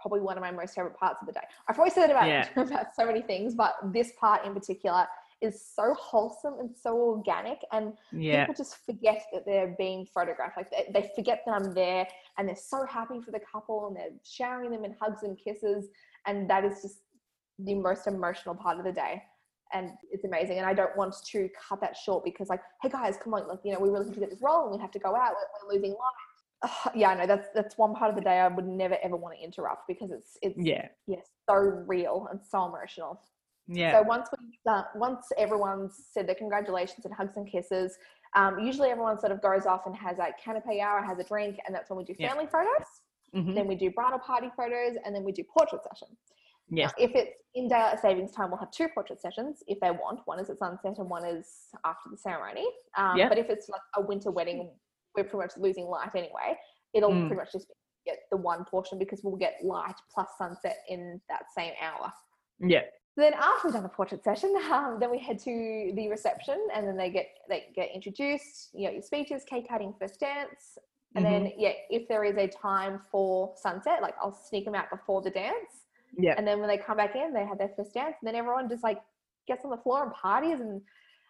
probably 0.00 0.20
one 0.20 0.36
of 0.36 0.42
my 0.42 0.50
most 0.50 0.74
favorite 0.74 0.96
parts 0.96 1.18
of 1.20 1.26
the 1.26 1.32
day. 1.32 1.40
I've 1.68 1.78
always 1.78 1.94
said 1.94 2.10
about, 2.10 2.28
yeah. 2.28 2.48
about 2.56 2.94
so 2.94 3.06
many 3.06 3.22
things, 3.22 3.54
but 3.54 3.74
this 3.92 4.12
part 4.20 4.44
in 4.44 4.54
particular 4.54 5.06
is 5.42 5.62
so 5.74 5.94
wholesome 5.94 6.54
and 6.60 6.70
so 6.74 6.96
organic 6.96 7.58
and 7.72 7.92
yeah. 8.12 8.42
people 8.42 8.54
just 8.54 8.84
forget 8.86 9.22
that 9.32 9.44
they're 9.44 9.74
being 9.76 10.06
photographed 10.06 10.56
like 10.56 10.70
they, 10.70 10.86
they 10.94 11.10
forget 11.14 11.42
that 11.44 11.52
i'm 11.52 11.74
there 11.74 12.06
and 12.38 12.48
they're 12.48 12.56
so 12.56 12.86
happy 12.86 13.20
for 13.20 13.32
the 13.32 13.40
couple 13.40 13.86
and 13.86 13.96
they're 13.96 14.16
showering 14.24 14.70
them 14.70 14.84
in 14.84 14.94
hugs 14.98 15.24
and 15.24 15.38
kisses 15.38 15.88
and 16.26 16.48
that 16.50 16.64
is 16.64 16.82
just 16.82 16.98
the 17.58 17.74
most 17.74 18.06
emotional 18.06 18.54
part 18.54 18.78
of 18.78 18.84
the 18.84 18.92
day. 18.92 19.22
And 19.72 19.90
it's 20.12 20.24
amazing. 20.24 20.58
And 20.58 20.66
i 20.66 20.74
don't 20.74 20.96
want 20.96 21.14
to 21.32 21.48
cut 21.68 21.80
that 21.80 21.96
short 21.96 22.24
because 22.24 22.48
like 22.48 22.60
hey 22.82 22.88
guys 22.88 23.16
come 23.22 23.34
on 23.34 23.48
like 23.48 23.58
you 23.64 23.72
know 23.72 23.80
we 23.80 23.88
really 23.88 24.06
have 24.06 24.14
to 24.14 24.20
get 24.20 24.30
this 24.30 24.42
rolling. 24.42 24.72
We 24.76 24.80
have 24.80 24.92
to 24.92 24.98
go 24.98 25.14
out. 25.14 25.32
We're, 25.32 25.68
we're 25.68 25.74
losing 25.74 25.90
light 25.90 26.22
uh, 26.62 26.90
yeah 26.94 27.12
no 27.12 27.26
that's 27.26 27.48
that's 27.54 27.76
one 27.76 27.94
part 27.94 28.08
of 28.08 28.16
the 28.16 28.22
day 28.22 28.38
i 28.38 28.48
would 28.48 28.66
never 28.66 28.96
ever 29.02 29.14
want 29.14 29.36
to 29.36 29.44
interrupt 29.44 29.86
because 29.86 30.10
it's 30.10 30.38
it's 30.40 30.56
yeah. 30.56 30.88
yes 31.06 31.26
so 31.48 31.54
real 31.86 32.28
and 32.30 32.40
so 32.42 32.66
emotional. 32.66 33.20
Yeah. 33.68 33.98
So 33.98 34.02
once 34.02 34.28
we 34.32 34.72
uh, 34.72 34.82
once 34.94 35.26
everyone's 35.36 35.94
said 36.12 36.28
their 36.28 36.36
congratulations 36.36 37.04
and 37.04 37.12
hugs 37.12 37.36
and 37.36 37.50
kisses 37.50 37.96
um, 38.36 38.60
usually 38.60 38.90
everyone 38.90 39.18
sort 39.18 39.32
of 39.32 39.42
goes 39.42 39.66
off 39.66 39.86
and 39.86 39.96
has 39.96 40.18
a 40.18 40.28
canapé 40.44 40.80
hour 40.80 41.02
has 41.02 41.18
a 41.18 41.24
drink 41.24 41.58
and 41.66 41.74
that's 41.74 41.90
when 41.90 41.96
we 41.96 42.04
do 42.04 42.14
family 42.14 42.44
yeah. 42.44 42.50
photos 42.50 42.86
Mm-hmm. 43.34 43.54
Then 43.54 43.66
we 43.66 43.74
do 43.74 43.90
bridal 43.90 44.18
party 44.18 44.48
photos 44.56 44.96
and 45.04 45.14
then 45.14 45.24
we 45.24 45.32
do 45.32 45.42
portrait 45.44 45.82
session. 45.82 46.08
Yeah. 46.68 46.90
If 46.98 47.12
it's 47.14 47.30
in 47.54 47.68
daylight 47.68 48.00
savings 48.00 48.32
time, 48.32 48.50
we'll 48.50 48.58
have 48.58 48.70
two 48.70 48.88
portrait 48.88 49.20
sessions 49.20 49.62
if 49.68 49.78
they 49.80 49.90
want. 49.90 50.20
One 50.24 50.40
is 50.40 50.50
at 50.50 50.58
sunset 50.58 50.98
and 50.98 51.08
one 51.08 51.24
is 51.24 51.46
after 51.84 52.10
the 52.10 52.16
ceremony. 52.16 52.66
Um, 52.96 53.16
yeah. 53.16 53.28
But 53.28 53.38
if 53.38 53.48
it's 53.50 53.68
like 53.68 53.80
a 53.96 54.00
winter 54.00 54.30
wedding, 54.30 54.70
we're 55.16 55.24
pretty 55.24 55.38
much 55.38 55.52
losing 55.56 55.86
light 55.86 56.10
anyway. 56.14 56.58
It'll 56.92 57.10
mm. 57.10 57.28
pretty 57.28 57.40
much 57.40 57.52
just 57.52 57.66
get 58.04 58.18
the 58.30 58.36
one 58.36 58.64
portion 58.64 58.98
because 58.98 59.20
we'll 59.22 59.36
get 59.36 59.58
light 59.62 59.94
plus 60.12 60.28
sunset 60.38 60.78
in 60.88 61.20
that 61.28 61.44
same 61.56 61.72
hour. 61.80 62.12
Yeah. 62.60 62.82
Then 63.16 63.32
after 63.32 63.68
we've 63.68 63.72
done 63.72 63.82
the 63.82 63.88
portrait 63.88 64.22
session, 64.22 64.54
um, 64.70 64.98
then 65.00 65.10
we 65.10 65.18
head 65.18 65.38
to 65.40 65.92
the 65.94 66.08
reception, 66.08 66.58
and 66.74 66.86
then 66.86 66.96
they 66.96 67.10
get 67.10 67.28
they 67.48 67.64
get 67.74 67.90
introduced. 67.94 68.70
You 68.74 68.86
know, 68.86 68.92
your 68.92 69.02
speeches, 69.02 69.42
cake 69.48 69.68
cutting, 69.68 69.94
first 69.98 70.20
dance, 70.20 70.78
and 71.16 71.24
mm-hmm. 71.24 71.44
then, 71.44 71.52
yeah, 71.56 71.72
if 71.88 72.06
there 72.08 72.24
is 72.24 72.36
a 72.36 72.46
time 72.46 73.00
for 73.10 73.54
sunset, 73.56 74.02
like 74.02 74.14
I'll 74.22 74.38
sneak 74.48 74.66
them 74.66 74.74
out 74.74 74.90
before 74.90 75.22
the 75.22 75.30
dance. 75.30 75.86
Yeah. 76.18 76.34
And 76.36 76.46
then 76.46 76.60
when 76.60 76.68
they 76.68 76.76
come 76.76 76.98
back 76.98 77.16
in, 77.16 77.32
they 77.32 77.44
have 77.46 77.56
their 77.56 77.70
first 77.74 77.94
dance. 77.94 78.16
And 78.20 78.28
then 78.28 78.34
everyone 78.34 78.68
just 78.68 78.82
like 78.82 78.98
gets 79.48 79.64
on 79.64 79.70
the 79.70 79.78
floor 79.78 80.02
and 80.02 80.12
parties. 80.12 80.60
And 80.60 80.82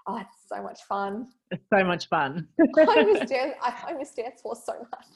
oh, 0.09 0.19
it's 0.19 0.49
so 0.49 0.61
much 0.61 0.81
fun. 0.89 1.29
It's 1.53 1.63
so 1.73 1.85
much 1.85 2.09
fun. 2.09 2.49
I 2.61 3.05
miss 3.05 3.31
dance. 3.31 3.55
I 3.63 3.93
miss 3.97 4.13
dance 4.13 4.43
floor 4.43 4.57
so 4.57 4.73
much. 4.91 5.07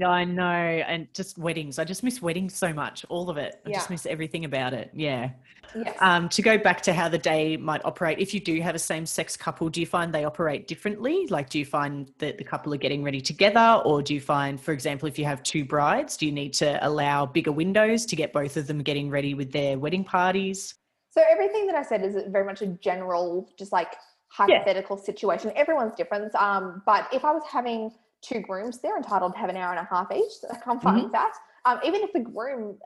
Yeah, 0.00 0.08
I 0.08 0.24
know. 0.24 0.44
And 0.44 1.12
just 1.12 1.36
weddings. 1.36 1.78
I 1.78 1.84
just 1.84 2.02
miss 2.02 2.22
weddings 2.22 2.54
so 2.54 2.72
much. 2.72 3.04
All 3.10 3.28
of 3.28 3.36
it. 3.36 3.60
I 3.66 3.70
yeah. 3.70 3.76
just 3.76 3.90
miss 3.90 4.06
everything 4.06 4.46
about 4.46 4.72
it. 4.72 4.90
Yeah. 4.94 5.30
Yes. 5.76 5.94
Um, 6.00 6.30
to 6.30 6.40
go 6.40 6.56
back 6.56 6.80
to 6.82 6.94
how 6.94 7.10
the 7.10 7.18
day 7.18 7.58
might 7.58 7.84
operate, 7.84 8.18
if 8.18 8.32
you 8.32 8.40
do 8.40 8.58
have 8.62 8.74
a 8.74 8.78
same 8.78 9.04
sex 9.04 9.36
couple, 9.36 9.68
do 9.68 9.78
you 9.78 9.86
find 9.86 10.12
they 10.12 10.24
operate 10.24 10.66
differently? 10.66 11.26
Like, 11.28 11.50
do 11.50 11.58
you 11.58 11.66
find 11.66 12.10
that 12.18 12.38
the 12.38 12.44
couple 12.44 12.72
are 12.72 12.78
getting 12.78 13.04
ready 13.04 13.20
together? 13.20 13.82
Or 13.84 14.02
do 14.02 14.14
you 14.14 14.22
find, 14.22 14.58
for 14.58 14.72
example, 14.72 15.06
if 15.06 15.18
you 15.18 15.26
have 15.26 15.42
two 15.42 15.66
brides, 15.66 16.16
do 16.16 16.24
you 16.24 16.32
need 16.32 16.54
to 16.54 16.84
allow 16.86 17.26
bigger 17.26 17.52
windows 17.52 18.06
to 18.06 18.16
get 18.16 18.32
both 18.32 18.56
of 18.56 18.66
them 18.66 18.82
getting 18.82 19.10
ready 19.10 19.34
with 19.34 19.52
their 19.52 19.78
wedding 19.78 20.02
parties? 20.02 20.74
So, 21.10 21.22
everything 21.30 21.66
that 21.66 21.76
I 21.76 21.82
said 21.82 22.02
is 22.02 22.16
very 22.28 22.46
much 22.46 22.62
a 22.62 22.68
general, 22.68 23.52
just 23.58 23.70
like 23.70 23.96
hypothetical 24.28 24.96
yeah. 24.96 25.04
situation. 25.04 25.52
Everyone's 25.56 25.94
different. 25.94 26.34
Um, 26.36 26.82
but 26.86 27.06
if 27.12 27.24
I 27.24 27.32
was 27.32 27.42
having 27.50 27.90
two 28.22 28.40
grooms, 28.40 28.80
they're 28.80 28.96
entitled 28.96 29.32
to 29.34 29.38
have 29.38 29.50
an 29.50 29.56
hour 29.56 29.72
and 29.72 29.80
a 29.80 29.88
half 29.88 30.10
each. 30.12 30.32
So 30.40 30.48
I'm 30.66 30.80
fine 30.80 30.94
mm-hmm. 30.94 31.04
with 31.04 31.12
that. 31.12 31.32
Um, 31.66 31.78
even 31.84 32.02
if 32.02 32.12
the 32.12 32.20
groom, 32.20 32.78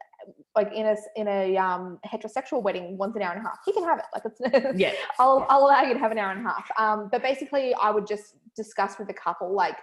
like 0.57 0.73
in 0.73 0.87
a 0.87 0.97
in 1.17 1.29
a 1.29 1.57
um, 1.57 1.99
heterosexual 2.07 2.63
wedding, 2.63 2.99
wants 2.99 3.17
an 3.17 3.23
hour 3.23 3.33
and 3.33 3.41
a 3.41 3.49
half, 3.49 3.59
he 3.65 3.73
can 3.73 3.85
have 3.85 3.99
it. 3.99 4.05
Like 4.13 4.25
it's 4.25 4.79
yeah, 4.81 4.93
I'll 5.19 5.47
I'll 5.49 5.61
allow 5.61 5.83
you 5.83 5.95
to 5.95 6.01
have 6.01 6.13
an 6.13 6.19
hour 6.19 6.33
and 6.33 6.45
a 6.45 6.49
half. 6.49 6.69
Um, 6.79 7.09
but 7.11 7.23
basically, 7.23 7.75
I 7.75 7.91
would 7.91 8.07
just 8.07 8.35
discuss 8.57 8.99
with 8.99 9.09
the 9.09 9.15
couple 9.15 9.55
like, 9.55 9.77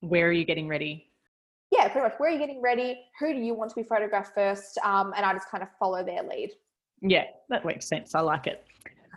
where 0.00 0.28
are 0.28 0.32
you 0.32 0.44
getting 0.44 0.68
ready? 0.68 1.10
Yeah, 1.70 1.88
pretty 1.88 2.08
much. 2.08 2.14
Where 2.18 2.30
are 2.30 2.32
you 2.32 2.38
getting 2.38 2.62
ready? 2.62 2.98
Who 3.20 3.32
do 3.32 3.40
you 3.40 3.54
want 3.54 3.70
to 3.70 3.76
be 3.76 3.82
photographed 3.82 4.32
first? 4.34 4.78
Um, 4.78 5.12
and 5.16 5.24
I 5.24 5.32
just 5.34 5.50
kind 5.50 5.62
of 5.62 5.68
follow 5.78 6.04
their 6.04 6.22
lead. 6.22 6.50
Yeah, 7.02 7.24
that 7.50 7.64
makes 7.64 7.86
sense. 7.86 8.14
I 8.14 8.20
like 8.20 8.46
it. 8.46 8.64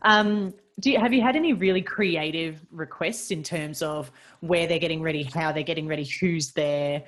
Um, 0.03 0.53
do 0.79 0.91
you, 0.91 0.99
have 0.99 1.13
you 1.13 1.21
had 1.21 1.35
any 1.35 1.53
really 1.53 1.81
creative 1.81 2.65
requests 2.71 3.31
in 3.31 3.43
terms 3.43 3.81
of 3.81 4.11
where 4.39 4.67
they're 4.67 4.79
getting 4.79 5.01
ready, 5.01 5.23
how 5.23 5.51
they're 5.51 5.63
getting 5.63 5.87
ready, 5.87 6.03
who's 6.03 6.51
there, 6.51 7.03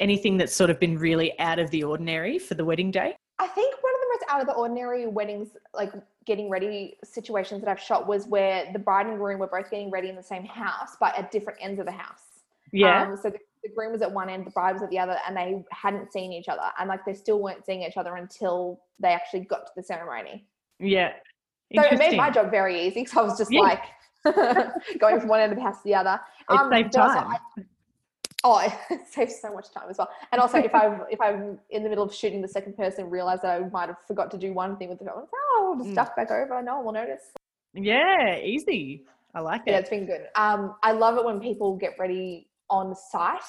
anything 0.00 0.36
that's 0.36 0.54
sort 0.54 0.70
of 0.70 0.80
been 0.80 0.98
really 0.98 1.38
out 1.38 1.58
of 1.58 1.70
the 1.70 1.84
ordinary 1.84 2.38
for 2.38 2.54
the 2.54 2.64
wedding 2.64 2.90
day? 2.90 3.14
I 3.38 3.46
think 3.46 3.74
one 3.82 3.94
of 3.94 4.00
the 4.00 4.06
most 4.08 4.24
out 4.28 4.40
of 4.40 4.46
the 4.46 4.54
ordinary 4.54 5.06
weddings, 5.06 5.56
like 5.72 5.92
getting 6.26 6.50
ready 6.50 6.98
situations 7.04 7.62
that 7.62 7.70
I've 7.70 7.80
shot 7.80 8.06
was 8.06 8.26
where 8.26 8.70
the 8.72 8.78
bride 8.78 9.06
and 9.06 9.18
groom 9.18 9.38
were 9.38 9.46
both 9.46 9.70
getting 9.70 9.90
ready 9.90 10.08
in 10.08 10.16
the 10.16 10.22
same 10.22 10.44
house, 10.44 10.96
but 11.00 11.16
at 11.16 11.30
different 11.30 11.58
ends 11.62 11.80
of 11.80 11.86
the 11.86 11.92
house. 11.92 12.42
Yeah. 12.72 13.02
Um, 13.02 13.16
so 13.16 13.30
the, 13.30 13.38
the 13.62 13.70
groom 13.74 13.92
was 13.92 14.02
at 14.02 14.12
one 14.12 14.28
end, 14.28 14.46
the 14.46 14.50
bride 14.50 14.74
was 14.74 14.82
at 14.82 14.90
the 14.90 14.98
other, 14.98 15.16
and 15.26 15.36
they 15.36 15.64
hadn't 15.72 16.12
seen 16.12 16.32
each 16.32 16.48
other. 16.48 16.62
And 16.78 16.88
like 16.88 17.04
they 17.04 17.14
still 17.14 17.40
weren't 17.40 17.64
seeing 17.64 17.82
each 17.82 17.96
other 17.96 18.16
until 18.16 18.80
they 18.98 19.08
actually 19.08 19.40
got 19.40 19.66
to 19.66 19.72
the 19.76 19.82
ceremony. 19.82 20.46
Yeah. 20.78 21.12
So 21.74 21.82
it 21.82 21.98
made 21.98 22.16
my 22.16 22.30
job 22.30 22.50
very 22.50 22.80
easy 22.86 23.02
because 23.02 23.16
I 23.16 23.22
was 23.22 23.38
just 23.38 23.52
yeah. 23.52 23.60
like 23.60 23.84
going 24.98 25.20
from 25.20 25.28
one 25.28 25.40
end 25.40 25.52
of 25.52 25.58
the 25.58 25.64
house 25.64 25.78
to 25.78 25.84
the 25.84 25.94
other. 25.94 26.20
Um, 26.48 26.72
it 26.72 26.76
saved 26.76 26.92
time. 26.92 27.28
I, 27.28 27.62
oh, 28.44 28.76
it 28.90 29.00
saves 29.08 29.40
so 29.40 29.52
much 29.52 29.70
time 29.72 29.84
as 29.88 29.98
well. 29.98 30.10
And 30.32 30.40
also, 30.40 30.58
if 30.58 30.74
I'm 30.74 31.02
if 31.10 31.20
I'm 31.20 31.58
in 31.70 31.82
the 31.82 31.88
middle 31.88 32.04
of 32.04 32.14
shooting 32.14 32.42
the 32.42 32.48
second 32.48 32.76
person, 32.76 33.08
realize 33.08 33.42
that 33.42 33.60
I 33.62 33.68
might 33.68 33.88
have 33.88 33.98
forgot 34.06 34.30
to 34.32 34.38
do 34.38 34.52
one 34.52 34.76
thing 34.76 34.88
with 34.88 34.98
the 34.98 35.04
phone, 35.04 35.26
oh, 35.32 35.76
I'll 35.78 35.84
just 35.84 35.96
mm. 35.96 36.16
back 36.16 36.30
over. 36.30 36.60
No 36.62 36.76
one 36.76 36.86
will 36.86 36.92
notice. 36.92 37.22
Yeah, 37.72 38.36
easy. 38.38 39.04
I 39.32 39.40
like 39.40 39.62
it. 39.66 39.70
Yeah, 39.70 39.78
it's 39.78 39.90
been 39.90 40.06
good. 40.06 40.26
Um, 40.34 40.74
I 40.82 40.90
love 40.90 41.16
it 41.16 41.24
when 41.24 41.38
people 41.38 41.76
get 41.76 41.96
ready 41.98 42.48
on 42.68 42.96
site. 42.96 43.40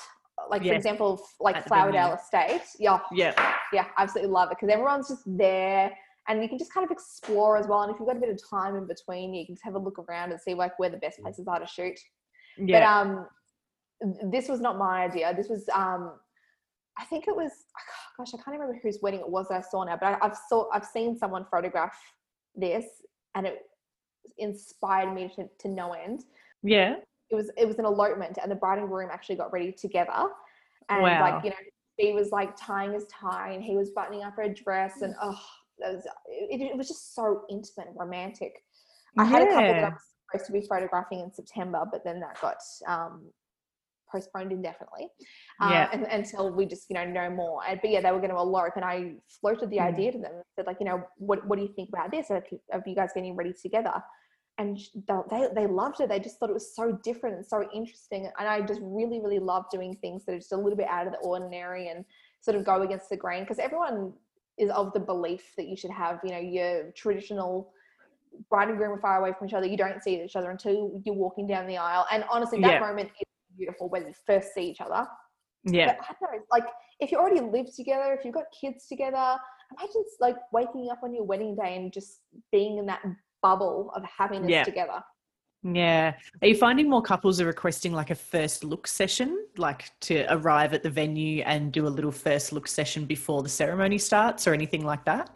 Like 0.49 0.63
yes. 0.63 0.71
for 0.71 0.75
example, 0.75 1.21
like 1.39 1.65
Flowerdale 1.65 2.19
Estate. 2.19 2.61
Yeah, 2.79 2.99
yeah, 3.11 3.33
yeah. 3.73 3.85
Absolutely 3.97 4.31
love 4.31 4.51
it 4.51 4.57
because 4.59 4.69
everyone's 4.71 5.07
just 5.07 5.23
there 5.25 5.91
and 6.27 6.41
you 6.41 6.49
can 6.49 6.57
just 6.57 6.73
kind 6.73 6.85
of 6.85 6.91
explore 6.91 7.57
as 7.57 7.67
well. 7.67 7.81
And 7.81 7.91
if 7.91 7.99
you've 7.99 8.07
got 8.07 8.17
a 8.17 8.19
bit 8.19 8.29
of 8.29 8.39
time 8.49 8.75
in 8.75 8.85
between, 8.85 9.33
you 9.33 9.45
can 9.45 9.55
just 9.55 9.65
have 9.65 9.75
a 9.75 9.79
look 9.79 9.97
around 9.99 10.31
and 10.31 10.39
see 10.39 10.53
like 10.53 10.77
where 10.77 10.89
the 10.89 10.97
best 10.97 11.19
places 11.19 11.47
are 11.47 11.59
to 11.59 11.67
shoot. 11.67 11.99
Yeah. 12.57 12.79
But 12.79 12.83
um, 12.85 14.31
this 14.31 14.47
was 14.47 14.61
not 14.61 14.77
my 14.77 15.03
idea. 15.03 15.33
This 15.35 15.49
was 15.49 15.67
um, 15.73 16.13
I 16.97 17.05
think 17.05 17.27
it 17.27 17.35
was 17.35 17.51
gosh, 18.17 18.33
I 18.33 18.37
can't 18.37 18.59
remember 18.59 18.79
whose 18.81 18.99
wedding 19.01 19.21
it 19.21 19.29
was 19.29 19.47
that 19.49 19.55
I 19.57 19.61
saw 19.61 19.83
now, 19.83 19.97
but 19.99 20.07
I, 20.07 20.17
I've 20.21 20.37
saw 20.49 20.69
I've 20.71 20.85
seen 20.85 21.17
someone 21.17 21.45
photograph 21.49 21.95
this, 22.55 22.85
and 23.35 23.47
it 23.47 23.59
inspired 24.37 25.13
me 25.13 25.31
to, 25.35 25.47
to 25.59 25.67
no 25.67 25.93
end. 25.93 26.25
Yeah. 26.63 26.95
It 27.29 27.35
was 27.35 27.49
it 27.57 27.67
was 27.67 27.79
an 27.79 27.85
elopement, 27.85 28.37
and 28.41 28.51
the 28.51 28.55
bride 28.55 28.79
and 28.79 28.87
groom 28.87 29.09
actually 29.11 29.37
got 29.37 29.51
ready 29.53 29.71
together, 29.71 30.27
and 30.89 31.01
Wow. 31.01 31.21
like 31.21 31.43
you 31.43 31.49
know, 31.51 31.55
she 31.99 32.13
was 32.13 32.31
like 32.31 32.55
tying 32.57 32.93
his 32.93 33.05
tie, 33.07 33.51
and 33.51 33.63
he 33.63 33.77
was 33.77 33.91
buttoning 33.91 34.23
up 34.23 34.35
her 34.35 34.49
dress, 34.49 35.01
and 35.01 35.15
oh, 35.21 35.39
was, 35.81 36.05
it, 36.27 36.61
it 36.61 36.77
was 36.77 36.87
just 36.87 37.15
so 37.15 37.43
intimate 37.49 37.87
and 37.89 37.97
romantic. 37.99 38.63
I 39.17 39.25
had 39.25 39.41
a 39.41 39.47
couple 39.47 39.73
that 39.75 39.83
I 39.83 39.89
was 39.89 40.01
supposed 40.31 40.45
to 40.47 40.51
be 40.53 40.61
photographing 40.67 41.19
in 41.19 41.33
September, 41.33 41.83
but 41.91 42.03
then 42.03 42.19
that 42.21 42.39
got 42.41 42.57
um, 42.87 43.25
postponed 44.11 44.51
indefinitely 44.51 45.07
um, 45.61 45.71
Yeah. 45.71 45.89
and, 45.93 46.03
until 46.03 46.51
we 46.51 46.65
just 46.65 46.89
you 46.89 46.95
know 46.95 47.05
know 47.05 47.29
more. 47.29 47.61
And, 47.67 47.79
but 47.81 47.89
yeah, 47.91 48.01
they 48.01 48.11
were 48.11 48.19
going 48.19 48.31
to 48.31 48.37
elope, 48.37 48.73
and 48.75 48.85
I 48.85 49.15
floated 49.39 49.69
the 49.69 49.77
Mm. 49.77 49.93
idea 49.93 50.11
to 50.13 50.17
them 50.17 50.41
said 50.55 50.65
like, 50.67 50.77
you 50.79 50.85
know, 50.85 51.03
what 51.17 51.45
what 51.47 51.57
do 51.57 51.63
you 51.63 51.73
think 51.75 51.89
about 51.89 52.11
this? 52.11 52.29
Of, 52.29 52.43
of 52.73 52.83
you 52.85 52.95
guys 52.95 53.09
getting 53.13 53.35
ready 53.35 53.53
together? 53.53 54.01
And 54.57 54.77
they, 55.07 55.15
they 55.29 55.47
they 55.55 55.67
loved 55.67 56.01
it. 56.01 56.09
They 56.09 56.19
just 56.19 56.37
thought 56.39 56.49
it 56.49 56.53
was 56.53 56.75
so 56.75 56.91
different 57.03 57.35
and 57.37 57.45
so 57.45 57.67
interesting. 57.73 58.29
And 58.37 58.47
I 58.47 58.61
just 58.61 58.81
really 58.83 59.19
really 59.19 59.39
love 59.39 59.65
doing 59.71 59.95
things 60.01 60.25
that 60.25 60.33
are 60.33 60.37
just 60.39 60.51
a 60.51 60.57
little 60.57 60.77
bit 60.77 60.87
out 60.87 61.07
of 61.07 61.13
the 61.13 61.19
ordinary 61.19 61.89
and 61.89 62.05
sort 62.41 62.57
of 62.57 62.65
go 62.65 62.81
against 62.81 63.09
the 63.09 63.17
grain 63.17 63.43
because 63.43 63.59
everyone 63.59 64.13
is 64.61 64.69
of 64.71 64.93
the 64.93 64.99
belief 64.99 65.43
that 65.57 65.67
you 65.67 65.75
should 65.75 65.91
have 65.91 66.19
you 66.23 66.31
know 66.31 66.39
your 66.39 66.91
traditional 66.91 67.73
bride 68.49 68.69
and 68.69 68.77
groom 68.77 68.93
are 68.93 69.01
far 69.01 69.19
away 69.19 69.33
from 69.37 69.47
each 69.47 69.53
other. 69.53 69.67
You 69.67 69.75
don't 69.75 70.01
see 70.01 70.23
each 70.23 70.35
other 70.37 70.51
until 70.51 71.01
you're 71.03 71.13
walking 71.15 71.47
down 71.47 71.67
the 71.67 71.77
aisle. 71.77 72.05
And 72.11 72.23
honestly, 72.31 72.61
that 72.61 72.71
Yeah. 72.71 72.79
moment 72.79 73.09
is 73.19 73.27
beautiful 73.57 73.89
when 73.89 74.07
you 74.07 74.13
first 74.25 74.53
see 74.53 74.61
each 74.61 74.79
other. 74.79 75.05
Yeah. 75.65 75.87
But 75.87 75.97
I 76.09 76.15
don't 76.19 76.31
know, 76.31 76.43
like 76.49 76.63
if 76.99 77.11
you 77.11 77.17
already 77.17 77.41
live 77.41 77.67
together, 77.75 78.13
if 78.13 78.23
you've 78.23 78.33
got 78.33 78.45
kids 78.59 78.87
together, 78.87 79.37
imagine 79.77 80.03
like 80.19 80.37
waking 80.53 80.89
up 80.89 81.03
on 81.03 81.13
your 81.13 81.23
wedding 81.23 81.55
day 81.55 81.75
and 81.75 81.91
just 81.91 82.21
being 82.51 82.77
in 82.77 82.85
that 82.85 83.01
bubble 83.41 83.91
of 83.95 84.03
happiness 84.05 84.49
Yeah. 84.49 84.63
together. 84.63 85.03
Yeah. 85.63 86.13
Are 86.41 86.47
you 86.47 86.55
finding 86.55 86.89
more 86.89 87.01
couples 87.01 87.39
are 87.39 87.45
requesting 87.45 87.93
like 87.93 88.09
a 88.09 88.15
first 88.15 88.63
look 88.63 88.87
session, 88.87 89.45
like 89.57 89.91
to 90.01 90.25
arrive 90.33 90.73
at 90.73 90.83
the 90.83 90.89
venue 90.89 91.43
and 91.43 91.71
do 91.71 91.87
a 91.87 91.89
little 91.89 92.11
first 92.11 92.51
look 92.51 92.67
session 92.67 93.05
before 93.05 93.43
the 93.43 93.49
ceremony 93.49 93.97
starts 93.97 94.47
or 94.47 94.53
anything 94.53 94.83
like 94.85 95.05
that? 95.05 95.29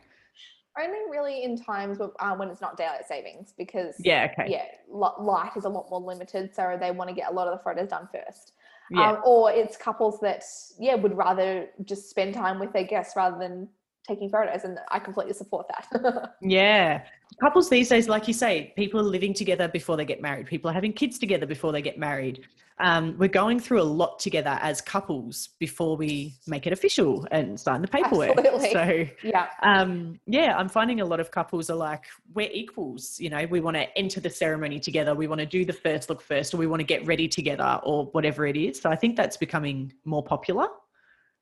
Only 0.78 1.00
really 1.10 1.44
in 1.44 1.58
times 1.62 2.00
um, 2.20 2.38
when 2.40 2.50
it's 2.50 2.60
not 2.60 2.76
daylight 2.76 3.08
savings 3.08 3.54
because 3.58 3.96
Yeah. 4.00 4.28
Okay. 4.32 4.52
yeah, 4.52 4.66
li- 4.90 5.24
light 5.24 5.52
is 5.56 5.66
a 5.66 5.70
lot 5.70 5.90
more 5.90 6.02
limited, 6.02 6.54
so 6.54 6.78
they 6.80 6.92
want 6.92 7.10
to 7.10 7.16
get 7.16 7.30
a 7.32 7.34
lot 7.34 7.48
of 7.48 7.58
the 7.58 7.64
photos 7.64 7.90
done 7.90 8.10
first. 8.12 8.54
Yeah. 8.92 9.12
Um, 9.12 9.22
or 9.26 9.52
it's 9.52 9.78
couples 9.78 10.20
that 10.20 10.44
yeah 10.80 10.96
would 10.96 11.16
rather 11.18 11.70
just 11.86 12.10
spend 12.10 12.34
time 12.34 12.60
with 12.60 12.74
their 12.74 12.84
guests 12.84 13.16
rather 13.16 13.38
than 13.40 13.70
taking 14.08 14.30
photos, 14.30 14.64
and 14.66 14.78
I 14.92 15.00
completely 15.00 15.34
support 15.34 15.68
that. 15.70 16.34
Yeah. 16.42 17.04
Couples 17.42 17.70
these 17.70 17.90
days, 17.90 18.08
like 18.08 18.28
you 18.28 18.34
say, 18.34 18.74
people 18.76 19.00
are 19.00 19.04
living 19.04 19.34
together 19.34 19.68
before 19.68 19.98
they 19.98 20.06
get 20.06 20.22
married. 20.22 20.48
People 20.48 20.70
are 20.70 20.74
having 20.74 20.94
kids 20.94 21.20
together 21.20 21.46
before 21.46 21.72
they 21.72 21.82
get 21.82 21.98
married. 22.00 22.46
Um, 22.80 23.16
we're 23.18 23.30
going 23.30 23.60
through 23.60 23.82
a 23.82 23.84
lot 23.84 24.20
together 24.20 24.58
as 24.62 24.82
couples 24.82 25.50
before 25.60 25.96
we 25.96 26.34
make 26.46 26.68
it 26.68 26.74
official 26.74 27.26
and 27.32 27.58
sign 27.58 27.82
the 27.82 27.88
paperwork. 27.88 28.38
Absolutely. 28.38 28.72
So, 28.72 29.06
yeah, 29.24 29.48
um, 29.64 30.20
yeah, 30.28 30.56
I'm 30.58 30.68
finding 30.68 31.00
a 31.00 31.06
lot 31.06 31.22
of 31.22 31.32
couples 31.32 31.70
are 31.70 31.76
like, 31.78 32.04
we're 32.34 32.50
equals. 32.52 33.18
You 33.20 33.30
know, 33.30 33.46
we 33.50 33.62
want 33.62 33.78
to 33.78 33.98
enter 33.98 34.20
the 34.20 34.30
ceremony 34.30 34.80
together. 34.80 35.16
We 35.16 35.28
want 35.28 35.40
to 35.40 35.46
do 35.46 35.64
the 35.64 35.72
first 35.74 36.10
look 36.10 36.22
first, 36.22 36.54
or 36.54 36.58
we 36.58 36.68
want 36.68 36.82
to 36.82 36.86
get 36.86 37.06
ready 37.06 37.28
together, 37.30 37.80
or 37.84 38.06
whatever 38.08 38.46
it 38.46 38.58
is. 38.58 38.82
So 38.82 38.90
I 38.90 38.96
think 38.98 39.16
that's 39.16 39.38
becoming 39.38 39.94
more 40.04 40.24
popular. 40.24 40.68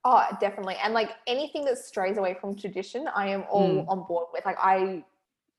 oh 0.06 0.26
definitely. 0.40 0.76
And 0.84 0.94
like 0.94 1.12
anything 1.28 1.66
that 1.66 1.78
strays 1.78 2.18
away 2.18 2.36
from 2.40 2.56
tradition, 2.56 3.08
I 3.16 3.28
am 3.30 3.44
all 3.50 3.70
Mm. 3.86 3.90
on 3.90 4.04
board 4.08 4.28
with. 4.34 4.46
Like 4.46 4.58
I, 4.60 5.04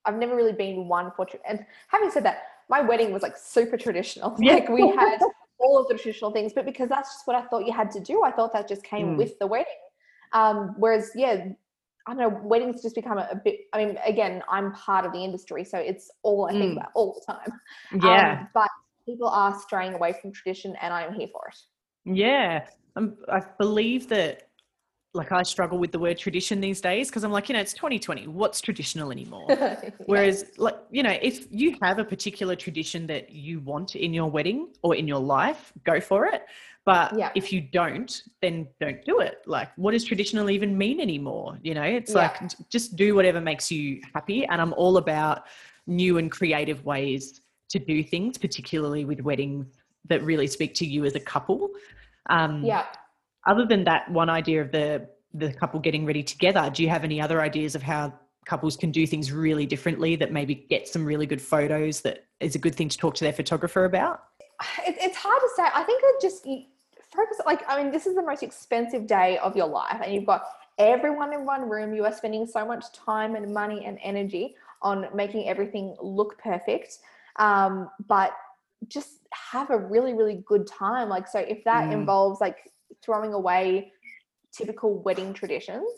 I've 0.05 0.15
never 0.17 0.35
really 0.35 0.53
been 0.53 0.87
one 0.87 1.11
for. 1.15 1.25
Tra- 1.25 1.39
and 1.47 1.65
having 1.87 2.11
said 2.11 2.23
that, 2.25 2.43
my 2.69 2.81
wedding 2.81 3.11
was 3.11 3.21
like 3.21 3.37
super 3.37 3.77
traditional. 3.77 4.35
Yeah. 4.39 4.53
Like 4.53 4.69
we 4.69 4.87
had 4.95 5.19
all 5.57 5.79
of 5.79 5.87
the 5.87 5.95
traditional 5.95 6.31
things, 6.31 6.53
but 6.53 6.65
because 6.65 6.89
that's 6.89 7.09
just 7.13 7.27
what 7.27 7.35
I 7.35 7.45
thought 7.47 7.65
you 7.65 7.73
had 7.73 7.91
to 7.91 7.99
do, 7.99 8.23
I 8.23 8.31
thought 8.31 8.53
that 8.53 8.67
just 8.67 8.83
came 8.83 9.07
Mm. 9.09 9.17
with 9.17 9.37
the 9.39 9.47
wedding. 9.47 9.65
Um, 10.33 10.75
whereas, 10.77 11.11
yeah, 11.15 11.45
I 12.07 12.13
don't 12.13 12.17
know, 12.17 12.39
weddings 12.43 12.81
just 12.81 12.95
become 12.95 13.17
a, 13.17 13.27
a 13.31 13.35
bit. 13.35 13.61
I 13.73 13.83
mean, 13.83 13.97
again, 14.05 14.43
I'm 14.49 14.73
part 14.73 15.05
of 15.05 15.11
the 15.13 15.19
industry, 15.23 15.63
so 15.63 15.77
it's 15.77 16.11
all 16.23 16.47
I 16.47 16.51
think 16.51 16.73
Mm. 16.73 16.77
about 16.77 16.91
all 16.93 17.13
the 17.13 17.33
time. 17.33 17.59
Yeah. 18.03 18.41
Um, 18.41 18.49
but 18.53 18.69
people 19.05 19.27
are 19.29 19.57
straying 19.59 19.93
away 19.93 20.13
from 20.21 20.31
tradition, 20.31 20.75
and 20.81 20.93
I'm 20.93 21.13
here 21.13 21.27
for 21.31 21.47
it. 21.47 21.57
Yeah, 22.05 22.67
um, 22.95 23.17
I 23.29 23.41
believe 23.57 24.07
that. 24.09 24.49
Like 25.15 25.31
I 25.31 25.43
struggle 25.43 25.77
with 25.77 25.93
the 25.93 25.99
word 25.99 26.17
tradition 26.17 26.59
these 26.59 26.81
days 26.81 27.07
because 27.09 27.23
I'm 27.23 27.31
like, 27.31 27.47
you 27.47 27.53
know, 27.53 27.61
it's 27.61 27.73
2020. 27.73 28.27
What's 28.27 28.59
traditional 28.61 29.11
anymore? 29.11 29.47
Yeah. 29.55 29.89
Whereas, 30.05 30.45
like, 30.57 30.75
you 30.91 31.01
know, 31.01 31.17
if 31.21 31.47
you 31.49 31.77
have 31.81 31.97
a 31.99 32.03
particular 32.03 32.55
tradition 32.55 33.07
that 33.07 33.31
you 33.31 33.59
want 33.61 33.95
in 33.95 34.13
your 34.13 34.29
wedding 34.29 34.67
or 34.83 34.95
in 34.95 35.07
your 35.07 35.19
life, 35.19 35.71
go 35.85 35.99
for 36.01 36.25
it. 36.25 36.43
But 36.85 37.17
Yeah. 37.17 37.31
if 37.33 37.51
you 37.53 37.61
don't, 37.61 38.21
then 38.41 38.67
don't 38.81 39.03
do 39.05 39.19
it. 39.21 39.41
Like, 39.45 39.69
what 39.77 39.91
does 39.91 40.03
traditional 40.03 40.49
even 40.49 40.77
mean 40.77 40.99
anymore? 40.99 41.57
You 41.63 41.73
know, 41.73 41.83
it's 41.83 42.11
Yeah. 42.11 42.33
like 42.41 42.69
just 42.69 42.95
do 42.95 43.15
whatever 43.15 43.39
makes 43.39 43.71
you 43.71 44.01
happy. 44.13 44.45
And 44.45 44.61
I'm 44.61 44.73
all 44.73 44.97
about 44.97 45.45
new 45.87 46.17
and 46.17 46.29
creative 46.29 46.83
ways 46.85 47.41
to 47.69 47.79
do 47.79 48.03
things, 48.03 48.37
particularly 48.37 49.05
with 49.05 49.21
weddings 49.21 49.65
that 50.09 50.21
really 50.23 50.47
speak 50.47 50.75
to 50.75 50.85
you 50.85 51.05
as 51.05 51.15
a 51.15 51.19
couple. 51.19 51.69
Um, 52.29 52.63
yeah. 52.63 52.85
Other 53.45 53.65
than 53.65 53.83
that 53.83 54.09
one 54.11 54.29
idea 54.29 54.61
of 54.61 54.71
the 54.71 55.07
the 55.33 55.51
couple 55.53 55.79
getting 55.79 56.05
ready 56.05 56.23
together 56.23 56.69
do 56.73 56.81
you 56.83 56.89
have 56.89 57.03
any 57.03 57.19
other 57.19 57.41
ideas 57.41 57.75
of 57.75 57.83
how 57.83 58.13
couples 58.45 58.77
can 58.77 58.91
do 58.91 59.07
things 59.07 59.31
really 59.31 59.65
differently 59.65 60.15
that 60.15 60.31
maybe 60.31 60.53
get 60.53 60.87
some 60.87 61.03
really 61.03 61.25
good 61.25 61.41
photos 61.41 62.01
that 62.01 62.25
is 62.39 62.55
a 62.55 62.59
good 62.59 62.75
thing 62.75 62.87
to 62.87 62.97
talk 62.97 63.15
to 63.15 63.23
their 63.23 63.33
photographer 63.33 63.85
about 63.85 64.21
it's 64.85 65.17
hard 65.17 65.39
to 65.41 65.49
say. 65.55 65.63
I 65.73 65.83
think 65.83 66.01
it 66.03 66.21
just 66.21 66.43
focus. 66.43 67.37
Like, 67.45 67.63
I 67.67 67.81
mean, 67.81 67.91
this 67.91 68.05
is 68.05 68.15
the 68.15 68.21
most 68.21 68.43
expensive 68.43 69.07
day 69.07 69.37
of 69.39 69.55
your 69.55 69.67
life, 69.67 70.01
and 70.03 70.13
you've 70.13 70.25
got 70.25 70.43
everyone 70.77 71.33
in 71.33 71.45
one 71.45 71.69
room. 71.69 71.93
You 71.93 72.05
are 72.05 72.11
spending 72.11 72.45
so 72.45 72.65
much 72.65 72.91
time 72.93 73.35
and 73.35 73.53
money 73.53 73.85
and 73.85 73.97
energy 74.03 74.55
on 74.81 75.07
making 75.13 75.47
everything 75.47 75.95
look 76.01 76.37
perfect. 76.37 76.99
Um, 77.37 77.89
but 78.07 78.31
just 78.87 79.19
have 79.31 79.69
a 79.69 79.77
really, 79.77 80.13
really 80.13 80.43
good 80.45 80.67
time. 80.67 81.09
Like, 81.09 81.27
so 81.27 81.39
if 81.39 81.63
that 81.63 81.89
Mm. 81.89 81.93
involves 81.93 82.39
like 82.41 82.71
throwing 83.05 83.33
away 83.33 83.91
typical 84.51 85.01
wedding 85.03 85.33
traditions, 85.33 85.89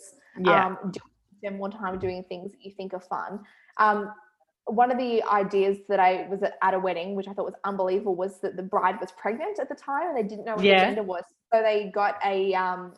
yeah 0.43 0.65
um, 0.67 0.91
spend 1.39 1.57
more 1.57 1.69
time 1.69 1.97
doing 1.99 2.23
things 2.27 2.51
that 2.51 2.61
you 2.63 2.71
think 2.75 2.93
are 2.93 2.99
fun. 2.99 3.39
Um, 3.77 4.11
one 4.65 4.91
of 4.91 4.97
the 4.97 5.23
ideas 5.23 5.77
that 5.87 5.99
I 5.99 6.27
was 6.29 6.41
at, 6.43 6.53
at 6.61 6.73
a 6.73 6.79
wedding, 6.79 7.15
which 7.15 7.27
I 7.27 7.33
thought 7.33 7.45
was 7.45 7.53
unbelievable, 7.63 8.15
was 8.15 8.41
that 8.41 8.57
the 8.57 8.63
bride 8.63 8.99
was 8.99 9.11
pregnant 9.17 9.59
at 9.59 9.69
the 9.69 9.75
time 9.75 10.07
and 10.09 10.17
they 10.17 10.23
didn't 10.27 10.45
know 10.45 10.55
what 10.55 10.65
Yeah. 10.65 10.79
the 10.79 10.85
gender 10.87 11.03
was. 11.03 11.23
So 11.53 11.61
they 11.61 11.89
got 11.93 12.15
a 12.25 12.53
um, 12.55 12.93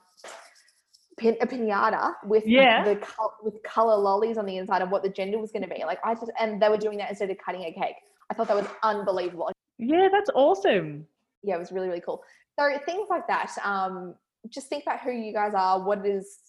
pin, 1.20 1.36
a 1.42 1.46
pinata 1.48 2.14
with 2.24 2.44
Yeah. 2.48 2.84
the 2.86 2.96
col- 2.96 3.36
with 3.44 3.62
color 3.64 3.98
lollies 3.98 4.38
on 4.38 4.46
the 4.46 4.58
inside 4.58 4.82
of 4.82 4.90
what 4.90 5.04
the 5.04 5.10
gender 5.10 5.38
was 5.38 5.52
going 5.52 5.62
to 5.64 5.68
be. 5.70 5.84
Like 5.86 6.00
I 6.04 6.16
just 6.16 6.32
and 6.40 6.62
they 6.62 6.70
were 6.70 6.78
doing 6.78 6.98
that 6.98 7.10
instead 7.10 7.30
of 7.30 7.38
cutting 7.46 7.64
a 7.64 7.72
cake. 7.74 7.96
I 8.32 8.34
thought 8.34 8.48
that 8.48 8.56
was 8.58 8.68
unbelievable. 8.84 9.52
yeah 9.78 10.08
that's 10.12 10.30
awesome 10.34 11.06
Yeah, 11.44 11.56
it 11.56 11.60
was 11.60 11.72
really 11.72 11.88
really 11.90 12.02
cool. 12.02 12.24
So 12.60 12.78
things 12.86 13.08
like 13.10 13.26
that. 13.28 13.56
Um, 13.64 14.16
just 14.50 14.68
think 14.68 14.84
about 14.84 15.00
who 15.00 15.12
you 15.12 15.32
guys 15.32 15.54
are, 15.54 15.82
what 15.82 16.06
it 16.06 16.10
is, 16.10 16.40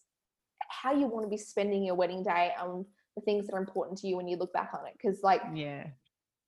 how 0.68 0.92
you 0.92 1.06
want 1.06 1.24
to 1.24 1.30
be 1.30 1.36
spending 1.36 1.84
your 1.84 1.94
wedding 1.94 2.24
day, 2.24 2.52
and 2.60 2.84
the 3.14 3.22
things 3.22 3.46
that 3.46 3.54
are 3.54 3.60
important 3.60 3.98
to 3.98 4.08
you 4.08 4.16
when 4.16 4.26
you 4.26 4.36
look 4.36 4.52
back 4.52 4.70
on 4.74 4.86
it. 4.86 4.94
Because 5.00 5.22
like 5.22 5.42
yeah 5.54 5.86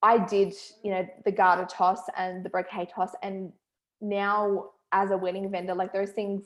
I 0.03 0.19
did, 0.19 0.53
you 0.83 0.91
know, 0.91 1.07
the 1.25 1.31
garter 1.31 1.65
toss 1.65 2.01
and 2.17 2.45
the 2.45 2.51
bouquet 2.51 2.89
toss, 2.93 3.11
and 3.23 3.53
now 4.01 4.71
as 4.91 5.13
a 5.13 5.17
wedding 5.17 5.49
vendor, 5.51 5.75
like 5.75 5.93
those 5.93 6.11
things 6.11 6.43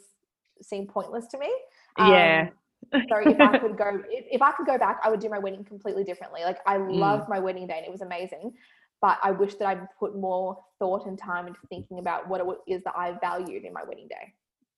seem 0.62 0.86
pointless 0.86 1.26
to 1.28 1.38
me. 1.38 1.50
Yeah. 1.98 2.50
Um, 2.92 3.02
so 3.08 3.16
if 3.18 3.40
I 3.40 3.58
could 3.58 3.78
go, 3.78 4.02
if, 4.10 4.26
if 4.30 4.42
I 4.42 4.52
could 4.52 4.66
go 4.66 4.78
back, 4.78 5.00
I 5.02 5.08
would 5.08 5.20
do 5.20 5.30
my 5.30 5.38
wedding 5.38 5.64
completely 5.64 6.04
differently. 6.04 6.42
Like 6.44 6.58
I 6.66 6.76
loved 6.76 7.28
my 7.30 7.38
wedding 7.38 7.66
day 7.66 7.78
and 7.78 7.86
it 7.86 7.90
was 7.90 8.02
amazing, 8.02 8.52
but 9.02 9.18
I 9.22 9.30
wish 9.30 9.54
that 9.56 9.66
I'd 9.68 9.86
put 9.98 10.16
more 10.16 10.58
thought 10.78 11.06
and 11.06 11.18
time 11.18 11.46
into 11.46 11.60
thinking 11.68 11.98
about 11.98 12.28
what 12.28 12.40
it 12.40 12.46
is 12.74 12.82
that 12.84 12.94
I 12.96 13.16
valued 13.20 13.64
in 13.64 13.72
my 13.72 13.82
wedding 13.84 14.08
day. 14.08 14.32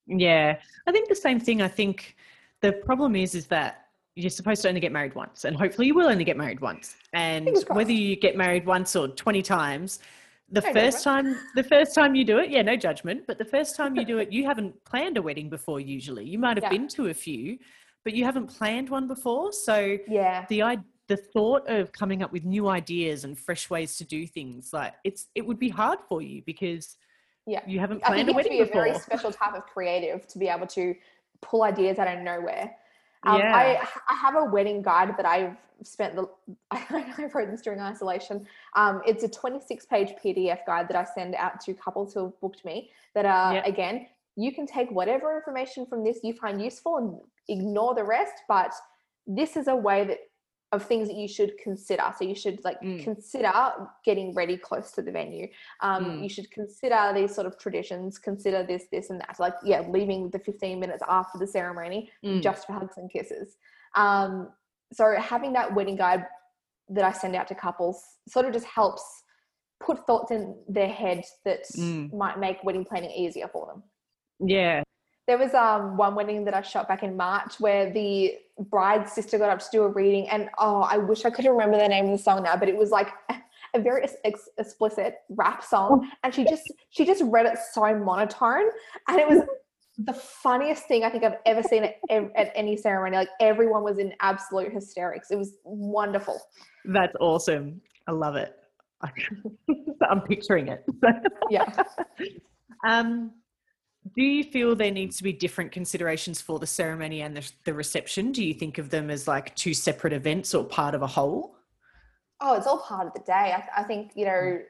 yeah 0.07 0.59
i 0.87 0.93
think 0.93 1.09
the 1.09 1.15
same 1.15 1.39
thing 1.39 1.61
i 1.61 1.69
think 1.69 2.17
the 2.63 2.73
problem 2.89 3.15
is 3.25 3.35
is 3.35 3.47
that 3.47 3.73
you're 4.21 4.31
supposed 4.41 4.63
to 4.63 4.69
only 4.69 4.81
get 4.81 4.91
married 4.99 5.15
once 5.15 5.45
and 5.45 5.55
hopefully 5.57 5.87
you 5.89 5.95
will 5.95 6.09
only 6.09 6.25
get 6.25 6.37
married 6.45 6.61
once 6.61 6.97
and 7.13 7.51
whether 7.79 7.93
you 7.93 8.17
get 8.17 8.35
married 8.45 8.65
once 8.67 8.97
or 8.97 9.07
20 9.09 9.43
times 9.43 9.99
the 10.51 10.63
No 10.63 10.73
first 10.73 11.05
time 11.05 11.27
the 11.61 11.63
first 11.75 11.95
time 11.95 12.15
you 12.15 12.25
do 12.25 12.39
it 12.39 12.49
yeah 12.51 12.63
no 12.63 12.75
judgment 12.75 13.19
but 13.29 13.37
the 13.39 13.45
first 13.45 13.77
time 13.77 13.97
you 13.97 14.05
do 14.13 14.17
it 14.23 14.33
you 14.37 14.45
haven't 14.51 14.73
planned 14.91 15.17
a 15.19 15.23
wedding 15.29 15.49
before 15.51 15.79
usually 15.79 16.25
you 16.25 16.39
might 16.39 16.57
have 16.57 16.65
Yeah. 16.65 16.71
been 16.77 16.89
to 16.99 17.09
a 17.09 17.15
few 17.15 17.59
but 18.05 18.13
you 18.15 18.25
haven't 18.25 18.47
planned 18.59 18.89
one 18.89 19.07
before 19.15 19.53
so 19.53 19.77
Yeah. 20.09 20.47
the 20.49 20.63
i 20.63 20.75
the 21.09 21.17
thought 21.17 21.69
of 21.69 21.91
coming 21.93 22.23
up 22.23 22.33
with 22.33 22.45
new 22.45 22.69
ideas 22.69 23.25
and 23.25 23.39
fresh 23.39 23.69
ways 23.71 23.97
to 23.97 24.05
do 24.05 24.27
things 24.27 24.73
like 24.73 24.95
it's 25.05 25.27
it 25.35 25.45
would 25.45 25.59
be 25.59 25.69
hard 25.69 25.99
for 26.09 26.23
you 26.23 26.43
because 26.47 26.97
Yeah. 27.47 27.63
you 27.67 27.81
haven't 27.81 28.03
I 28.05 28.09
planned 28.09 28.29
think 28.29 28.29
a 28.29 28.33
you 28.33 28.37
have 28.37 28.45
to 28.45 28.51
wedding 28.51 28.53
be 28.53 28.63
a 28.63 28.67
before 28.67 28.85
very 28.85 28.99
special 28.99 29.33
type 29.33 29.55
of 29.55 29.67
creative 29.67 30.27
to 30.29 30.39
be 30.39 30.49
able 30.49 30.67
to 30.69 30.95
pull 31.41 31.63
ideas 31.63 31.99
out 31.99 32.09
of 32.09 32.23
nowhere. 32.23 32.75
Um, 33.25 33.41
yeah. 33.41 33.57
I, 33.57 33.89
I 34.09 34.15
have 34.15 34.37
a 34.37 34.45
wedding 34.45 34.83
guide 34.83 35.17
that 35.17 35.27
I've 35.27 35.57
spent 35.83 36.15
the 36.15 36.29
I 36.71 37.31
wrote 37.35 37.51
this 37.51 37.63
during 37.63 37.81
isolation. 37.81 38.47
Um, 38.77 39.01
it's 39.07 39.25
a 39.25 39.29
26 39.29 39.87
page 39.87 40.13
PDF 40.23 40.59
guide 40.67 40.89
that 40.89 40.97
I 40.97 41.05
send 41.05 41.35
out 41.35 41.61
to 41.63 41.75
couples 41.75 42.15
who 42.15 42.25
have 42.25 42.41
booked 42.41 42.65
me 42.65 42.91
that 43.15 43.25
are 43.25 43.55
yep. 43.55 43.67
again, 43.67 44.07
you 44.37 44.53
can 44.53 44.67
take 44.67 44.91
whatever 44.91 45.37
information 45.37 45.87
from 45.87 46.05
this 46.05 46.21
you 46.23 46.33
find 46.35 46.63
useful 46.63 46.99
and 46.99 47.19
ignore 47.49 47.95
the 47.95 48.05
rest, 48.05 48.35
but 48.47 48.73
this 49.27 49.57
is 49.57 49.69
a 49.69 49.75
way 49.75 50.05
that 50.05 50.19
of 50.73 50.85
things 50.85 51.09
that 51.09 51.17
you 51.17 51.29
should 51.29 51.57
consider. 51.59 52.03
So 52.19 52.25
you 52.25 52.35
should 52.35 52.63
like 52.63 52.81
mm. 52.83 53.03
consider 53.03 53.53
getting 54.05 54.35
ready 54.35 54.57
close 54.57 54.93
to 54.93 55.03
the 55.03 55.11
venue. 55.11 55.49
Um, 55.81 56.05
mm. 56.05 56.23
You 56.23 56.29
should 56.29 56.51
consider 56.51 57.13
these 57.15 57.35
sort 57.35 57.47
of 57.47 57.59
traditions. 57.59 58.19
Consider 58.19 58.65
this, 58.65 58.85
this, 58.93 59.11
and 59.11 59.21
that. 59.21 59.37
Like 59.39 59.55
yeah, 59.65 59.83
leaving 59.89 60.31
the 60.31 60.39
15 60.39 60.79
minutes 60.79 61.03
after 61.09 61.39
the 61.39 61.47
ceremony 61.47 62.11
mm. 62.25 62.43
just 62.43 62.67
for 62.67 62.75
hugs 62.75 62.99
and 62.99 63.11
kisses. 63.11 63.57
Um, 63.95 64.51
so 64.93 65.15
having 65.19 65.53
that 65.55 65.75
wedding 65.75 65.97
guide 65.97 66.27
that 66.91 67.05
I 67.05 67.13
send 67.13 67.35
out 67.35 67.49
to 67.49 67.55
couples 67.55 68.03
sort 68.29 68.47
of 68.47 68.53
just 68.53 68.67
helps 68.67 69.03
put 69.81 70.07
thoughts 70.07 70.33
in 70.33 70.57
their 70.69 70.89
head 70.89 71.23
that 71.45 71.61
mm. 71.77 72.13
might 72.13 72.39
make 72.39 72.63
wedding 72.63 72.85
planning 72.85 73.11
easier 73.11 73.49
for 73.49 73.67
them. 73.67 73.83
Yeah, 74.41 74.83
there 75.29 75.39
was 75.39 75.53
um, 75.53 75.97
one 75.99 76.15
wedding 76.15 76.45
that 76.47 76.55
I 76.55 76.63
shot 76.63 76.89
back 76.89 77.03
in 77.03 77.15
March 77.17 77.61
where 77.61 77.93
the 77.93 78.33
bride's 78.71 79.13
sister 79.13 79.37
got 79.37 79.51
up 79.51 79.59
to 79.61 79.67
do 79.71 79.83
a 79.83 79.89
reading, 79.89 80.29
and 80.31 80.49
oh, 80.59 80.81
I 80.81 80.97
wish 80.97 81.27
I 81.27 81.31
could 81.31 81.45
remember 81.45 81.79
the 81.79 81.87
name 81.87 82.07
of 82.07 82.13
the 82.13 82.19
song 82.19 82.43
now, 82.43 82.57
but 82.57 82.69
it 82.69 82.77
was 82.77 82.91
like 82.91 83.11
a 83.75 83.79
very 83.79 84.09
ex- 84.25 84.49
explicit 84.59 85.17
rap 85.29 85.63
song, 85.63 86.11
and 86.25 86.35
she 86.35 86.45
just 86.45 86.63
she 86.89 87.05
just 87.05 87.23
read 87.27 87.45
it 87.45 87.59
so 87.73 87.95
monotone, 87.95 88.71
and 89.07 89.21
it 89.21 89.29
was 89.29 89.43
the 89.99 90.15
funniest 90.15 90.89
thing 90.89 91.05
I 91.05 91.11
think 91.11 91.25
I've 91.25 91.39
ever 91.45 91.63
seen 91.63 91.85
at, 91.85 91.97
at 92.11 92.51
any 92.55 92.77
ceremony. 92.77 93.17
Like 93.17 93.29
everyone 93.39 93.83
was 93.83 93.99
in 93.99 94.15
absolute 94.23 94.73
hysterics. 94.73 95.31
It 95.31 95.37
was 95.37 95.57
wonderful. 95.65 96.41
That's 96.87 97.15
awesome. 97.21 97.83
I 98.07 98.13
love 98.13 98.37
it. 98.37 98.55
I'm 100.11 100.23
picturing 100.23 100.69
it. 100.69 100.85
yeah. 101.51 101.67
Um, 102.89 103.33
do 104.15 104.23
you 104.23 104.45
feel 104.45 104.75
there 104.75 104.91
needs 104.91 105.17
to 105.19 105.23
be 105.23 105.33
different 105.33 105.73
considerations 105.73 106.41
for 106.41 106.59
the 106.59 106.67
ceremony 106.67 107.23
and 107.23 107.37
the, 107.37 107.51
the 107.65 107.75
reception? 107.75 108.33
Do 108.33 108.45
you 108.45 108.55
think 108.55 108.79
of 108.79 108.91
them 108.91 109.11
as 109.11 109.29
like 109.29 109.55
two 109.55 109.75
separate 109.75 110.13
events 110.13 110.55
or 110.55 110.65
part 110.65 110.95
of 110.95 111.03
a 111.03 111.07
whole? 111.07 111.57
Oh, 112.41 112.55
it's 112.55 112.67
all 112.67 112.79
part 112.79 113.07
of 113.07 113.15
the 113.15 113.21
day. 113.21 113.55
I, 113.57 113.65
I 113.77 113.83
think, 113.83 114.13
you 114.15 114.25
know, 114.25 114.61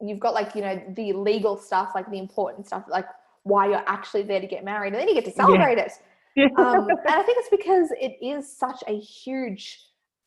you've 0.00 0.20
got 0.20 0.34
like, 0.34 0.54
you 0.54 0.62
know, 0.62 0.82
the 0.96 1.12
legal 1.12 1.56
stuff, 1.56 1.92
like 1.94 2.10
the 2.10 2.18
important 2.18 2.66
stuff, 2.66 2.84
like 2.88 3.06
why 3.44 3.68
you're 3.68 3.84
actually 3.86 4.22
there 4.22 4.40
to 4.40 4.46
get 4.46 4.64
married, 4.64 4.92
and 4.92 5.00
then 5.00 5.08
you 5.08 5.14
get 5.14 5.24
to 5.26 5.32
celebrate 5.32 5.76
yeah. 5.76 5.84
it. 5.84 5.92
Yeah. 6.34 6.46
Um, 6.56 6.88
and 6.88 6.98
I 7.08 7.22
think 7.22 7.36
it's 7.38 7.50
because 7.50 7.90
it 8.00 8.16
is 8.24 8.50
such 8.50 8.82
a 8.88 8.98
huge 8.98 9.78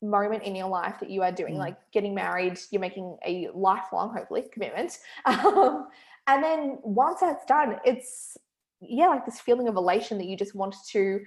moment 0.04 0.44
in 0.44 0.56
your 0.56 0.68
life 0.68 1.00
that 1.00 1.10
you 1.10 1.24
are 1.24 1.32
doing, 1.32 1.56
mm. 1.56 1.60
like 1.60 1.78
getting 1.92 2.14
married, 2.14 2.60
you're 2.70 2.82
making 2.82 3.18
a 3.26 3.50
lifelong, 3.56 4.14
hopefully, 4.16 4.44
commitment. 4.52 5.00
Um, 5.26 5.88
and 6.28 6.44
then 6.44 6.80
once 6.84 7.20
that's 7.22 7.46
done, 7.46 7.78
it's 7.86 8.38
yeah, 8.82 9.08
like 9.08 9.26
this 9.26 9.40
feeling 9.40 9.68
of 9.68 9.76
elation 9.76 10.18
that 10.18 10.28
you 10.28 10.38
just 10.38 10.56
want 10.56 10.76
to 10.92 11.20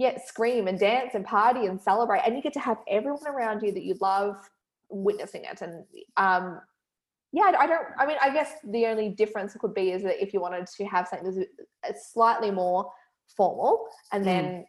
yeah, 0.00 0.16
scream 0.24 0.66
and 0.66 0.78
dance 0.78 1.10
and 1.14 1.26
party 1.26 1.66
and 1.66 1.78
celebrate. 1.78 2.22
And 2.24 2.34
you 2.34 2.42
get 2.42 2.54
to 2.54 2.60
have 2.60 2.78
everyone 2.88 3.26
around 3.26 3.60
you 3.62 3.70
that 3.72 3.82
you 3.82 3.96
love 4.00 4.36
witnessing 4.88 5.44
it. 5.44 5.60
And 5.60 5.84
um 6.16 6.60
yeah, 7.32 7.52
I 7.58 7.66
don't 7.66 7.86
I 7.98 8.06
mean, 8.06 8.16
I 8.22 8.30
guess 8.30 8.54
the 8.64 8.86
only 8.86 9.10
difference 9.10 9.54
could 9.60 9.74
be 9.74 9.92
is 9.92 10.02
that 10.02 10.22
if 10.22 10.32
you 10.32 10.40
wanted 10.40 10.66
to 10.66 10.84
have 10.86 11.06
something 11.06 11.44
that's 11.82 12.12
slightly 12.12 12.50
more 12.50 12.90
formal 13.36 13.88
and 14.10 14.24
then 14.24 14.44
mm. 14.44 14.64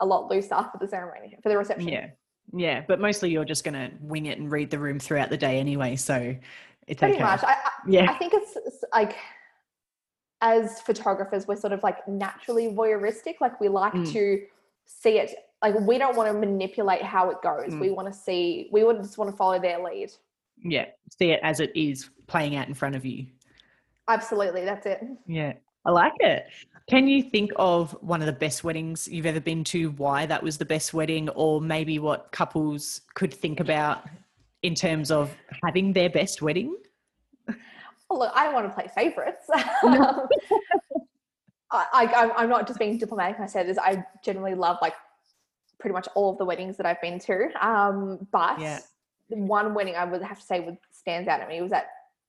a 0.00 0.06
lot 0.06 0.30
looser 0.30 0.48
for 0.48 0.78
the 0.80 0.88
ceremony, 0.88 1.36
for 1.42 1.50
the 1.50 1.58
reception. 1.58 1.88
Yeah. 1.88 2.06
Yeah, 2.54 2.82
but 2.86 3.00
mostly 3.00 3.30
you're 3.30 3.44
just 3.44 3.64
going 3.64 3.74
to 3.74 3.90
wing 4.00 4.26
it 4.26 4.38
and 4.38 4.50
read 4.50 4.70
the 4.70 4.78
room 4.78 4.98
throughout 4.98 5.30
the 5.30 5.36
day 5.36 5.58
anyway. 5.58 5.96
So 5.96 6.34
it's 6.86 6.98
pretty 6.98 7.14
okay. 7.14 7.22
much. 7.22 7.42
I, 7.44 7.52
I, 7.52 7.70
yeah, 7.86 8.10
I 8.10 8.14
think 8.14 8.34
it's, 8.34 8.56
it's 8.56 8.84
like 8.92 9.16
as 10.40 10.80
photographers, 10.80 11.46
we're 11.46 11.56
sort 11.56 11.72
of 11.72 11.82
like 11.82 12.06
naturally 12.08 12.68
voyeuristic. 12.68 13.40
Like 13.40 13.60
we 13.60 13.68
like 13.68 13.92
mm. 13.92 14.12
to 14.12 14.42
see 14.84 15.18
it. 15.18 15.34
Like 15.62 15.78
we 15.80 15.96
don't 15.98 16.16
want 16.16 16.30
to 16.30 16.38
manipulate 16.38 17.02
how 17.02 17.30
it 17.30 17.40
goes. 17.42 17.72
Mm. 17.72 17.80
We 17.80 17.90
want 17.90 18.12
to 18.12 18.18
see. 18.18 18.68
We 18.72 18.84
would 18.84 18.98
just 18.98 19.16
want 19.16 19.30
to 19.30 19.36
follow 19.36 19.60
their 19.60 19.82
lead. 19.82 20.10
Yeah, 20.62 20.86
see 21.18 21.30
it 21.30 21.40
as 21.42 21.60
it 21.60 21.74
is 21.74 22.10
playing 22.26 22.56
out 22.56 22.68
in 22.68 22.74
front 22.74 22.96
of 22.96 23.04
you. 23.04 23.26
Absolutely, 24.08 24.64
that's 24.64 24.86
it. 24.86 25.02
Yeah, 25.26 25.54
I 25.84 25.90
like 25.90 26.12
it. 26.20 26.46
Can 26.90 27.06
you 27.06 27.22
think 27.22 27.52
of 27.56 27.92
one 28.00 28.20
of 28.20 28.26
the 28.26 28.32
best 28.32 28.64
weddings 28.64 29.06
you've 29.06 29.26
ever 29.26 29.40
been 29.40 29.62
to? 29.64 29.90
Why 29.92 30.26
that 30.26 30.42
was 30.42 30.58
the 30.58 30.64
best 30.64 30.92
wedding, 30.92 31.28
or 31.30 31.60
maybe 31.60 32.00
what 32.00 32.32
couples 32.32 33.02
could 33.14 33.32
think 33.32 33.60
about 33.60 34.08
in 34.62 34.74
terms 34.74 35.10
of 35.10 35.34
having 35.64 35.92
their 35.92 36.10
best 36.10 36.42
wedding? 36.42 36.76
Well, 38.08 38.20
look, 38.20 38.32
I 38.34 38.44
don't 38.44 38.54
want 38.54 38.68
to 38.68 38.74
play 38.74 38.88
favorites. 38.94 39.46
I, 41.70 42.04
I, 42.04 42.30
I'm 42.36 42.50
not 42.50 42.66
just 42.66 42.78
being 42.78 42.98
diplomatic. 42.98 43.40
I 43.40 43.46
said 43.46 43.66
this. 43.66 43.78
I 43.78 44.04
generally 44.22 44.54
love 44.54 44.76
like 44.82 44.92
pretty 45.80 45.94
much 45.94 46.06
all 46.14 46.32
of 46.32 46.38
the 46.38 46.44
weddings 46.44 46.76
that 46.76 46.84
I've 46.84 47.00
been 47.00 47.18
to. 47.20 47.48
Um, 47.66 48.26
but 48.30 48.60
yeah. 48.60 48.80
one 49.28 49.72
wedding 49.72 49.96
I 49.96 50.04
would 50.04 50.22
have 50.22 50.38
to 50.38 50.44
say 50.44 50.60
would 50.60 50.76
stands 50.90 51.26
out 51.28 51.40
at 51.40 51.48
me. 51.48 51.62
Was 51.62 51.72
at 51.72 51.86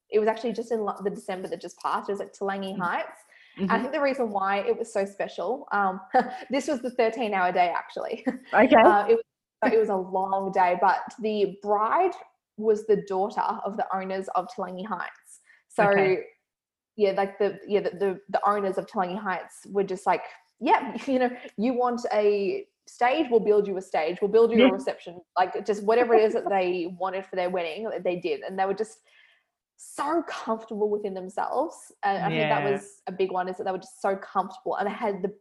it 0.09 0.19
was 0.19 0.29
actually 0.29 0.53
just 0.53 0.71
in 0.71 0.85
the 1.03 1.09
December 1.09 1.47
that 1.49 1.59
just 1.59 1.77
passed. 1.79 2.07
It 2.07 2.13
was 2.13 2.21
at 2.21 2.33
Toolangi 2.33 2.71
mm-hmm. 2.71 2.81
Heights. 2.81 3.19
Mm-hmm. 3.59 3.71
I 3.71 3.79
think 3.79 3.91
the 3.91 4.01
reason 4.01 4.31
why 4.31 4.59
it 4.59 4.77
was 4.77 4.91
so 4.91 5.05
special, 5.05 5.67
um, 5.71 5.99
this 6.49 6.67
was 6.67 6.81
the 6.81 6.91
13 6.91 7.33
hour 7.33 7.51
day 7.51 7.73
actually. 7.75 8.25
Okay. 8.53 8.75
Uh, 8.75 9.05
it 9.07 9.15
was 9.15 9.23
it 9.71 9.79
was 9.79 9.89
a 9.89 9.95
long 9.95 10.51
day, 10.51 10.77
but 10.81 10.99
the 11.21 11.57
bride 11.61 12.11
was 12.57 12.85
the 12.85 13.03
daughter 13.07 13.41
of 13.41 13.77
the 13.77 13.85
owners 13.95 14.27
of 14.35 14.47
Toolangi 14.47 14.85
Heights. 14.85 15.41
So 15.69 15.89
okay. 15.89 16.23
yeah, 16.97 17.11
like 17.11 17.39
the 17.39 17.59
yeah 17.67 17.81
the, 17.81 17.91
the, 17.91 18.19
the 18.29 18.49
owners 18.49 18.77
of 18.77 18.87
Toolangi 18.87 19.17
Heights 19.17 19.65
were 19.69 19.83
just 19.83 20.05
like, 20.05 20.23
yeah, 20.59 20.97
you 21.07 21.19
know, 21.19 21.29
you 21.57 21.73
want 21.73 22.01
a 22.13 22.65
stage, 22.87 23.27
we'll 23.29 23.39
build 23.39 23.67
you 23.67 23.77
a 23.77 23.81
stage, 23.81 24.17
we'll 24.21 24.31
build 24.31 24.51
you 24.51 24.59
yeah. 24.59 24.69
a 24.69 24.73
reception, 24.73 25.21
like 25.37 25.65
just 25.65 25.83
whatever 25.83 26.13
it 26.13 26.23
is 26.23 26.33
that 26.33 26.49
they 26.49 26.93
wanted 26.99 27.25
for 27.25 27.35
their 27.35 27.49
wedding, 27.49 27.89
they 28.03 28.17
did, 28.17 28.41
and 28.41 28.57
they 28.57 28.65
were 28.65 28.73
just 28.73 28.99
so 29.77 30.23
comfortable 30.27 30.89
within 30.89 31.13
themselves. 31.13 31.91
And 32.03 32.17
I 32.23 32.29
yeah. 32.29 32.37
think 32.37 32.49
that 32.49 32.71
was 32.71 33.01
a 33.07 33.11
big 33.11 33.31
one 33.31 33.47
is 33.47 33.57
that 33.57 33.65
they 33.65 33.71
were 33.71 33.77
just 33.77 34.01
so 34.01 34.15
comfortable 34.15 34.77
and 34.77 34.87
they 34.87 34.93
had 34.93 35.21
the 35.21 35.33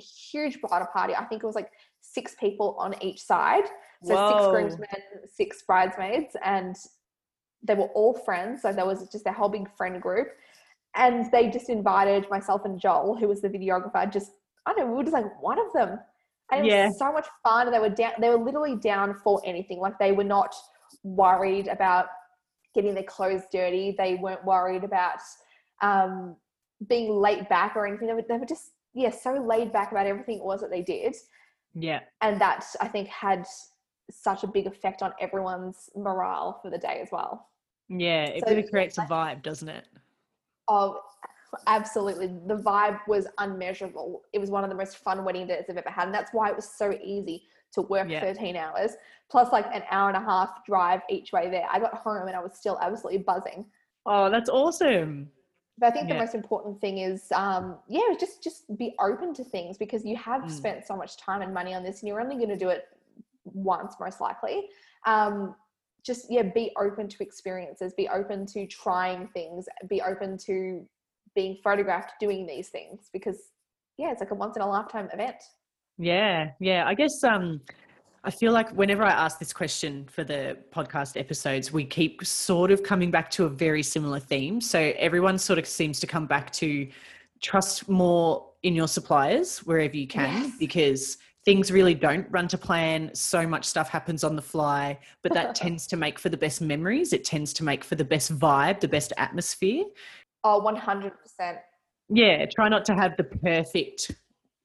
huge 0.00 0.60
bridal 0.60 0.88
party. 0.92 1.14
I 1.14 1.24
think 1.24 1.42
it 1.42 1.46
was 1.46 1.56
like 1.56 1.70
six 2.00 2.34
people 2.38 2.76
on 2.78 2.94
each 3.02 3.20
side. 3.20 3.64
So 4.02 4.14
Whoa. 4.14 4.28
six 4.30 4.46
groomsmen, 4.48 5.28
six 5.32 5.62
bridesmaids, 5.62 6.34
and 6.42 6.76
they 7.62 7.74
were 7.74 7.88
all 7.88 8.14
friends. 8.14 8.62
So 8.62 8.72
there 8.72 8.86
was 8.86 9.08
just 9.10 9.26
a 9.26 9.32
whole 9.32 9.48
big 9.48 9.68
friend 9.76 10.00
group. 10.00 10.28
And 10.96 11.30
they 11.30 11.50
just 11.50 11.68
invited 11.68 12.28
myself 12.30 12.64
and 12.64 12.80
Joel, 12.80 13.16
who 13.16 13.28
was 13.28 13.40
the 13.40 13.48
videographer, 13.48 14.10
just 14.12 14.32
I 14.66 14.72
don't 14.72 14.86
know, 14.86 14.90
we 14.90 14.96
were 14.96 15.02
just 15.02 15.14
like 15.14 15.42
one 15.42 15.58
of 15.58 15.72
them. 15.72 15.98
And 16.50 16.66
it 16.66 16.70
yeah. 16.70 16.88
was 16.88 16.98
so 16.98 17.12
much 17.12 17.26
fun. 17.44 17.66
And 17.66 17.74
they 17.74 17.78
were 17.78 17.90
down 17.90 18.12
they 18.20 18.28
were 18.28 18.42
literally 18.42 18.76
down 18.76 19.14
for 19.22 19.40
anything. 19.44 19.78
Like 19.78 19.98
they 19.98 20.12
were 20.12 20.24
not 20.24 20.54
worried 21.04 21.68
about 21.68 22.06
getting 22.74 22.94
their 22.94 23.04
clothes 23.04 23.42
dirty. 23.52 23.94
They 23.96 24.16
weren't 24.16 24.44
worried 24.44 24.84
about 24.84 25.18
um, 25.82 26.36
being 26.88 27.12
laid 27.12 27.48
back 27.48 27.76
or 27.76 27.86
anything. 27.86 28.08
They 28.08 28.14
were, 28.14 28.24
they 28.28 28.38
were 28.38 28.46
just 28.46 28.72
yeah, 28.94 29.10
so 29.10 29.34
laid 29.34 29.72
back 29.72 29.92
about 29.92 30.06
everything 30.06 30.38
it 30.38 30.44
was 30.44 30.60
that 30.60 30.70
they 30.70 30.82
did. 30.82 31.14
Yeah. 31.74 32.00
And 32.20 32.40
that 32.40 32.64
I 32.80 32.88
think 32.88 33.08
had 33.08 33.46
such 34.10 34.42
a 34.42 34.46
big 34.46 34.66
effect 34.66 35.02
on 35.02 35.12
everyone's 35.20 35.88
morale 35.96 36.58
for 36.62 36.70
the 36.70 36.78
day 36.78 37.00
as 37.02 37.08
well. 37.12 37.48
Yeah, 37.88 38.24
it 38.24 38.44
so, 38.44 38.50
really 38.54 38.68
creates 38.68 38.98
a 38.98 39.02
vibe, 39.02 39.42
doesn't 39.42 39.68
it? 39.68 39.86
Oh, 40.68 41.00
absolutely. 41.66 42.28
The 42.46 42.56
vibe 42.56 43.00
was 43.08 43.26
unmeasurable. 43.38 44.22
It 44.32 44.38
was 44.38 44.50
one 44.50 44.64
of 44.64 44.70
the 44.70 44.76
most 44.76 44.98
fun 44.98 45.24
wedding 45.24 45.46
days 45.46 45.64
I've 45.68 45.76
ever 45.76 45.90
had. 45.90 46.06
And 46.06 46.14
that's 46.14 46.32
why 46.32 46.50
it 46.50 46.56
was 46.56 46.68
so 46.68 46.96
easy 47.02 47.44
to 47.72 47.82
work 47.82 48.08
yeah. 48.08 48.20
13 48.20 48.56
hours 48.56 48.92
plus 49.30 49.52
like 49.52 49.66
an 49.72 49.82
hour 49.90 50.08
and 50.08 50.16
a 50.16 50.20
half 50.20 50.64
drive 50.66 51.02
each 51.08 51.32
way 51.32 51.48
there. 51.48 51.66
I 51.70 51.78
got 51.78 51.94
home 51.94 52.26
and 52.26 52.36
I 52.36 52.40
was 52.40 52.52
still 52.54 52.78
absolutely 52.80 53.22
buzzing. 53.22 53.66
Oh, 54.06 54.30
that's 54.30 54.50
awesome. 54.50 55.30
But 55.80 55.86
I 55.86 55.90
think 55.92 56.08
yeah. 56.08 56.14
the 56.14 56.20
most 56.20 56.34
important 56.34 56.78
thing 56.80 56.98
is, 56.98 57.32
um, 57.32 57.78
yeah, 57.88 58.02
just 58.18 58.42
just 58.42 58.76
be 58.76 58.94
open 59.00 59.32
to 59.34 59.42
things 59.42 59.78
because 59.78 60.04
you 60.04 60.14
have 60.16 60.42
mm. 60.42 60.50
spent 60.50 60.86
so 60.86 60.94
much 60.94 61.16
time 61.16 61.40
and 61.40 61.54
money 61.54 61.74
on 61.74 61.82
this, 61.82 62.00
and 62.00 62.08
you're 62.08 62.20
only 62.20 62.36
going 62.36 62.50
to 62.50 62.56
do 62.56 62.68
it 62.68 62.84
once, 63.44 63.94
most 63.98 64.20
likely. 64.20 64.68
Um, 65.06 65.54
just 66.04 66.26
yeah, 66.30 66.42
be 66.42 66.70
open 66.78 67.08
to 67.08 67.22
experiences. 67.22 67.94
Be 67.96 68.08
open 68.08 68.44
to 68.46 68.66
trying 68.66 69.28
things. 69.28 69.66
Be 69.88 70.02
open 70.02 70.36
to 70.46 70.86
being 71.34 71.56
photographed 71.64 72.12
doing 72.20 72.46
these 72.46 72.68
things 72.68 73.08
because 73.12 73.38
yeah, 73.96 74.10
it's 74.10 74.20
like 74.20 74.30
a 74.30 74.34
once 74.34 74.56
in 74.56 74.62
a 74.62 74.68
lifetime 74.68 75.08
event. 75.14 75.36
Yeah, 75.98 76.50
yeah. 76.60 76.84
I 76.86 76.94
guess 76.94 77.24
um, 77.24 77.60
I 78.22 78.30
feel 78.30 78.52
like 78.52 78.70
whenever 78.72 79.02
I 79.02 79.10
ask 79.10 79.38
this 79.38 79.52
question 79.52 80.06
for 80.10 80.24
the 80.24 80.58
podcast 80.74 81.18
episodes, 81.18 81.72
we 81.72 81.84
keep 81.84 82.24
sort 82.24 82.70
of 82.70 82.82
coming 82.82 83.10
back 83.10 83.30
to 83.32 83.46
a 83.46 83.48
very 83.48 83.82
similar 83.82 84.20
theme. 84.20 84.60
So 84.60 84.92
everyone 84.98 85.38
sort 85.38 85.58
of 85.58 85.66
seems 85.66 85.98
to 86.00 86.06
come 86.06 86.26
back 86.26 86.50
to 86.54 86.86
trust 87.40 87.88
more 87.88 88.46
in 88.62 88.74
your 88.74 88.88
suppliers 88.88 89.60
wherever 89.60 89.96
you 89.96 90.06
can 90.06 90.42
Yes. 90.44 90.52
because 90.58 91.16
things 91.46 91.72
really 91.72 91.94
don't 91.94 92.26
run 92.30 92.46
to 92.48 92.58
plan. 92.58 93.10
So 93.14 93.46
much 93.46 93.64
stuff 93.64 93.88
happens 93.88 94.22
on 94.22 94.36
the 94.36 94.42
fly, 94.42 94.98
but 95.22 95.32
that 95.32 95.54
tends 95.62 95.86
to 95.86 95.96
make 95.96 96.18
for 96.18 96.28
the 96.28 96.36
best 96.36 96.60
memories. 96.60 97.14
It 97.14 97.24
tends 97.24 97.54
to 97.54 97.64
make 97.64 97.82
for 97.82 97.94
the 97.94 98.04
best 98.04 98.38
vibe, 98.38 98.80
the 98.80 98.88
best 98.88 99.14
atmosphere. 99.16 99.84
Oh, 100.44 100.60
100%. 100.60 101.12
Yeah, 102.10 102.44
try 102.54 102.68
not 102.68 102.84
to 102.86 102.94
have 102.94 103.16
the 103.16 103.24
perfect 103.24 104.10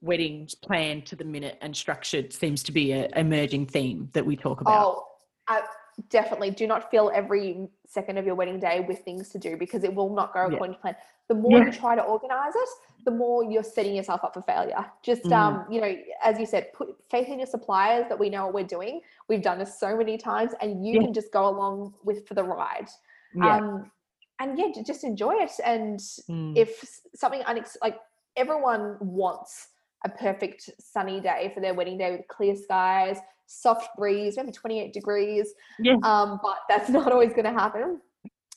wedding 0.10 0.48
planned 0.62 1.06
to 1.08 1.16
the 1.16 1.26
minute 1.26 1.58
and 1.62 1.76
structured 1.76 2.32
seems 2.32 2.62
to 2.64 2.72
be 2.72 2.92
a 2.92 3.10
emerging 3.16 3.66
theme 3.66 4.10
that 4.14 4.26
we 4.26 4.36
talk 4.36 4.62
about. 4.62 4.86
Oh, 4.86 5.08
I 5.48 5.64
definitely 6.10 6.52
do 6.52 6.68
not 6.68 6.92
fill 6.92 7.12
every 7.14 7.68
second 7.88 8.18
of 8.18 8.26
your 8.26 8.36
wedding 8.36 8.60
day 8.60 8.86
with 8.88 9.00
things 9.00 9.30
to 9.30 9.40
do 9.40 9.58
because 9.58 9.84
it 9.84 9.94
will 9.94 10.14
not 10.14 10.34
go 10.34 10.42
Yeah. 10.48 10.54
according 10.56 10.76
to 10.76 10.82
plan. 10.82 10.96
The 11.28 11.34
more 11.36 11.58
Yeah. 11.58 11.66
you 11.66 11.72
try 11.72 11.96
to 11.96 12.04
organize 12.04 12.54
it, 12.56 12.70
the 13.04 13.12
more 13.12 13.44
you're 13.44 13.64
setting 13.64 13.96
yourself 13.96 14.24
up 14.24 14.34
for 14.36 14.42
failure. 14.44 14.86
Just 15.02 15.24
Mm. 15.24 15.32
um, 15.34 15.66
you 15.72 15.82
know, 15.82 15.96
as 16.24 16.40
you 16.40 16.46
said, 16.46 16.72
put 16.74 16.96
faith 17.10 17.28
in 17.30 17.40
your 17.40 17.48
suppliers 17.48 18.06
that 18.10 18.20
we 18.20 18.30
know 18.30 18.46
what 18.46 18.54
we're 18.54 18.64
doing. 18.78 19.02
We've 19.28 19.42
done 19.42 19.58
this 19.58 19.80
so 19.80 19.96
many 19.98 20.18
times, 20.18 20.54
and 20.62 20.86
you 20.86 20.94
Yeah. 20.96 21.02
can 21.02 21.14
just 21.14 21.32
go 21.32 21.48
along 21.48 21.96
with 22.04 22.28
for 22.28 22.36
the 22.36 22.44
ride. 22.44 22.90
yeah. 23.34 23.58
Um, 23.58 23.92
and 24.40 24.58
yeah, 24.60 24.70
just 24.86 25.04
enjoy 25.04 25.34
it. 25.36 25.52
And 25.64 26.00
Mm. 26.00 26.58
if 26.58 26.84
something 27.16 27.42
unex- 27.42 27.78
like 27.82 27.98
everyone 28.36 28.98
wants 29.00 29.70
a 30.06 30.10
perfect 30.10 30.70
sunny 30.80 31.20
day 31.20 31.52
for 31.54 31.60
their 31.60 31.74
wedding 31.74 31.98
day 31.98 32.12
with 32.12 32.28
clear 32.30 32.56
skies, 32.56 33.18
soft 33.48 33.90
breeze, 33.98 34.38
maybe 34.38 34.52
28 34.52 34.94
degrees. 34.94 35.54
Yeah. 35.80 35.96
Um, 36.04 36.40
but 36.42 36.60
that's 36.70 36.90
not 36.98 37.12
always 37.12 37.32
going 37.32 37.46
to 37.46 37.52
happen. 37.52 38.00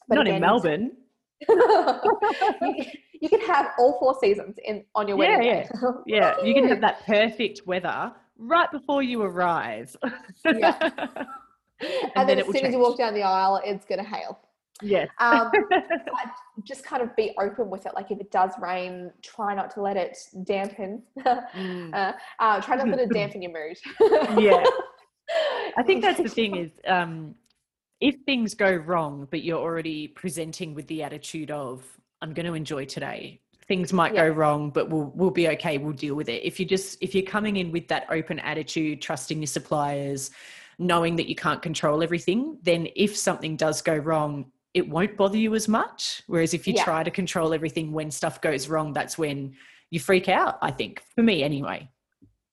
But 0.08 0.16
Not 0.16 0.28
in 0.28 0.40
Melbourne. 0.40 0.92
you, 1.48 2.84
you 3.20 3.28
can 3.28 3.40
have 3.40 3.70
all 3.78 3.98
four 3.98 4.16
seasons 4.20 4.56
in 4.64 4.84
on 4.94 5.06
your 5.08 5.16
wedding 5.16 5.46
yeah. 5.46 5.62
day. 5.62 5.68
Yeah, 6.06 6.30
Lucky 6.30 6.48
you 6.48 6.54
can 6.54 6.68
have 6.68 6.80
that 6.80 7.04
perfect 7.06 7.66
weather 7.66 8.12
right 8.38 8.70
before 8.70 9.02
you 9.02 9.22
arrive. 9.22 9.94
Yeah. 10.44 10.76
and, 10.80 11.28
And, 12.16 12.28
then, 12.28 12.38
then, 12.38 12.38
as 12.40 12.46
soon 12.46 12.66
as 12.66 12.72
you 12.72 12.78
walk 12.78 12.98
down 12.98 13.14
the 13.14 13.22
aisle, 13.22 13.60
it's 13.64 13.84
going 13.84 14.02
to 14.02 14.08
hail. 14.08 14.38
Yes. 14.82 15.08
Um, 15.18 15.50
just 16.64 16.84
kind 16.84 17.02
of 17.02 17.14
be 17.16 17.34
open 17.40 17.70
with 17.70 17.86
it. 17.86 17.92
Like 17.94 18.10
if 18.10 18.20
it 18.20 18.30
does 18.30 18.52
rain, 18.60 19.10
try 19.22 19.54
not 19.54 19.70
to 19.74 19.82
let 19.82 19.96
it 19.96 20.16
dampen. 20.44 21.02
Mm. 21.26 21.94
uh, 21.94 22.12
uh, 22.38 22.60
try 22.60 22.76
not 22.76 22.84
to 22.84 22.90
let 22.90 23.00
it 23.00 23.10
dampen 23.12 23.42
your 23.42 23.52
mood. 23.52 23.76
Yeah. 24.40 24.64
I 25.76 25.82
think 25.82 26.02
that's 26.02 26.20
the 26.20 26.28
thing 26.28 26.56
is 26.56 26.70
um, 26.86 27.34
if 28.00 28.16
things 28.24 28.54
go 28.54 28.72
wrong, 28.72 29.28
but 29.30 29.42
you're 29.42 29.58
already 29.58 30.08
presenting 30.08 30.74
with 30.74 30.86
the 30.86 31.02
attitude 31.02 31.50
of, 31.50 31.84
I'm 32.22 32.32
going 32.32 32.46
to 32.46 32.54
enjoy 32.54 32.84
today. 32.84 33.40
Things 33.66 33.92
might 33.92 34.14
go 34.14 34.26
wrong, 34.26 34.70
but 34.70 34.88
we'll 34.88 35.12
we'll 35.14 35.30
be 35.30 35.46
okay. 35.48 35.76
We'll 35.76 35.92
deal 35.92 36.14
with 36.14 36.30
it. 36.30 36.42
If 36.42 36.58
you 36.58 36.64
just 36.64 36.96
if 37.02 37.14
you're 37.14 37.26
coming 37.26 37.56
in 37.56 37.70
with 37.70 37.86
that 37.88 38.06
open 38.08 38.38
attitude, 38.38 39.02
trusting 39.02 39.38
your 39.38 39.46
suppliers, 39.46 40.30
knowing 40.78 41.16
that 41.16 41.28
you 41.28 41.34
can't 41.34 41.60
control 41.60 42.02
everything, 42.02 42.56
then 42.62 42.88
if 42.96 43.14
something 43.14 43.56
does 43.56 43.82
go 43.82 43.94
wrong, 43.94 44.50
it 44.74 44.88
won't 44.88 45.16
bother 45.16 45.38
you 45.38 45.54
as 45.54 45.66
much. 45.68 46.22
Whereas 46.26 46.54
if 46.54 46.66
you 46.66 46.74
Yeah. 46.74 46.84
try 46.84 47.02
to 47.02 47.10
control 47.10 47.52
everything 47.54 47.92
when 47.92 48.10
stuff 48.10 48.40
goes 48.40 48.68
wrong, 48.68 48.92
that's 48.92 49.16
when 49.18 49.56
you 49.90 49.98
freak 50.00 50.28
out. 50.28 50.58
I 50.62 50.70
think 50.70 51.00
for 51.14 51.22
me 51.22 51.42
anyway. 51.42 51.88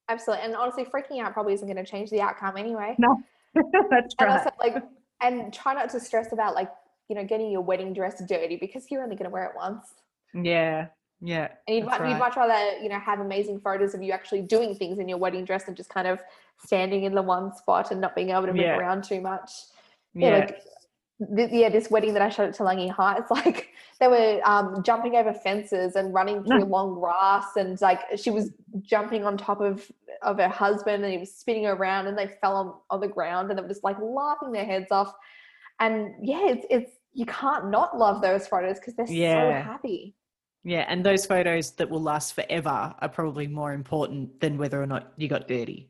Absolutely. 0.08 0.46
And 0.46 0.56
honestly, 0.56 0.86
freaking 0.86 1.22
out 1.22 1.34
probably 1.34 1.54
isn't 1.54 1.68
going 1.68 1.84
to 1.84 1.90
change 1.90 2.10
the 2.10 2.22
outcome 2.22 2.58
anyway. 2.58 2.96
No, 2.98 3.22
that's 3.54 4.16
And 4.20 4.30
right. 4.30 4.38
also, 4.40 4.52
like, 4.60 4.76
and 5.22 5.54
try 5.54 5.74
not 5.74 5.90
to 5.90 6.00
stress 6.00 6.32
about 6.32 6.56
like 6.56 6.70
you 7.10 7.16
know 7.16 7.24
getting 7.24 7.52
your 7.52 7.62
wedding 7.62 7.94
dress 7.94 8.22
dirty 8.28 8.56
because 8.56 8.90
you're 8.90 9.04
only 9.04 9.16
going 9.16 9.30
to 9.30 9.34
wear 9.34 9.46
it 9.46 9.52
once. 9.56 9.94
Yeah, 10.34 10.88
yeah. 11.22 11.50
And 11.68 11.78
you'd, 11.78 11.86
much, 11.86 12.00
you'd 12.02 12.18
much 12.18 12.36
rather, 12.36 12.78
you 12.80 12.90
know, 12.90 13.00
have 13.00 13.20
amazing 13.20 13.60
photos 13.60 13.94
of 13.94 14.02
you 14.02 14.12
actually 14.12 14.42
doing 14.42 14.76
things 14.76 15.00
in 15.00 15.08
your 15.10 15.18
wedding 15.18 15.46
dress 15.46 15.68
and 15.68 15.76
just 15.78 15.90
kind 15.90 16.08
of 16.08 16.20
standing 16.66 17.04
in 17.04 17.14
the 17.16 17.22
one 17.22 17.56
spot 17.56 17.92
and 17.92 18.00
not 18.02 18.16
being 18.16 18.30
able 18.32 18.42
to 18.46 18.54
move 18.54 18.62
Yeah. 18.62 18.78
around 18.78 19.04
too 19.04 19.22
much. 19.22 19.52
Yeah, 20.14 20.30
Yeah, 20.30 20.36
like 20.40 20.62
th- 21.36 21.52
yeah, 21.52 21.70
this 21.70 21.90
wedding 21.90 22.14
that 22.14 22.22
I 22.22 22.30
showed 22.30 22.50
at 22.50 22.58
Toolangi 22.58 22.90
Heights, 22.90 23.32
like 23.32 23.70
they 24.00 24.08
were 24.08 24.42
um, 24.44 24.84
jumping 24.84 25.16
over 25.16 25.34
fences 25.34 25.96
and 25.96 26.14
running 26.14 26.44
through 26.44 26.66
long 26.66 27.00
grass, 27.00 27.56
and 27.56 27.80
like 27.82 28.02
she 28.18 28.30
was 28.30 28.52
jumping 28.82 29.26
on 29.26 29.38
top 29.38 29.62
of 29.62 29.92
of 30.22 30.38
her 30.38 30.50
husband, 30.50 31.04
and 31.04 31.12
he 31.12 31.20
was 31.20 31.34
spinning 31.34 31.66
around, 31.68 32.08
and 32.08 32.18
they 32.18 32.28
fell 32.42 32.56
on, 32.56 32.74
on 32.90 33.00
the 33.02 33.08
ground, 33.08 33.50
and 33.50 33.58
they 33.58 33.62
were 33.64 33.70
just 33.70 33.84
like 33.84 33.98
laughing 34.02 34.52
their 34.52 34.66
heads 34.66 34.92
off. 34.92 35.14
And 35.80 36.14
yeah, 36.22 36.48
it's 36.48 36.66
it's 36.70 36.92
you 37.14 37.26
can't 37.26 37.70
not 37.70 37.98
love 37.98 38.22
those 38.22 38.48
photos 38.48 38.80
because 38.80 38.96
they're 38.96 39.08
so 39.08 39.14
happy. 39.64 40.16
yeah. 40.64 40.86
And 40.88 41.06
those 41.06 41.26
photos 41.26 41.72
that 41.72 41.90
will 41.90 42.02
last 42.02 42.34
forever 42.34 42.94
are 43.00 43.10
probably 43.10 43.48
more 43.48 43.74
important 43.74 44.40
than 44.42 44.58
whether 44.58 44.82
or 44.82 44.88
not 44.88 45.14
you 45.18 45.28
got 45.28 45.48
dirty. 45.48 45.90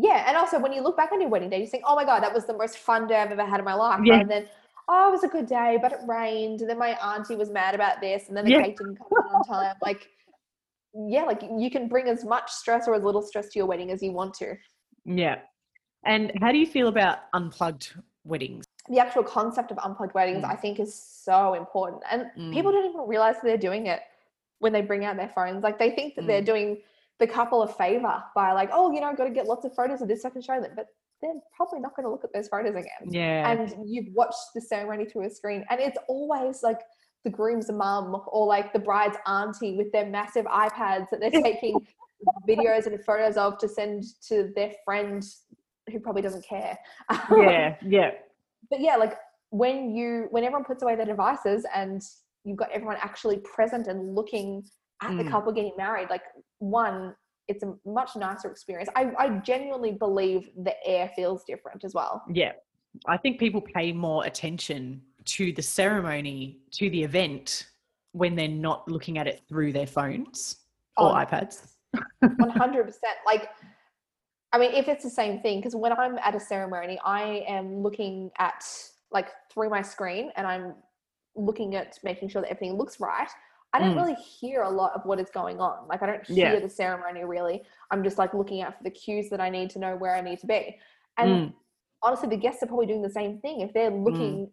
Yeah, 0.00 0.24
and 0.26 0.34
also 0.36 0.58
when 0.58 0.72
you 0.72 0.80
look 0.80 0.96
back 0.96 1.12
on 1.12 1.20
your 1.20 1.28
wedding 1.28 1.50
day, 1.50 1.60
you 1.60 1.66
think, 1.66 1.84
"Oh 1.86 1.94
my 1.94 2.04
god, 2.04 2.22
that 2.22 2.32
was 2.32 2.46
the 2.46 2.54
most 2.54 2.78
fun 2.78 3.06
day 3.06 3.16
I've 3.20 3.30
ever 3.32 3.44
had 3.44 3.58
in 3.58 3.64
my 3.66 3.74
life." 3.74 4.00
Yeah. 4.02 4.20
And 4.20 4.30
then, 4.30 4.48
"Oh, 4.88 5.08
it 5.08 5.10
was 5.10 5.24
a 5.24 5.28
good 5.28 5.46
day, 5.46 5.78
but 5.82 5.92
it 5.92 5.98
rained." 6.06 6.62
And 6.62 6.70
then 6.70 6.78
my 6.78 6.92
auntie 7.14 7.36
was 7.36 7.50
mad 7.50 7.74
about 7.74 8.00
this, 8.00 8.28
and 8.28 8.36
then 8.36 8.46
the 8.46 8.52
Yeah. 8.52 8.62
cake 8.62 8.78
didn't 8.78 8.96
come 8.96 9.08
on 9.34 9.44
time. 9.44 9.76
Like, 9.82 10.08
yeah, 10.94 11.24
like 11.24 11.42
you 11.42 11.70
can 11.70 11.86
bring 11.86 12.08
as 12.08 12.24
much 12.24 12.50
stress 12.50 12.88
or 12.88 12.94
as 12.94 13.02
little 13.02 13.22
stress 13.22 13.48
to 13.50 13.58
your 13.58 13.66
wedding 13.66 13.90
as 13.90 14.02
you 14.02 14.12
want 14.12 14.32
to. 14.34 14.56
Yeah. 15.04 15.36
And 16.04 16.32
how 16.40 16.50
do 16.50 16.58
you 16.58 16.66
feel 16.66 16.88
about 16.88 17.18
unplugged 17.34 17.94
weddings? 18.24 18.64
The 18.88 18.98
actual 19.00 19.22
concept 19.22 19.70
of 19.70 19.78
unplugged 19.78 20.14
weddings, 20.14 20.44
Mm. 20.44 20.50
I 20.50 20.56
think, 20.56 20.80
is 20.80 20.94
so 20.94 21.54
important, 21.54 22.02
and 22.10 22.30
people 22.54 22.72
don't 22.72 22.86
even 22.88 23.06
realize 23.06 23.36
they're 23.42 23.58
doing 23.58 23.86
it 23.86 24.00
when 24.60 24.72
they 24.72 24.80
bring 24.80 25.04
out 25.04 25.16
their 25.16 25.28
phones. 25.28 25.62
Like 25.62 25.78
they 25.78 25.90
think 25.90 26.14
that 26.14 26.26
they're 26.26 26.42
Mm. 26.42 26.46
doing 26.52 26.82
the 27.20 27.26
couple 27.26 27.62
a 27.62 27.68
favor 27.68 28.22
by 28.34 28.52
like, 28.52 28.70
"Oh, 28.72 28.90
you 28.92 29.00
know, 29.00 29.06
I've 29.06 29.16
got 29.16 29.24
to 29.24 29.30
get 29.30 29.46
lots 29.46 29.64
of 29.64 29.74
photos 29.74 30.02
of 30.02 30.08
this 30.08 30.22
so 30.22 30.28
I 30.28 30.30
can 30.32 30.42
show 30.42 30.60
them," 30.60 30.72
but 30.74 30.86
they're 31.22 31.34
probably 31.54 31.80
not 31.80 31.94
going 31.94 32.04
to 32.04 32.10
look 32.10 32.24
at 32.24 32.32
those 32.32 32.48
photos 32.48 32.74
again. 32.74 33.10
Yeah. 33.10 33.50
and 33.50 33.88
you've 33.88 34.12
watched 34.14 34.38
the 34.54 34.60
ceremony 34.60 35.04
through 35.04 35.26
a 35.26 35.30
screen 35.30 35.64
and 35.70 35.80
it's 35.80 35.98
always 36.08 36.62
like 36.62 36.80
the 37.24 37.30
groom's 37.30 37.70
mum 37.70 38.22
or 38.28 38.46
like 38.46 38.72
the 38.72 38.78
bride's 38.78 39.18
auntie 39.26 39.76
with 39.76 39.92
their 39.92 40.06
massive 40.06 40.46
ipads 40.46 41.10
that 41.10 41.20
they're 41.20 41.30
taking 41.30 41.78
videos 42.48 42.86
and 42.86 43.02
photos 43.04 43.36
of 43.36 43.58
to 43.58 43.68
send 43.68 44.04
to 44.26 44.50
their 44.56 44.72
friend 44.84 45.22
who 45.90 46.00
probably 46.00 46.22
doesn't 46.22 46.44
care 46.44 46.78
yeah. 47.30 47.76
Yeah. 47.86 48.10
but 48.70 48.80
yeah 48.80 48.96
like 48.96 49.18
when 49.50 49.94
you 49.94 50.28
when 50.30 50.44
everyone 50.44 50.64
puts 50.64 50.82
away 50.82 50.96
their 50.96 51.06
devices 51.06 51.66
and 51.74 52.00
you've 52.44 52.56
got 52.56 52.70
everyone 52.70 52.96
actually 53.00 53.38
present 53.38 53.88
and 53.88 54.14
looking 54.14 54.62
at 55.02 55.16
the 55.16 55.24
Mm. 55.24 55.30
couple 55.30 55.52
getting 55.52 55.72
married 55.76 56.08
like 56.10 56.22
one 56.58 57.14
it's 57.48 57.62
a 57.64 57.74
much 57.84 58.14
nicer 58.16 58.50
experience 58.50 58.88
I, 58.94 59.12
I 59.18 59.28
genuinely 59.38 59.92
believe 59.92 60.50
the 60.56 60.74
air 60.86 61.10
feels 61.16 61.44
different 61.44 61.84
as 61.84 61.94
well 61.94 62.22
Yeah. 62.28 62.52
I 63.06 63.16
think 63.16 63.38
people 63.38 63.60
pay 63.60 63.92
more 63.92 64.24
attention 64.26 65.00
to 65.24 65.52
the 65.52 65.62
ceremony, 65.62 66.58
to 66.72 66.90
the 66.90 67.04
event, 67.04 67.66
when 68.10 68.34
they're 68.34 68.48
not 68.48 68.88
looking 68.90 69.16
at 69.16 69.28
it 69.28 69.42
through 69.48 69.72
their 69.72 69.86
phones 69.86 70.56
or 70.96 71.10
Oh, 71.10 71.14
iPads. 71.14 71.74
One 72.38 72.50
hundred 72.50 72.86
percent. 72.86 73.16
Like, 73.24 73.48
I 74.52 74.58
mean, 74.58 74.72
if 74.74 74.88
it's 74.88 75.04
the 75.04 75.10
same 75.10 75.40
thing, 75.40 75.60
because 75.60 75.76
when 75.76 75.92
I'm 75.92 76.18
at 76.18 76.34
a 76.34 76.40
ceremony, 76.40 76.98
I 77.04 77.44
am 77.46 77.80
looking 77.80 78.32
at 78.40 78.64
like 79.12 79.28
through 79.52 79.70
my 79.70 79.82
screen, 79.82 80.32
and 80.34 80.44
I'm 80.48 80.74
looking 81.36 81.76
at 81.76 81.96
making 82.02 82.28
sure 82.30 82.42
that 82.42 82.50
everything 82.50 82.76
looks 82.76 82.98
right. 82.98 83.28
I 83.72 83.78
don't 83.78 83.94
Mm. 83.94 83.96
really 83.96 84.14
hear 84.14 84.62
a 84.62 84.70
lot 84.70 84.92
of 84.94 85.04
what 85.04 85.20
is 85.20 85.30
going 85.30 85.60
on. 85.60 85.86
Like, 85.86 86.02
I 86.02 86.06
don't 86.06 86.26
hear 86.26 86.54
Yeah. 86.54 86.58
the 86.60 86.68
ceremony 86.68 87.24
really. 87.24 87.64
I'm 87.90 88.02
just 88.02 88.18
like 88.18 88.34
looking 88.34 88.62
out 88.62 88.76
for 88.76 88.82
the 88.82 88.90
cues 88.90 89.30
that 89.30 89.40
I 89.40 89.48
need 89.48 89.70
to 89.70 89.78
know 89.78 89.96
where 89.96 90.14
I 90.14 90.20
need 90.20 90.40
to 90.40 90.46
be. 90.46 90.78
And 91.16 91.30
Mm. 91.30 91.54
honestly, 92.02 92.28
the 92.28 92.36
guests 92.36 92.62
are 92.62 92.66
probably 92.66 92.86
doing 92.86 93.02
the 93.02 93.10
same 93.10 93.38
thing. 93.40 93.60
If 93.60 93.72
they're 93.72 93.90
looking 93.90 94.52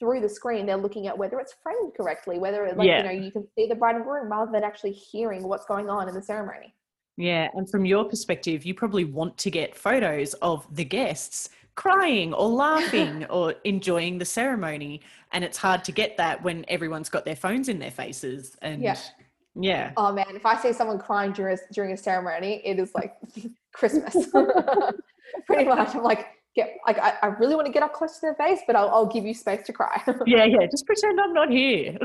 through 0.00 0.20
the 0.20 0.28
screen, 0.28 0.66
they're 0.66 0.76
looking 0.76 1.06
at 1.06 1.16
whether 1.16 1.38
it's 1.38 1.52
framed 1.52 1.94
correctly, 1.94 2.38
whether 2.38 2.72
like 2.72 2.86
Yeah. 2.88 2.98
you 2.98 3.04
know 3.04 3.24
you 3.24 3.30
can 3.30 3.46
see 3.54 3.66
the 3.68 3.74
bride 3.74 3.96
and 3.96 4.04
groom 4.04 4.30
rather 4.30 4.50
than 4.50 4.64
actually 4.64 4.92
hearing 4.92 5.46
what's 5.46 5.66
going 5.66 5.88
on 5.88 6.08
in 6.08 6.14
the 6.14 6.22
ceremony. 6.22 6.74
Yeah. 7.16 7.50
And 7.54 7.70
from 7.70 7.84
your 7.84 8.04
perspective, 8.06 8.64
you 8.64 8.74
probably 8.74 9.04
want 9.04 9.36
to 9.38 9.50
get 9.50 9.76
photos 9.76 10.32
of 10.34 10.66
the 10.74 10.84
guests 10.84 11.50
crying 11.74 12.32
or 12.34 12.48
laughing 12.48 13.24
or 13.26 13.54
enjoying 13.64 14.18
the 14.18 14.24
ceremony. 14.24 15.00
And 15.32 15.44
it's 15.44 15.56
hard 15.56 15.84
to 15.84 15.92
get 15.92 16.16
that 16.16 16.42
when 16.42 16.64
everyone's 16.68 17.08
got 17.08 17.24
their 17.24 17.36
phones 17.36 17.68
in 17.68 17.78
their 17.78 17.90
faces. 17.90 18.56
And 18.62 18.82
Yeah. 18.82 18.96
yeah. 19.54 19.92
Oh 19.96 20.12
man, 20.12 20.34
if 20.36 20.44
I 20.44 20.56
see 20.60 20.72
someone 20.72 20.98
crying 20.98 21.32
during 21.32 21.56
a, 21.56 21.72
during 21.72 21.92
a 21.92 21.96
ceremony, 21.96 22.60
it 22.64 22.78
is 22.78 22.92
like 22.94 23.16
Christmas. 23.72 24.14
Pretty 25.46 25.64
much, 25.64 25.94
I'm 25.94 26.02
like, 26.02 26.26
get 26.56 26.76
like 26.84 26.98
I, 26.98 27.14
I 27.22 27.26
really 27.28 27.54
want 27.54 27.66
to 27.66 27.72
get 27.72 27.84
up 27.84 27.92
close 27.94 28.14
to 28.16 28.20
their 28.22 28.34
face, 28.34 28.58
but 28.66 28.74
I'll, 28.74 28.88
I'll 28.90 29.06
give 29.06 29.24
you 29.24 29.32
space 29.32 29.64
to 29.66 29.72
cry. 29.72 30.02
Yeah. 30.26 30.44
Yeah. 30.44 30.66
Just 30.70 30.84
pretend 30.84 31.20
I'm 31.20 31.32
not 31.32 31.48
here. 31.50 31.96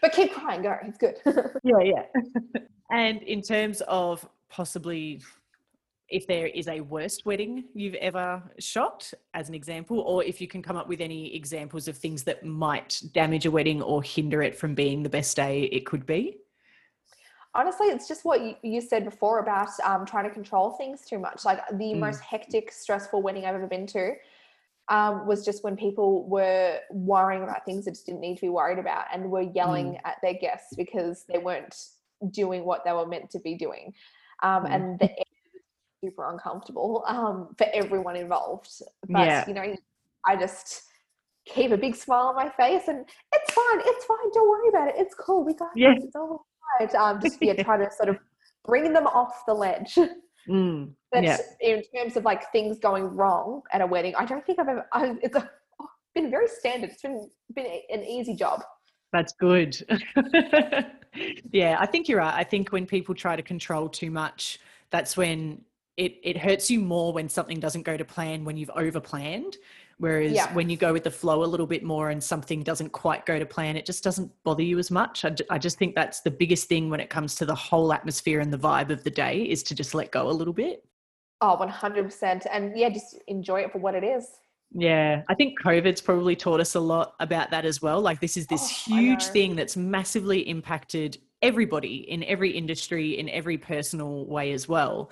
but 0.00 0.12
keep 0.12 0.32
crying, 0.32 0.62
go. 0.62 0.76
It's 0.82 0.98
good. 0.98 1.16
yeah. 1.62 1.78
Yeah. 1.84 2.02
and 2.90 3.22
in 3.22 3.40
terms 3.42 3.80
of 3.88 4.28
possibly 4.48 5.20
if 6.12 6.26
there 6.26 6.46
is 6.46 6.68
a 6.68 6.80
worst 6.82 7.24
wedding 7.24 7.64
you've 7.74 7.94
ever 7.94 8.42
shot, 8.58 9.10
as 9.32 9.48
an 9.48 9.54
example, 9.54 10.00
or 10.00 10.22
if 10.22 10.40
you 10.40 10.46
can 10.46 10.62
come 10.62 10.76
up 10.76 10.86
with 10.86 11.00
any 11.00 11.34
examples 11.34 11.88
of 11.88 11.96
things 11.96 12.22
that 12.24 12.44
might 12.44 13.00
damage 13.12 13.46
a 13.46 13.50
wedding 13.50 13.80
or 13.80 14.02
hinder 14.02 14.42
it 14.42 14.54
from 14.54 14.74
being 14.74 15.02
the 15.02 15.08
best 15.08 15.34
day 15.34 15.62
it 15.64 15.86
could 15.86 16.04
be? 16.04 16.36
Honestly, 17.54 17.86
it's 17.86 18.06
just 18.06 18.24
what 18.26 18.42
you, 18.42 18.54
you 18.62 18.80
said 18.80 19.04
before 19.04 19.38
about 19.38 19.68
um, 19.84 20.04
trying 20.04 20.24
to 20.24 20.30
control 20.30 20.72
things 20.72 21.06
too 21.06 21.18
much. 21.18 21.46
Like 21.46 21.66
the 21.70 21.92
mm. 21.92 21.98
most 21.98 22.20
hectic, 22.20 22.70
stressful 22.70 23.22
wedding 23.22 23.46
I've 23.46 23.54
ever 23.54 23.66
been 23.66 23.86
to 23.88 24.12
um, 24.88 25.26
was 25.26 25.44
just 25.44 25.64
when 25.64 25.76
people 25.76 26.28
were 26.28 26.78
worrying 26.90 27.42
about 27.42 27.64
things 27.64 27.86
that 27.86 27.92
just 27.92 28.04
didn't 28.04 28.20
need 28.20 28.36
to 28.36 28.42
be 28.42 28.48
worried 28.50 28.78
about 28.78 29.06
and 29.12 29.30
were 29.30 29.42
yelling 29.42 29.92
mm. 29.92 30.00
at 30.04 30.16
their 30.22 30.34
guests 30.34 30.74
because 30.76 31.24
they 31.26 31.38
weren't 31.38 31.74
doing 32.30 32.64
what 32.64 32.84
they 32.84 32.92
were 32.92 33.06
meant 33.06 33.30
to 33.30 33.38
be 33.38 33.54
doing. 33.54 33.94
Um, 34.42 34.64
mm. 34.64 34.74
And 34.74 34.98
the 34.98 35.10
super 36.02 36.30
uncomfortable 36.30 37.04
um, 37.06 37.54
for 37.56 37.66
everyone 37.72 38.16
involved. 38.16 38.68
But, 39.08 39.26
yeah. 39.26 39.44
you 39.46 39.54
know, 39.54 39.76
I 40.26 40.36
just 40.36 40.82
keep 41.46 41.72
a 41.72 41.76
big 41.76 41.96
smile 41.96 42.28
on 42.28 42.36
my 42.36 42.48
face 42.50 42.88
and 42.88 43.04
it's 43.34 43.52
fine, 43.52 43.80
it's 43.84 44.04
fine, 44.04 44.30
don't 44.32 44.48
worry 44.48 44.68
about 44.68 44.88
it, 44.88 44.94
it's 44.96 45.14
cool, 45.14 45.44
we 45.44 45.54
got 45.54 45.70
yeah. 45.74 45.94
this, 45.94 46.04
it's 46.04 46.16
all 46.16 46.46
right. 46.78 46.94
Um, 46.94 47.20
just 47.20 47.38
yeah, 47.40 47.60
try 47.62 47.76
to 47.76 47.90
sort 47.90 48.08
of 48.08 48.18
bring 48.64 48.92
them 48.92 49.06
off 49.06 49.44
the 49.46 49.54
ledge. 49.54 49.98
Mm, 50.48 50.92
but 51.12 51.22
yeah. 51.22 51.36
in 51.60 51.84
terms 51.94 52.16
of 52.16 52.24
like 52.24 52.50
things 52.50 52.80
going 52.80 53.04
wrong 53.04 53.62
at 53.72 53.80
a 53.80 53.86
wedding, 53.86 54.12
I 54.16 54.24
don't 54.24 54.44
think 54.44 54.58
I've 54.58 54.66
ever. 54.66 54.88
I, 54.92 55.14
it's 55.22 55.36
a, 55.36 55.48
been 56.16 56.32
very 56.32 56.48
standard. 56.48 56.90
It's 56.90 57.02
been 57.02 57.30
been 57.54 57.66
an 57.90 58.02
easy 58.02 58.34
job. 58.34 58.60
That's 59.12 59.32
good. 59.34 59.76
yeah, 61.52 61.76
I 61.78 61.86
think 61.86 62.08
you're 62.08 62.18
right. 62.18 62.34
I 62.34 62.42
think 62.42 62.72
when 62.72 62.86
people 62.86 63.14
try 63.14 63.36
to 63.36 63.42
control 63.42 63.88
too 63.88 64.10
much, 64.10 64.58
that's 64.90 65.16
when 65.16 65.60
it 65.96 66.18
it 66.22 66.36
hurts 66.36 66.70
you 66.70 66.80
more 66.80 67.12
when 67.12 67.28
something 67.28 67.60
doesn't 67.60 67.82
go 67.82 67.96
to 67.96 68.04
plan 68.04 68.44
when 68.44 68.56
you've 68.56 68.70
over 68.74 69.00
planned. 69.00 69.56
Whereas 69.98 70.32
yeah. 70.32 70.52
when 70.52 70.68
you 70.68 70.76
go 70.76 70.92
with 70.92 71.04
the 71.04 71.10
flow 71.10 71.44
a 71.44 71.46
little 71.46 71.66
bit 71.66 71.84
more 71.84 72.10
and 72.10 72.22
something 72.22 72.64
doesn't 72.64 72.90
quite 72.90 73.24
go 73.24 73.38
to 73.38 73.46
plan, 73.46 73.76
it 73.76 73.86
just 73.86 74.02
doesn't 74.02 74.32
bother 74.42 74.62
you 74.64 74.80
as 74.80 74.90
much. 74.90 75.24
I, 75.24 75.32
I 75.48 75.58
just 75.58 75.78
think 75.78 75.94
that's 75.94 76.22
the 76.22 76.30
biggest 76.30 76.68
thing 76.68 76.90
when 76.90 76.98
it 76.98 77.08
comes 77.08 77.36
to 77.36 77.46
the 77.46 77.54
whole 77.54 77.92
atmosphere 77.92 78.40
and 78.40 78.52
the 78.52 78.58
vibe 78.58 78.90
of 78.90 79.04
the 79.04 79.10
day 79.10 79.42
is 79.42 79.62
to 79.64 79.76
just 79.76 79.94
let 79.94 80.10
go 80.10 80.28
a 80.28 80.32
little 80.32 80.54
bit. 80.54 80.84
Oh, 81.40 81.56
100%. 81.60 82.46
And 82.50 82.76
yeah, 82.76 82.88
just 82.88 83.16
enjoy 83.28 83.60
it 83.60 83.70
for 83.70 83.78
what 83.78 83.94
it 83.94 84.02
is. 84.02 84.26
Yeah, 84.74 85.22
I 85.28 85.34
think 85.34 85.60
COVID's 85.60 86.00
probably 86.00 86.34
taught 86.34 86.60
us 86.60 86.74
a 86.74 86.80
lot 86.80 87.14
about 87.20 87.50
that 87.50 87.64
as 87.64 87.82
well. 87.82 88.00
Like, 88.00 88.20
this 88.20 88.36
is 88.36 88.46
this 88.46 88.62
oh, 88.62 88.96
huge 88.96 89.24
thing 89.26 89.54
that's 89.54 89.76
massively 89.76 90.48
impacted 90.48 91.18
everybody 91.42 92.10
in 92.10 92.24
every 92.24 92.50
industry, 92.50 93.18
in 93.18 93.28
every 93.28 93.58
personal 93.58 94.24
way 94.26 94.52
as 94.52 94.68
well. 94.68 95.10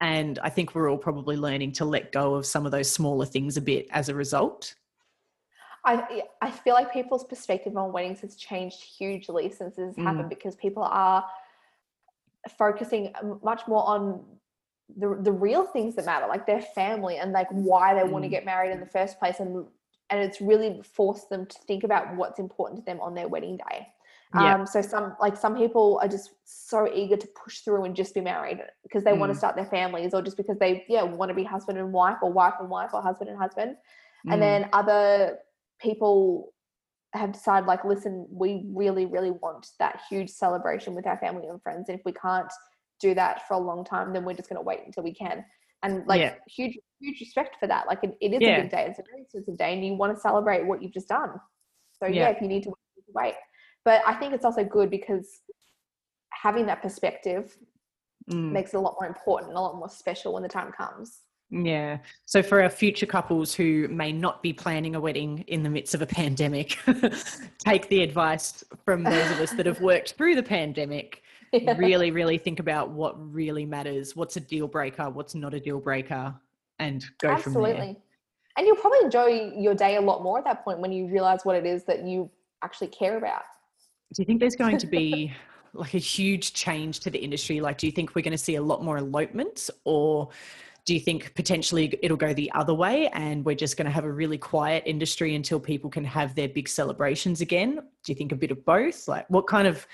And 0.00 0.38
I 0.40 0.50
think 0.50 0.74
we're 0.74 0.90
all 0.90 0.98
probably 0.98 1.36
learning 1.36 1.72
to 1.72 1.84
let 1.84 2.12
go 2.12 2.34
of 2.34 2.44
some 2.44 2.66
of 2.66 2.72
those 2.72 2.90
smaller 2.90 3.24
things 3.24 3.56
a 3.56 3.62
bit 3.62 3.86
as 3.90 4.08
a 4.08 4.14
result. 4.14 4.74
I, 5.86 6.22
I 6.42 6.50
feel 6.50 6.74
like 6.74 6.92
people's 6.92 7.24
perspective 7.24 7.76
on 7.76 7.92
weddings 7.92 8.20
has 8.20 8.34
changed 8.34 8.82
hugely 8.82 9.50
since 9.50 9.76
this 9.76 9.86
has 9.86 9.94
mm. 9.94 10.02
happened 10.02 10.28
because 10.28 10.56
people 10.56 10.82
are 10.82 11.24
focusing 12.58 13.12
much 13.42 13.62
more 13.68 13.86
on 13.86 14.24
the, 14.96 15.16
the 15.20 15.32
real 15.32 15.64
things 15.64 15.94
that 15.94 16.04
matter, 16.04 16.26
like 16.26 16.44
their 16.44 16.60
family 16.60 17.18
and 17.18 17.32
like 17.32 17.48
why 17.50 17.94
they 17.94 18.00
mm. 18.00 18.10
want 18.10 18.24
to 18.24 18.28
get 18.28 18.44
married 18.44 18.72
in 18.72 18.80
the 18.80 18.86
first 18.86 19.18
place. 19.20 19.38
And, 19.38 19.64
and 20.10 20.20
it's 20.20 20.40
really 20.40 20.82
forced 20.82 21.30
them 21.30 21.46
to 21.46 21.58
think 21.66 21.84
about 21.84 22.16
what's 22.16 22.40
important 22.40 22.80
to 22.80 22.84
them 22.84 23.00
on 23.00 23.14
their 23.14 23.28
wedding 23.28 23.56
day. 23.56 23.88
Yeah. 24.34 24.54
Um, 24.54 24.66
so 24.66 24.82
some 24.82 25.16
like 25.20 25.36
some 25.36 25.56
people 25.56 25.98
are 26.02 26.08
just 26.08 26.30
so 26.44 26.92
eager 26.92 27.16
to 27.16 27.28
push 27.42 27.60
through 27.60 27.84
and 27.84 27.94
just 27.94 28.12
be 28.14 28.20
married 28.20 28.58
because 28.82 29.04
they 29.04 29.12
mm. 29.12 29.18
want 29.18 29.32
to 29.32 29.38
start 29.38 29.54
their 29.56 29.66
families 29.66 30.14
or 30.14 30.20
just 30.20 30.36
because 30.36 30.58
they 30.58 30.84
yeah 30.88 31.02
want 31.02 31.28
to 31.28 31.34
be 31.34 31.44
husband 31.44 31.78
and 31.78 31.92
wife 31.92 32.18
or 32.22 32.32
wife 32.32 32.54
and 32.58 32.68
wife 32.68 32.90
or 32.92 33.00
husband 33.00 33.30
and 33.30 33.38
husband. 33.38 33.76
Mm. 34.26 34.32
And 34.32 34.42
then 34.42 34.68
other 34.72 35.38
people 35.80 36.52
have 37.14 37.32
decided 37.32 37.66
like 37.66 37.84
listen 37.84 38.26
we 38.30 38.64
really 38.68 39.06
really 39.06 39.30
want 39.30 39.68
that 39.78 40.00
huge 40.08 40.30
celebration 40.30 40.94
with 40.94 41.06
our 41.06 41.18
family 41.18 41.46
and 41.48 41.62
friends 41.62 41.88
and 41.88 41.98
if 41.98 42.04
we 42.04 42.12
can't 42.12 42.52
do 43.00 43.14
that 43.14 43.46
for 43.46 43.54
a 43.54 43.58
long 43.58 43.84
time 43.84 44.12
then 44.12 44.24
we're 44.24 44.34
just 44.34 44.48
going 44.48 44.58
to 44.58 44.62
wait 44.62 44.80
until 44.84 45.02
we 45.02 45.14
can 45.14 45.44
and 45.82 46.06
like 46.06 46.20
yeah. 46.20 46.34
huge 46.48 46.76
huge 47.00 47.20
respect 47.20 47.56
for 47.58 47.66
that 47.66 47.86
like 47.86 47.98
it, 48.02 48.16
it 48.20 48.34
is 48.34 48.40
yeah. 48.40 48.56
a 48.56 48.62
big 48.62 48.70
day 48.70 48.86
it's 48.88 48.98
a 48.98 49.02
very 49.10 49.22
expensive 49.22 49.56
day 49.56 49.74
and 49.74 49.84
you 49.84 49.94
want 49.94 50.14
to 50.14 50.20
celebrate 50.20 50.66
what 50.66 50.82
you've 50.82 50.92
just 50.92 51.08
done 51.08 51.30
so 51.98 52.06
yeah, 52.06 52.22
yeah 52.22 52.28
if 52.28 52.40
you 52.40 52.48
need 52.48 52.62
to 52.62 52.72
wait 53.14 53.34
but 53.86 54.02
I 54.04 54.14
think 54.14 54.34
it's 54.34 54.44
also 54.44 54.64
good 54.64 54.90
because 54.90 55.42
having 56.30 56.66
that 56.66 56.82
perspective 56.82 57.56
mm. 58.28 58.50
makes 58.50 58.74
it 58.74 58.78
a 58.78 58.80
lot 58.80 58.96
more 59.00 59.06
important 59.06 59.50
and 59.50 59.56
a 59.56 59.60
lot 59.60 59.76
more 59.76 59.88
special 59.88 60.34
when 60.34 60.42
the 60.42 60.48
time 60.48 60.72
comes. 60.72 61.20
Yeah. 61.50 61.98
So 62.24 62.42
for 62.42 62.60
our 62.60 62.68
future 62.68 63.06
couples 63.06 63.54
who 63.54 63.86
may 63.86 64.10
not 64.10 64.42
be 64.42 64.52
planning 64.52 64.96
a 64.96 65.00
wedding 65.00 65.44
in 65.46 65.62
the 65.62 65.70
midst 65.70 65.94
of 65.94 66.02
a 66.02 66.06
pandemic, 66.06 66.76
take 67.60 67.88
the 67.88 68.02
advice 68.02 68.64
from 68.84 69.04
those 69.04 69.30
of 69.30 69.38
us 69.38 69.52
that 69.52 69.66
have 69.66 69.80
worked 69.80 70.14
through 70.14 70.34
the 70.34 70.42
pandemic. 70.42 71.22
Yeah. 71.52 71.76
Really, 71.78 72.10
really 72.10 72.36
think 72.38 72.58
about 72.58 72.90
what 72.90 73.14
really 73.32 73.64
matters. 73.64 74.16
What's 74.16 74.36
a 74.36 74.40
deal 74.40 74.66
breaker? 74.66 75.08
What's 75.08 75.34
not 75.34 75.54
a 75.54 75.60
deal 75.60 75.78
breaker? 75.78 76.34
And 76.80 77.02
go 77.18 77.28
Absolutely. 77.28 77.70
from 77.70 77.80
there. 77.80 77.96
And 78.58 78.66
you'll 78.66 78.76
probably 78.76 78.98
enjoy 79.04 79.52
your 79.56 79.74
day 79.74 79.96
a 79.96 80.00
lot 80.00 80.22
more 80.24 80.38
at 80.38 80.44
that 80.44 80.64
point 80.64 80.80
when 80.80 80.92
you 80.92 81.06
realize 81.06 81.44
what 81.44 81.56
it 81.56 81.64
is 81.64 81.84
that 81.84 82.02
you 82.02 82.28
actually 82.62 82.88
care 82.88 83.16
about. 83.16 83.44
Do 84.14 84.22
you 84.22 84.26
think 84.26 84.40
there's 84.40 84.56
going 84.56 84.78
to 84.78 84.86
be 84.86 85.32
like 85.74 85.94
a 85.94 85.98
huge 85.98 86.52
change 86.52 87.00
to 87.00 87.10
the 87.10 87.18
industry? 87.18 87.60
Like, 87.60 87.78
do 87.78 87.86
you 87.86 87.92
think 87.92 88.14
we're 88.14 88.22
going 88.22 88.32
to 88.32 88.38
see 88.38 88.56
a 88.56 88.62
lot 88.62 88.82
more 88.82 88.98
elopements 88.98 89.70
or 89.84 90.28
do 90.86 90.94
you 90.94 91.00
think 91.00 91.34
potentially 91.34 91.98
it'll 92.00 92.16
go 92.16 92.32
the 92.32 92.50
other 92.52 92.72
way 92.72 93.08
and 93.08 93.44
we're 93.44 93.56
just 93.56 93.76
going 93.76 93.86
to 93.86 93.90
have 93.90 94.04
a 94.04 94.10
really 94.10 94.38
quiet 94.38 94.84
industry 94.86 95.34
until 95.34 95.58
people 95.58 95.90
can 95.90 96.04
have 96.04 96.36
their 96.36 96.48
big 96.48 96.68
celebrations 96.68 97.40
again? 97.40 97.74
Do 97.74 98.12
you 98.12 98.14
think 98.14 98.30
a 98.30 98.36
bit 98.36 98.52
of 98.52 98.64
both? 98.64 99.08
Like, 99.08 99.28
what 99.28 99.48
kind 99.48 99.66
of 99.66 99.84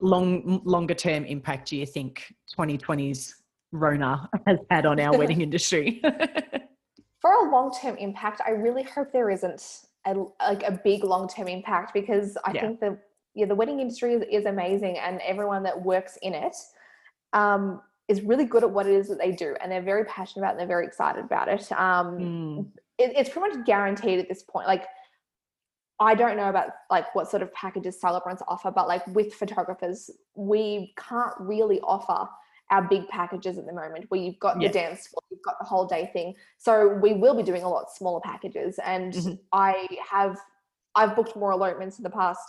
long, 0.00 0.62
longer 0.64 0.94
term 0.94 1.24
impact 1.24 1.70
do 1.70 1.76
you 1.76 1.84
think 1.84 2.32
2020's 2.56 3.34
Rona 3.72 4.30
has 4.46 4.58
had 4.70 4.86
on 4.86 5.00
our 5.00 5.18
wedding 5.18 5.40
industry? 5.48 6.00
For 7.20 7.32
a 7.32 7.50
long 7.50 7.72
term 7.82 7.96
impact, 7.96 8.40
I 8.46 8.50
really 8.50 8.84
hope 8.84 9.10
there 9.12 9.30
isn't 9.30 9.80
a, 10.06 10.14
like 10.40 10.62
a 10.62 10.80
big 10.84 11.02
long 11.02 11.28
term 11.28 11.48
impact 11.48 11.92
because 11.92 12.38
I 12.44 12.52
yeah. 12.52 12.60
think 12.60 12.80
that 12.80 12.98
yeah, 13.36 13.44
the 13.44 13.54
wedding 13.54 13.80
industry 13.80 14.14
is, 14.14 14.24
is 14.30 14.46
amazing, 14.46 14.98
and 14.98 15.20
everyone 15.20 15.62
that 15.64 15.84
works 15.84 16.18
in 16.22 16.32
it 16.32 16.56
um, 17.34 17.82
is 18.08 18.22
really 18.22 18.46
good 18.46 18.64
at 18.64 18.70
what 18.70 18.86
it 18.86 18.94
is 18.94 19.08
that 19.08 19.18
they 19.18 19.30
do, 19.30 19.54
and 19.60 19.70
they're 19.70 19.82
very 19.82 20.04
passionate 20.06 20.42
about 20.42 20.48
it. 20.48 20.52
and 20.52 20.60
They're 20.60 20.74
very 20.74 20.86
excited 20.86 21.22
about 21.22 21.48
it. 21.48 21.70
Um, 21.72 22.18
mm. 22.18 22.66
it. 22.98 23.12
It's 23.14 23.28
pretty 23.28 23.58
much 23.58 23.66
guaranteed 23.66 24.18
at 24.18 24.28
this 24.28 24.42
point. 24.42 24.66
Like, 24.66 24.86
I 26.00 26.14
don't 26.14 26.38
know 26.38 26.48
about 26.48 26.70
like 26.90 27.14
what 27.14 27.30
sort 27.30 27.42
of 27.42 27.52
packages 27.52 28.00
celebrants 28.00 28.42
offer, 28.48 28.70
but 28.70 28.88
like 28.88 29.06
with 29.08 29.34
photographers, 29.34 30.10
we 30.34 30.94
can't 30.96 31.34
really 31.38 31.78
offer 31.80 32.26
our 32.70 32.82
big 32.82 33.06
packages 33.08 33.58
at 33.58 33.66
the 33.66 33.72
moment 33.72 34.06
where 34.08 34.20
you've 34.20 34.38
got 34.40 34.58
the 34.58 34.68
dance 34.68 35.06
floor, 35.06 35.22
you've 35.30 35.42
got 35.44 35.56
the 35.60 35.64
whole 35.64 35.86
day 35.86 36.10
thing. 36.12 36.34
So 36.58 36.88
we 36.88 37.12
will 37.12 37.36
be 37.36 37.42
doing 37.42 37.62
a 37.62 37.68
lot 37.68 37.92
smaller 37.92 38.20
packages. 38.20 38.80
And 38.84 39.12
mm-hmm. 39.12 39.34
I 39.52 39.86
have 40.10 40.36
I've 40.94 41.14
booked 41.14 41.36
more 41.36 41.52
elopements 41.52 41.98
in 41.98 42.02
the 42.02 42.10
past 42.10 42.40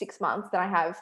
six 0.00 0.20
months 0.20 0.48
than 0.50 0.60
I 0.60 0.68
have 0.68 0.98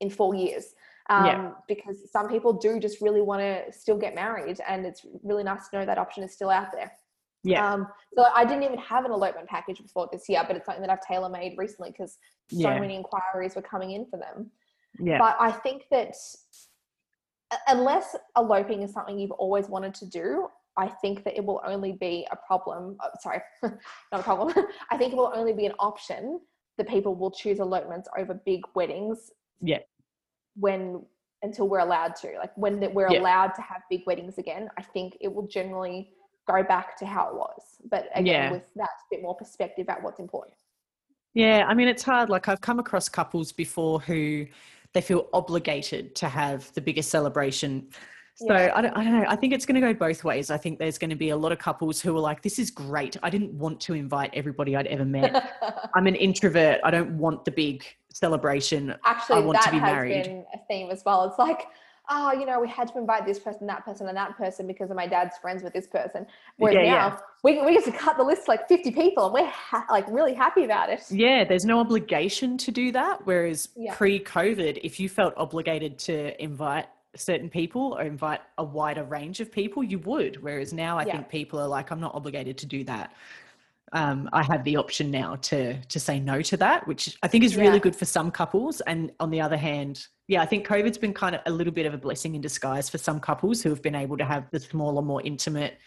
in 0.00 0.10
four 0.10 0.34
years. 0.34 0.66
Um, 1.10 1.26
yeah. 1.26 1.50
Because 1.66 1.96
some 2.10 2.28
people 2.28 2.52
do 2.52 2.78
just 2.78 3.00
really 3.00 3.20
want 3.20 3.40
to 3.40 3.72
still 3.72 3.98
get 3.98 4.14
married, 4.14 4.60
and 4.68 4.86
it's 4.86 5.02
really 5.22 5.44
nice 5.44 5.68
to 5.68 5.78
know 5.78 5.86
that 5.86 5.98
option 5.98 6.22
is 6.22 6.32
still 6.32 6.50
out 6.50 6.68
there. 6.72 6.92
Yeah. 7.42 7.72
Um, 7.72 7.88
so 8.14 8.24
I 8.34 8.44
didn't 8.44 8.62
even 8.62 8.78
have 8.78 9.04
an 9.04 9.12
elopement 9.12 9.48
package 9.48 9.82
before 9.82 10.08
this 10.10 10.24
year, 10.28 10.42
but 10.46 10.56
it's 10.56 10.64
something 10.64 10.80
that 10.80 10.90
I've 10.90 11.06
tailor 11.06 11.28
made 11.28 11.56
recently 11.58 11.90
because 11.90 12.16
so 12.50 12.70
yeah. 12.70 12.80
many 12.80 12.96
inquiries 12.96 13.54
were 13.54 13.62
coming 13.62 13.90
in 13.90 14.06
for 14.06 14.18
them. 14.18 14.50
Yeah. 14.98 15.18
But 15.18 15.36
I 15.38 15.52
think 15.52 15.84
that 15.90 16.14
unless 17.68 18.16
eloping 18.38 18.82
is 18.82 18.92
something 18.92 19.18
you've 19.18 19.30
always 19.32 19.68
wanted 19.68 19.92
to 19.96 20.06
do, 20.06 20.48
I 20.78 20.88
think 20.88 21.22
that 21.24 21.36
it 21.36 21.44
will 21.44 21.60
only 21.66 21.92
be 21.92 22.26
a 22.32 22.36
problem. 22.36 22.96
Oh, 23.02 23.10
sorry, 23.20 23.40
not 23.62 24.20
a 24.20 24.22
problem. 24.22 24.54
I 24.90 24.96
think 24.96 25.12
it 25.12 25.16
will 25.16 25.32
only 25.34 25.52
be 25.52 25.66
an 25.66 25.74
option 25.78 26.40
the 26.78 26.84
people 26.84 27.14
will 27.14 27.30
choose 27.30 27.60
elopements 27.60 28.08
over 28.18 28.34
big 28.34 28.62
weddings. 28.74 29.30
Yeah. 29.60 29.78
When 30.56 31.04
until 31.42 31.68
we're 31.68 31.80
allowed 31.80 32.16
to, 32.16 32.32
like 32.38 32.56
when 32.56 32.80
we're 32.94 33.10
yeah. 33.10 33.20
allowed 33.20 33.48
to 33.54 33.62
have 33.62 33.82
big 33.90 34.02
weddings 34.06 34.38
again, 34.38 34.68
I 34.78 34.82
think 34.82 35.16
it 35.20 35.32
will 35.32 35.46
generally 35.46 36.10
go 36.48 36.62
back 36.62 36.96
to 36.98 37.06
how 37.06 37.28
it 37.28 37.34
was. 37.34 37.62
But 37.90 38.08
again, 38.14 38.26
yeah. 38.26 38.52
with 38.52 38.68
that 38.76 38.88
bit 39.10 39.22
more 39.22 39.34
perspective 39.34 39.88
at 39.88 40.02
what's 40.02 40.20
important. 40.20 40.56
Yeah, 41.34 41.64
I 41.66 41.74
mean, 41.74 41.88
it's 41.88 42.02
hard. 42.02 42.30
Like 42.30 42.48
I've 42.48 42.60
come 42.60 42.78
across 42.78 43.08
couples 43.08 43.52
before 43.52 44.00
who 44.00 44.46
they 44.92 45.00
feel 45.00 45.28
obligated 45.32 46.14
to 46.16 46.28
have 46.28 46.72
the 46.74 46.80
biggest 46.80 47.10
celebration 47.10 47.88
so 48.36 48.52
yeah. 48.52 48.72
I, 48.74 48.82
don't, 48.82 48.96
I 48.96 49.04
don't 49.04 49.12
know. 49.12 49.24
I 49.28 49.36
think 49.36 49.52
it's 49.52 49.64
going 49.64 49.80
to 49.80 49.80
go 49.80 49.94
both 49.94 50.24
ways. 50.24 50.50
I 50.50 50.56
think 50.56 50.80
there's 50.80 50.98
going 50.98 51.10
to 51.10 51.16
be 51.16 51.30
a 51.30 51.36
lot 51.36 51.52
of 51.52 51.58
couples 51.58 52.00
who 52.00 52.16
are 52.16 52.20
like, 52.20 52.42
this 52.42 52.58
is 52.58 52.68
great. 52.68 53.16
I 53.22 53.30
didn't 53.30 53.52
want 53.52 53.80
to 53.82 53.94
invite 53.94 54.30
everybody 54.34 54.74
I'd 54.74 54.88
ever 54.88 55.04
met. 55.04 55.52
I'm 55.94 56.08
an 56.08 56.16
introvert. 56.16 56.80
I 56.82 56.90
don't 56.90 57.16
want 57.16 57.44
the 57.44 57.52
big 57.52 57.84
celebration. 58.12 58.94
Actually, 59.04 59.42
I 59.42 59.44
want 59.44 59.58
that 59.58 59.66
to 59.66 59.70
be 59.70 59.78
has 59.78 59.92
married. 59.92 60.24
been 60.24 60.44
a 60.52 60.58
theme 60.68 60.90
as 60.90 61.04
well. 61.06 61.24
It's 61.24 61.38
like, 61.38 61.68
oh, 62.10 62.32
you 62.32 62.44
know, 62.44 62.58
we 62.58 62.68
had 62.68 62.88
to 62.88 62.98
invite 62.98 63.24
this 63.24 63.38
person, 63.38 63.68
that 63.68 63.84
person, 63.84 64.08
and 64.08 64.16
that 64.16 64.36
person 64.36 64.66
because 64.66 64.90
of 64.90 64.96
my 64.96 65.06
dad's 65.06 65.38
friends 65.38 65.62
with 65.62 65.72
this 65.72 65.86
person. 65.86 66.26
Whereas 66.56 66.74
yeah, 66.74 66.90
now 66.90 67.06
yeah. 67.06 67.18
we, 67.44 67.62
we 67.64 67.72
get 67.72 67.84
to 67.84 67.92
cut 67.92 68.16
the 68.16 68.24
list 68.24 68.46
to 68.46 68.50
like 68.50 68.66
50 68.66 68.90
people 68.90 69.26
and 69.26 69.34
we're 69.34 69.46
ha- 69.48 69.86
like 69.88 70.06
really 70.08 70.34
happy 70.34 70.64
about 70.64 70.90
it. 70.90 71.04
Yeah, 71.08 71.44
there's 71.44 71.64
no 71.64 71.78
obligation 71.78 72.58
to 72.58 72.72
do 72.72 72.90
that. 72.90 73.24
Whereas 73.24 73.68
yeah. 73.76 73.94
pre 73.94 74.18
COVID, 74.18 74.80
if 74.82 74.98
you 74.98 75.08
felt 75.08 75.34
obligated 75.36 76.00
to 76.00 76.42
invite 76.42 76.86
certain 77.16 77.48
people 77.48 77.96
or 77.98 78.02
invite 78.02 78.40
a 78.58 78.64
wider 78.64 79.04
range 79.04 79.40
of 79.40 79.50
people, 79.50 79.82
you 79.82 79.98
would. 80.00 80.42
Whereas 80.42 80.72
now 80.72 80.98
I 80.98 81.04
think 81.04 81.28
people 81.28 81.58
are 81.58 81.68
like, 81.68 81.90
I'm 81.90 82.00
not 82.00 82.14
obligated 82.14 82.58
to 82.58 82.66
do 82.66 82.84
that. 82.84 83.12
Um, 83.92 84.28
I 84.32 84.42
have 84.42 84.64
the 84.64 84.76
option 84.76 85.10
now 85.10 85.36
to 85.36 85.80
to 85.80 86.00
say 86.00 86.18
no 86.18 86.42
to 86.42 86.56
that, 86.56 86.86
which 86.88 87.16
I 87.22 87.28
think 87.28 87.44
is 87.44 87.56
really 87.56 87.78
good 87.78 87.94
for 87.94 88.06
some 88.06 88.30
couples. 88.30 88.80
And 88.82 89.12
on 89.20 89.30
the 89.30 89.40
other 89.40 89.56
hand, 89.56 90.06
yeah, 90.26 90.42
I 90.42 90.46
think 90.46 90.66
COVID's 90.66 90.98
been 90.98 91.14
kind 91.14 91.34
of 91.36 91.42
a 91.46 91.50
little 91.50 91.72
bit 91.72 91.86
of 91.86 91.94
a 91.94 91.98
blessing 91.98 92.34
in 92.34 92.40
disguise 92.40 92.88
for 92.88 92.98
some 92.98 93.20
couples 93.20 93.62
who 93.62 93.68
have 93.68 93.82
been 93.82 93.94
able 93.94 94.16
to 94.16 94.24
have 94.24 94.50
the 94.50 94.58
smaller, 94.58 95.02
more 95.02 95.22
intimate 95.22 95.78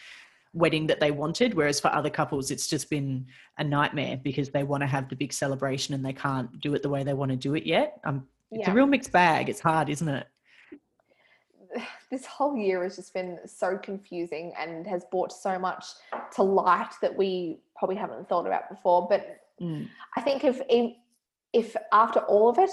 wedding 0.53 0.87
that 0.87 0.99
they 0.99 1.11
wanted. 1.11 1.53
Whereas 1.53 1.79
for 1.79 1.93
other 1.93 2.09
couples, 2.09 2.51
it's 2.51 2.67
just 2.67 2.89
been 2.89 3.25
a 3.57 3.63
nightmare 3.63 4.17
because 4.23 4.49
they 4.49 4.63
want 4.63 4.81
to 4.81 4.87
have 4.87 5.09
the 5.09 5.15
big 5.15 5.33
celebration 5.33 5.93
and 5.93 6.05
they 6.05 6.13
can't 6.13 6.59
do 6.61 6.73
it 6.75 6.83
the 6.83 6.89
way 6.89 7.03
they 7.03 7.13
want 7.13 7.31
to 7.31 7.37
do 7.37 7.55
it 7.55 7.65
yet. 7.65 7.99
Um, 8.05 8.27
it's 8.51 8.67
yeah. 8.67 8.71
a 8.71 8.73
real 8.73 8.87
mixed 8.87 9.11
bag. 9.11 9.49
It's 9.49 9.59
hard, 9.59 9.89
isn't 9.89 10.07
it? 10.07 10.27
This 12.09 12.25
whole 12.25 12.55
year 12.55 12.83
has 12.83 12.95
just 12.95 13.13
been 13.13 13.39
so 13.45 13.77
confusing 13.77 14.53
and 14.57 14.87
has 14.87 15.03
brought 15.11 15.33
so 15.33 15.59
much 15.59 15.85
to 16.35 16.43
light 16.43 16.93
that 17.01 17.15
we 17.15 17.59
probably 17.75 17.97
haven't 17.97 18.29
thought 18.29 18.47
about 18.47 18.69
before. 18.69 19.07
But 19.09 19.41
mm. 19.61 19.87
I 20.15 20.21
think 20.21 20.43
if, 20.43 20.61
if 20.69 20.95
if 21.53 21.75
after 21.91 22.19
all 22.21 22.49
of 22.49 22.59
it, 22.59 22.69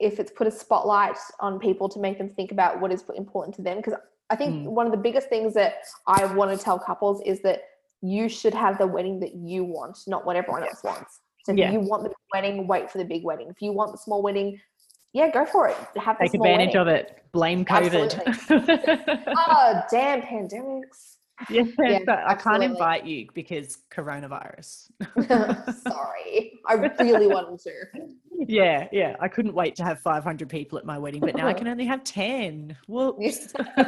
if 0.00 0.18
it's 0.18 0.32
put 0.32 0.46
a 0.46 0.50
spotlight 0.50 1.18
on 1.38 1.58
people 1.58 1.88
to 1.88 2.00
make 2.00 2.18
them 2.18 2.30
think 2.30 2.50
about 2.50 2.80
what 2.80 2.90
is 2.90 3.04
important 3.16 3.54
to 3.54 3.62
them 3.62 3.76
because 3.76 3.94
i 4.30 4.34
think 4.34 4.54
mm. 4.54 4.64
one 4.64 4.86
of 4.86 4.92
the 4.92 4.98
biggest 4.98 5.28
things 5.28 5.54
that 5.54 5.74
i 6.06 6.24
want 6.34 6.50
to 6.50 6.62
tell 6.62 6.78
couples 6.78 7.22
is 7.24 7.40
that 7.42 7.62
you 8.00 8.28
should 8.28 8.54
have 8.54 8.78
the 8.78 8.86
wedding 8.86 9.20
that 9.20 9.34
you 9.34 9.62
want 9.62 9.98
not 10.06 10.24
what 10.24 10.34
everyone 10.34 10.62
else 10.62 10.82
wants 10.82 11.20
so 11.44 11.52
if 11.52 11.58
yeah. 11.58 11.70
you 11.70 11.78
want 11.78 12.02
the 12.02 12.10
wedding 12.34 12.66
wait 12.66 12.90
for 12.90 12.98
the 12.98 13.04
big 13.04 13.22
wedding 13.22 13.48
if 13.48 13.60
you 13.60 13.72
want 13.72 13.92
the 13.92 13.98
small 13.98 14.22
wedding 14.22 14.58
yeah 15.12 15.30
go 15.30 15.44
for 15.44 15.68
it 15.68 15.76
have 15.96 16.18
take 16.18 16.34
advantage 16.34 16.74
wedding. 16.74 16.80
of 16.80 16.88
it 16.88 17.22
blame 17.32 17.64
covid 17.64 18.20
oh 19.36 19.82
damn 19.90 20.22
pandemics 20.22 21.10
yeah, 21.48 21.64
yeah 21.78 22.24
I 22.26 22.34
can't 22.34 22.62
invite 22.62 23.06
you 23.06 23.26
because 23.32 23.78
coronavirus. 23.90 24.90
Sorry, 25.88 26.60
I 26.66 26.74
really 27.00 27.26
wanted 27.26 27.60
to. 27.60 27.72
Yeah, 28.46 28.88
yeah. 28.92 29.16
I 29.20 29.28
couldn't 29.28 29.54
wait 29.54 29.76
to 29.76 29.84
have 29.84 30.00
500 30.00 30.48
people 30.48 30.78
at 30.78 30.84
my 30.84 30.98
wedding, 30.98 31.20
but 31.20 31.34
now 31.34 31.46
I 31.46 31.54
can 31.54 31.68
only 31.68 31.86
have 31.86 32.04
10. 32.04 32.76
Whoops. 32.88 33.54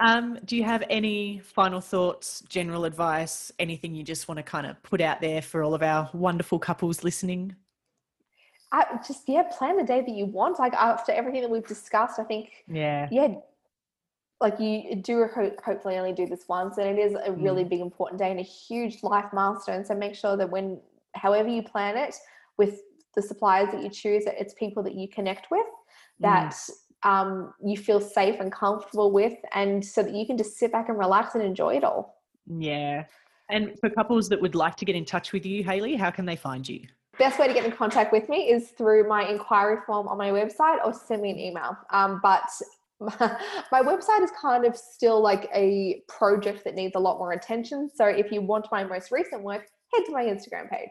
um, 0.00 0.38
do 0.44 0.56
you 0.56 0.64
have 0.64 0.84
any 0.90 1.40
final 1.40 1.80
thoughts, 1.80 2.42
general 2.48 2.84
advice, 2.84 3.52
anything 3.58 3.94
you 3.94 4.04
just 4.04 4.28
want 4.28 4.38
to 4.38 4.42
kind 4.42 4.66
of 4.66 4.80
put 4.82 5.00
out 5.00 5.20
there 5.20 5.42
for 5.42 5.62
all 5.62 5.74
of 5.74 5.82
our 5.82 6.10
wonderful 6.12 6.58
couples 6.58 7.04
listening? 7.04 7.54
I 8.70 8.98
just 9.06 9.28
yeah, 9.28 9.44
plan 9.44 9.76
the 9.76 9.84
day 9.84 10.00
that 10.00 10.10
you 10.10 10.26
want. 10.26 10.58
Like 10.58 10.74
after 10.74 11.12
everything 11.12 11.42
that 11.42 11.50
we've 11.50 11.66
discussed, 11.66 12.18
I 12.18 12.24
think 12.24 12.64
yeah, 12.66 13.08
yeah, 13.10 13.34
like 14.40 14.60
you 14.60 14.96
do 14.96 15.26
ho- 15.34 15.56
hopefully 15.64 15.96
only 15.96 16.12
do 16.12 16.26
this 16.26 16.44
once 16.48 16.78
and 16.78 16.86
it 16.86 17.00
is 17.00 17.16
a 17.24 17.32
really 17.32 17.64
mm. 17.64 17.70
big 17.70 17.80
important 17.80 18.18
day 18.18 18.30
and 18.30 18.40
a 18.40 18.44
huge 18.44 19.02
life 19.02 19.26
milestone 19.32 19.84
so 19.84 19.94
make 19.94 20.14
sure 20.14 20.36
that 20.36 20.48
when 20.48 20.80
however 21.14 21.48
you 21.48 21.62
plan 21.62 21.96
it 21.96 22.14
with 22.56 22.80
the 23.14 23.22
suppliers 23.22 23.68
that 23.72 23.82
you 23.82 23.90
choose 23.90 24.24
that 24.24 24.34
it's 24.38 24.54
people 24.54 24.82
that 24.82 24.94
you 24.94 25.08
connect 25.08 25.50
with 25.50 25.66
that 26.20 26.54
mm. 27.04 27.10
um, 27.10 27.52
you 27.64 27.76
feel 27.76 28.00
safe 28.00 28.38
and 28.40 28.52
comfortable 28.52 29.10
with 29.10 29.34
and 29.54 29.84
so 29.84 30.02
that 30.02 30.14
you 30.14 30.26
can 30.26 30.36
just 30.36 30.56
sit 30.56 30.70
back 30.70 30.88
and 30.88 30.98
relax 30.98 31.34
and 31.34 31.42
enjoy 31.42 31.74
it 31.76 31.84
all 31.84 32.22
yeah 32.46 33.04
and 33.50 33.78
for 33.80 33.88
couples 33.90 34.28
that 34.28 34.40
would 34.40 34.54
like 34.54 34.76
to 34.76 34.84
get 34.84 34.94
in 34.94 35.06
touch 35.06 35.32
with 35.32 35.46
you 35.46 35.64
Hayley, 35.64 35.96
how 35.96 36.10
can 36.10 36.26
they 36.26 36.36
find 36.36 36.68
you 36.68 36.82
best 37.18 37.38
way 37.38 37.48
to 37.48 37.54
get 37.54 37.64
in 37.64 37.72
contact 37.72 38.12
with 38.12 38.28
me 38.28 38.50
is 38.50 38.68
through 38.70 39.08
my 39.08 39.28
inquiry 39.28 39.78
form 39.86 40.08
on 40.08 40.16
my 40.16 40.30
website 40.30 40.78
or 40.84 40.92
send 40.92 41.22
me 41.22 41.30
an 41.30 41.38
email 41.38 41.76
um, 41.90 42.20
but 42.22 42.48
my, 43.00 43.82
website 43.82 44.22
is 44.22 44.30
kind 44.40 44.64
of 44.64 44.76
still 44.76 45.22
like 45.22 45.48
a 45.54 46.02
project 46.08 46.64
that 46.64 46.74
needs 46.74 46.96
a 46.96 46.98
lot 46.98 47.18
more 47.18 47.32
attention. 47.32 47.88
So 47.94 48.06
if 48.06 48.32
you 48.32 48.40
want 48.40 48.66
my 48.72 48.82
most 48.82 49.12
recent 49.12 49.42
work, 49.42 49.68
head 49.94 50.04
to 50.06 50.12
my 50.12 50.24
Instagram 50.24 50.68
page. 50.68 50.90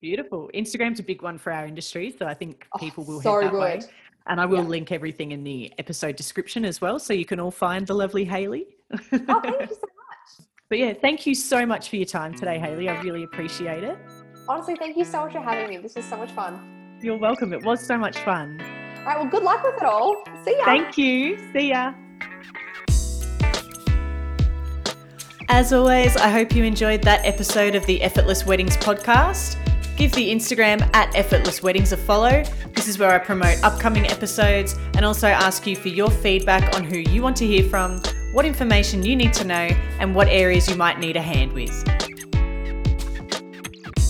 Beautiful. 0.00 0.50
Instagram's 0.54 1.00
a 1.00 1.02
big 1.02 1.22
one 1.22 1.36
for 1.36 1.52
our 1.52 1.66
industry, 1.66 2.14
so 2.16 2.24
I 2.24 2.32
think 2.32 2.66
oh, 2.74 2.78
people 2.78 3.04
will 3.04 3.20
so 3.20 3.40
head 3.40 3.48
that 3.48 3.50
good. 3.52 3.60
way. 3.60 3.80
And 4.26 4.40
I 4.40 4.46
will 4.46 4.62
yeah. 4.62 4.68
link 4.68 4.92
everything 4.92 5.32
in 5.32 5.44
the 5.44 5.72
episode 5.78 6.16
description 6.16 6.64
as 6.64 6.80
well, 6.80 6.98
so 6.98 7.12
you 7.12 7.24
can 7.24 7.40
all 7.40 7.50
find 7.50 7.86
the 7.86 7.94
lovely 7.94 8.24
Hayley. 8.24 8.66
oh, 8.92 8.98
thank 8.98 9.14
you 9.14 9.66
so 9.66 9.80
much. 9.82 10.46
But 10.70 10.78
yeah, 10.78 10.92
thank 10.92 11.24
you 11.24 11.34
so 11.34 11.64
much 11.64 11.88
for 11.88 11.96
your 11.96 12.04
time 12.04 12.34
today, 12.34 12.58
Hayley. 12.58 12.90
I 12.90 13.00
really 13.00 13.22
appreciate 13.22 13.84
it. 13.84 13.96
Honestly, 14.48 14.76
thank 14.76 14.96
you 14.96 15.04
so 15.04 15.20
much 15.20 15.32
for 15.32 15.40
having 15.40 15.68
me. 15.68 15.76
This 15.76 15.94
was 15.94 16.06
so 16.06 16.16
much 16.16 16.30
fun. 16.30 16.58
You're 17.02 17.18
welcome. 17.18 17.52
It 17.52 17.62
was 17.62 17.84
so 17.84 17.98
much 17.98 18.16
fun. 18.20 18.58
All 19.00 19.04
right, 19.04 19.18
well, 19.18 19.26
good 19.26 19.42
luck 19.42 19.62
with 19.62 19.76
it 19.76 19.82
all. 19.82 20.24
See 20.42 20.56
ya. 20.56 20.64
Thank 20.64 20.96
you. 20.96 21.38
See 21.52 21.68
ya. 21.68 21.92
As 25.50 25.74
always, 25.74 26.16
I 26.16 26.30
hope 26.30 26.54
you 26.54 26.64
enjoyed 26.64 27.02
that 27.02 27.26
episode 27.26 27.74
of 27.74 27.84
the 27.84 28.00
Effortless 28.00 28.46
Weddings 28.46 28.78
podcast. 28.78 29.56
Give 29.98 30.12
the 30.12 30.30
Instagram 30.30 30.80
at 30.94 31.14
Effortless 31.14 31.62
Weddings 31.62 31.92
a 31.92 31.98
follow. 31.98 32.42
This 32.74 32.88
is 32.88 32.98
where 32.98 33.10
I 33.10 33.18
promote 33.18 33.62
upcoming 33.62 34.06
episodes 34.06 34.76
and 34.94 35.04
also 35.04 35.28
ask 35.28 35.66
you 35.66 35.76
for 35.76 35.88
your 35.88 36.10
feedback 36.10 36.74
on 36.74 36.84
who 36.84 36.96
you 36.96 37.20
want 37.20 37.36
to 37.38 37.46
hear 37.46 37.64
from, 37.68 38.00
what 38.32 38.46
information 38.46 39.02
you 39.02 39.14
need 39.14 39.34
to 39.34 39.44
know, 39.44 39.68
and 40.00 40.14
what 40.14 40.28
areas 40.28 40.70
you 40.70 40.76
might 40.76 40.98
need 40.98 41.16
a 41.16 41.22
hand 41.22 41.52
with. 41.52 41.84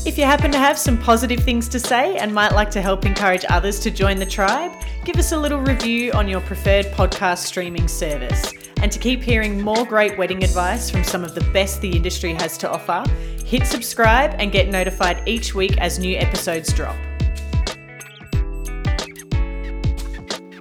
If 0.09 0.17
you 0.17 0.25
happen 0.25 0.51
to 0.53 0.59
have 0.59 0.79
some 0.79 0.97
positive 0.97 1.41
things 1.41 1.69
to 1.69 1.79
say 1.79 2.17
and 2.17 2.33
might 2.33 2.53
like 2.53 2.71
to 2.71 2.81
help 2.81 3.05
encourage 3.05 3.45
others 3.51 3.79
to 3.81 3.91
join 3.91 4.17
the 4.17 4.25
tribe, 4.25 4.73
give 5.05 5.17
us 5.17 5.33
a 5.33 5.37
little 5.37 5.61
review 5.61 6.13
on 6.13 6.27
your 6.27 6.41
preferred 6.41 6.87
podcast 6.87 7.45
streaming 7.45 7.87
service. 7.89 8.55
And 8.81 8.91
to 8.91 8.99
keep 8.99 9.23
hearing 9.23 9.61
more 9.61 9.85
great 9.85 10.17
wedding 10.17 10.43
advice 10.43 10.89
from 10.89 11.05
some 11.05 11.25
of 11.25 11.35
the 11.35 11.43
best 11.53 11.83
the 11.83 11.95
industry 11.95 12.33
has 12.33 12.57
to 12.57 12.71
offer, 12.71 13.05
hit 13.45 13.67
subscribe 13.67 14.35
and 14.39 14.51
get 14.51 14.69
notified 14.71 15.29
each 15.29 15.55
week 15.55 15.77
as 15.77 15.99
new 15.99 16.17
episodes 16.17 16.73
drop. 16.73 16.97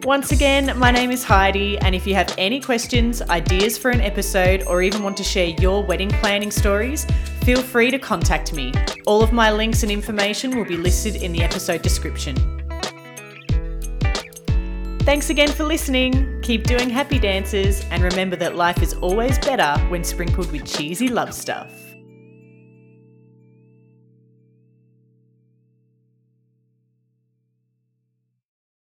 Once 0.04 0.34
again, 0.34 0.78
my 0.78 0.92
name 0.92 1.10
is 1.10 1.24
Heidi, 1.24 1.78
and 1.80 1.96
if 1.96 2.06
you 2.06 2.16
have 2.16 2.36
any 2.38 2.60
questions, 2.60 3.22
ideas 3.22 3.78
for 3.78 3.92
an 3.92 4.02
episode, 4.02 4.64
or 4.64 4.82
even 4.82 5.04
want 5.04 5.16
to 5.16 5.24
share 5.24 5.48
your 5.62 5.86
wedding 5.86 6.10
planning 6.10 6.52
stories, 6.52 7.08
feel 7.48 7.64
free 7.64 7.90
to 7.90 7.98
contact 7.98 8.52
me. 8.52 8.74
All 9.06 9.24
of 9.24 9.32
my 9.32 9.52
links 9.52 9.82
and 9.82 9.90
information 9.90 10.58
will 10.58 10.66
be 10.66 10.76
listed 10.76 11.16
in 11.24 11.32
the 11.32 11.42
episode 11.42 11.82
description. 11.82 12.36
Thanks 15.04 15.30
again 15.30 15.48
for 15.48 15.64
listening. 15.64 16.42
Keep 16.42 16.66
doing 16.66 16.90
happy 16.90 17.18
dances, 17.18 17.86
and 17.90 18.04
remember 18.04 18.36
that 18.36 18.58
life 18.58 18.82
is 18.82 18.96
always 18.96 19.40
better 19.40 19.82
when 19.88 20.04
sprinkled 20.04 20.52
with 20.52 20.66
cheesy 20.66 21.08
love 21.08 21.34
stuff. 21.34 21.87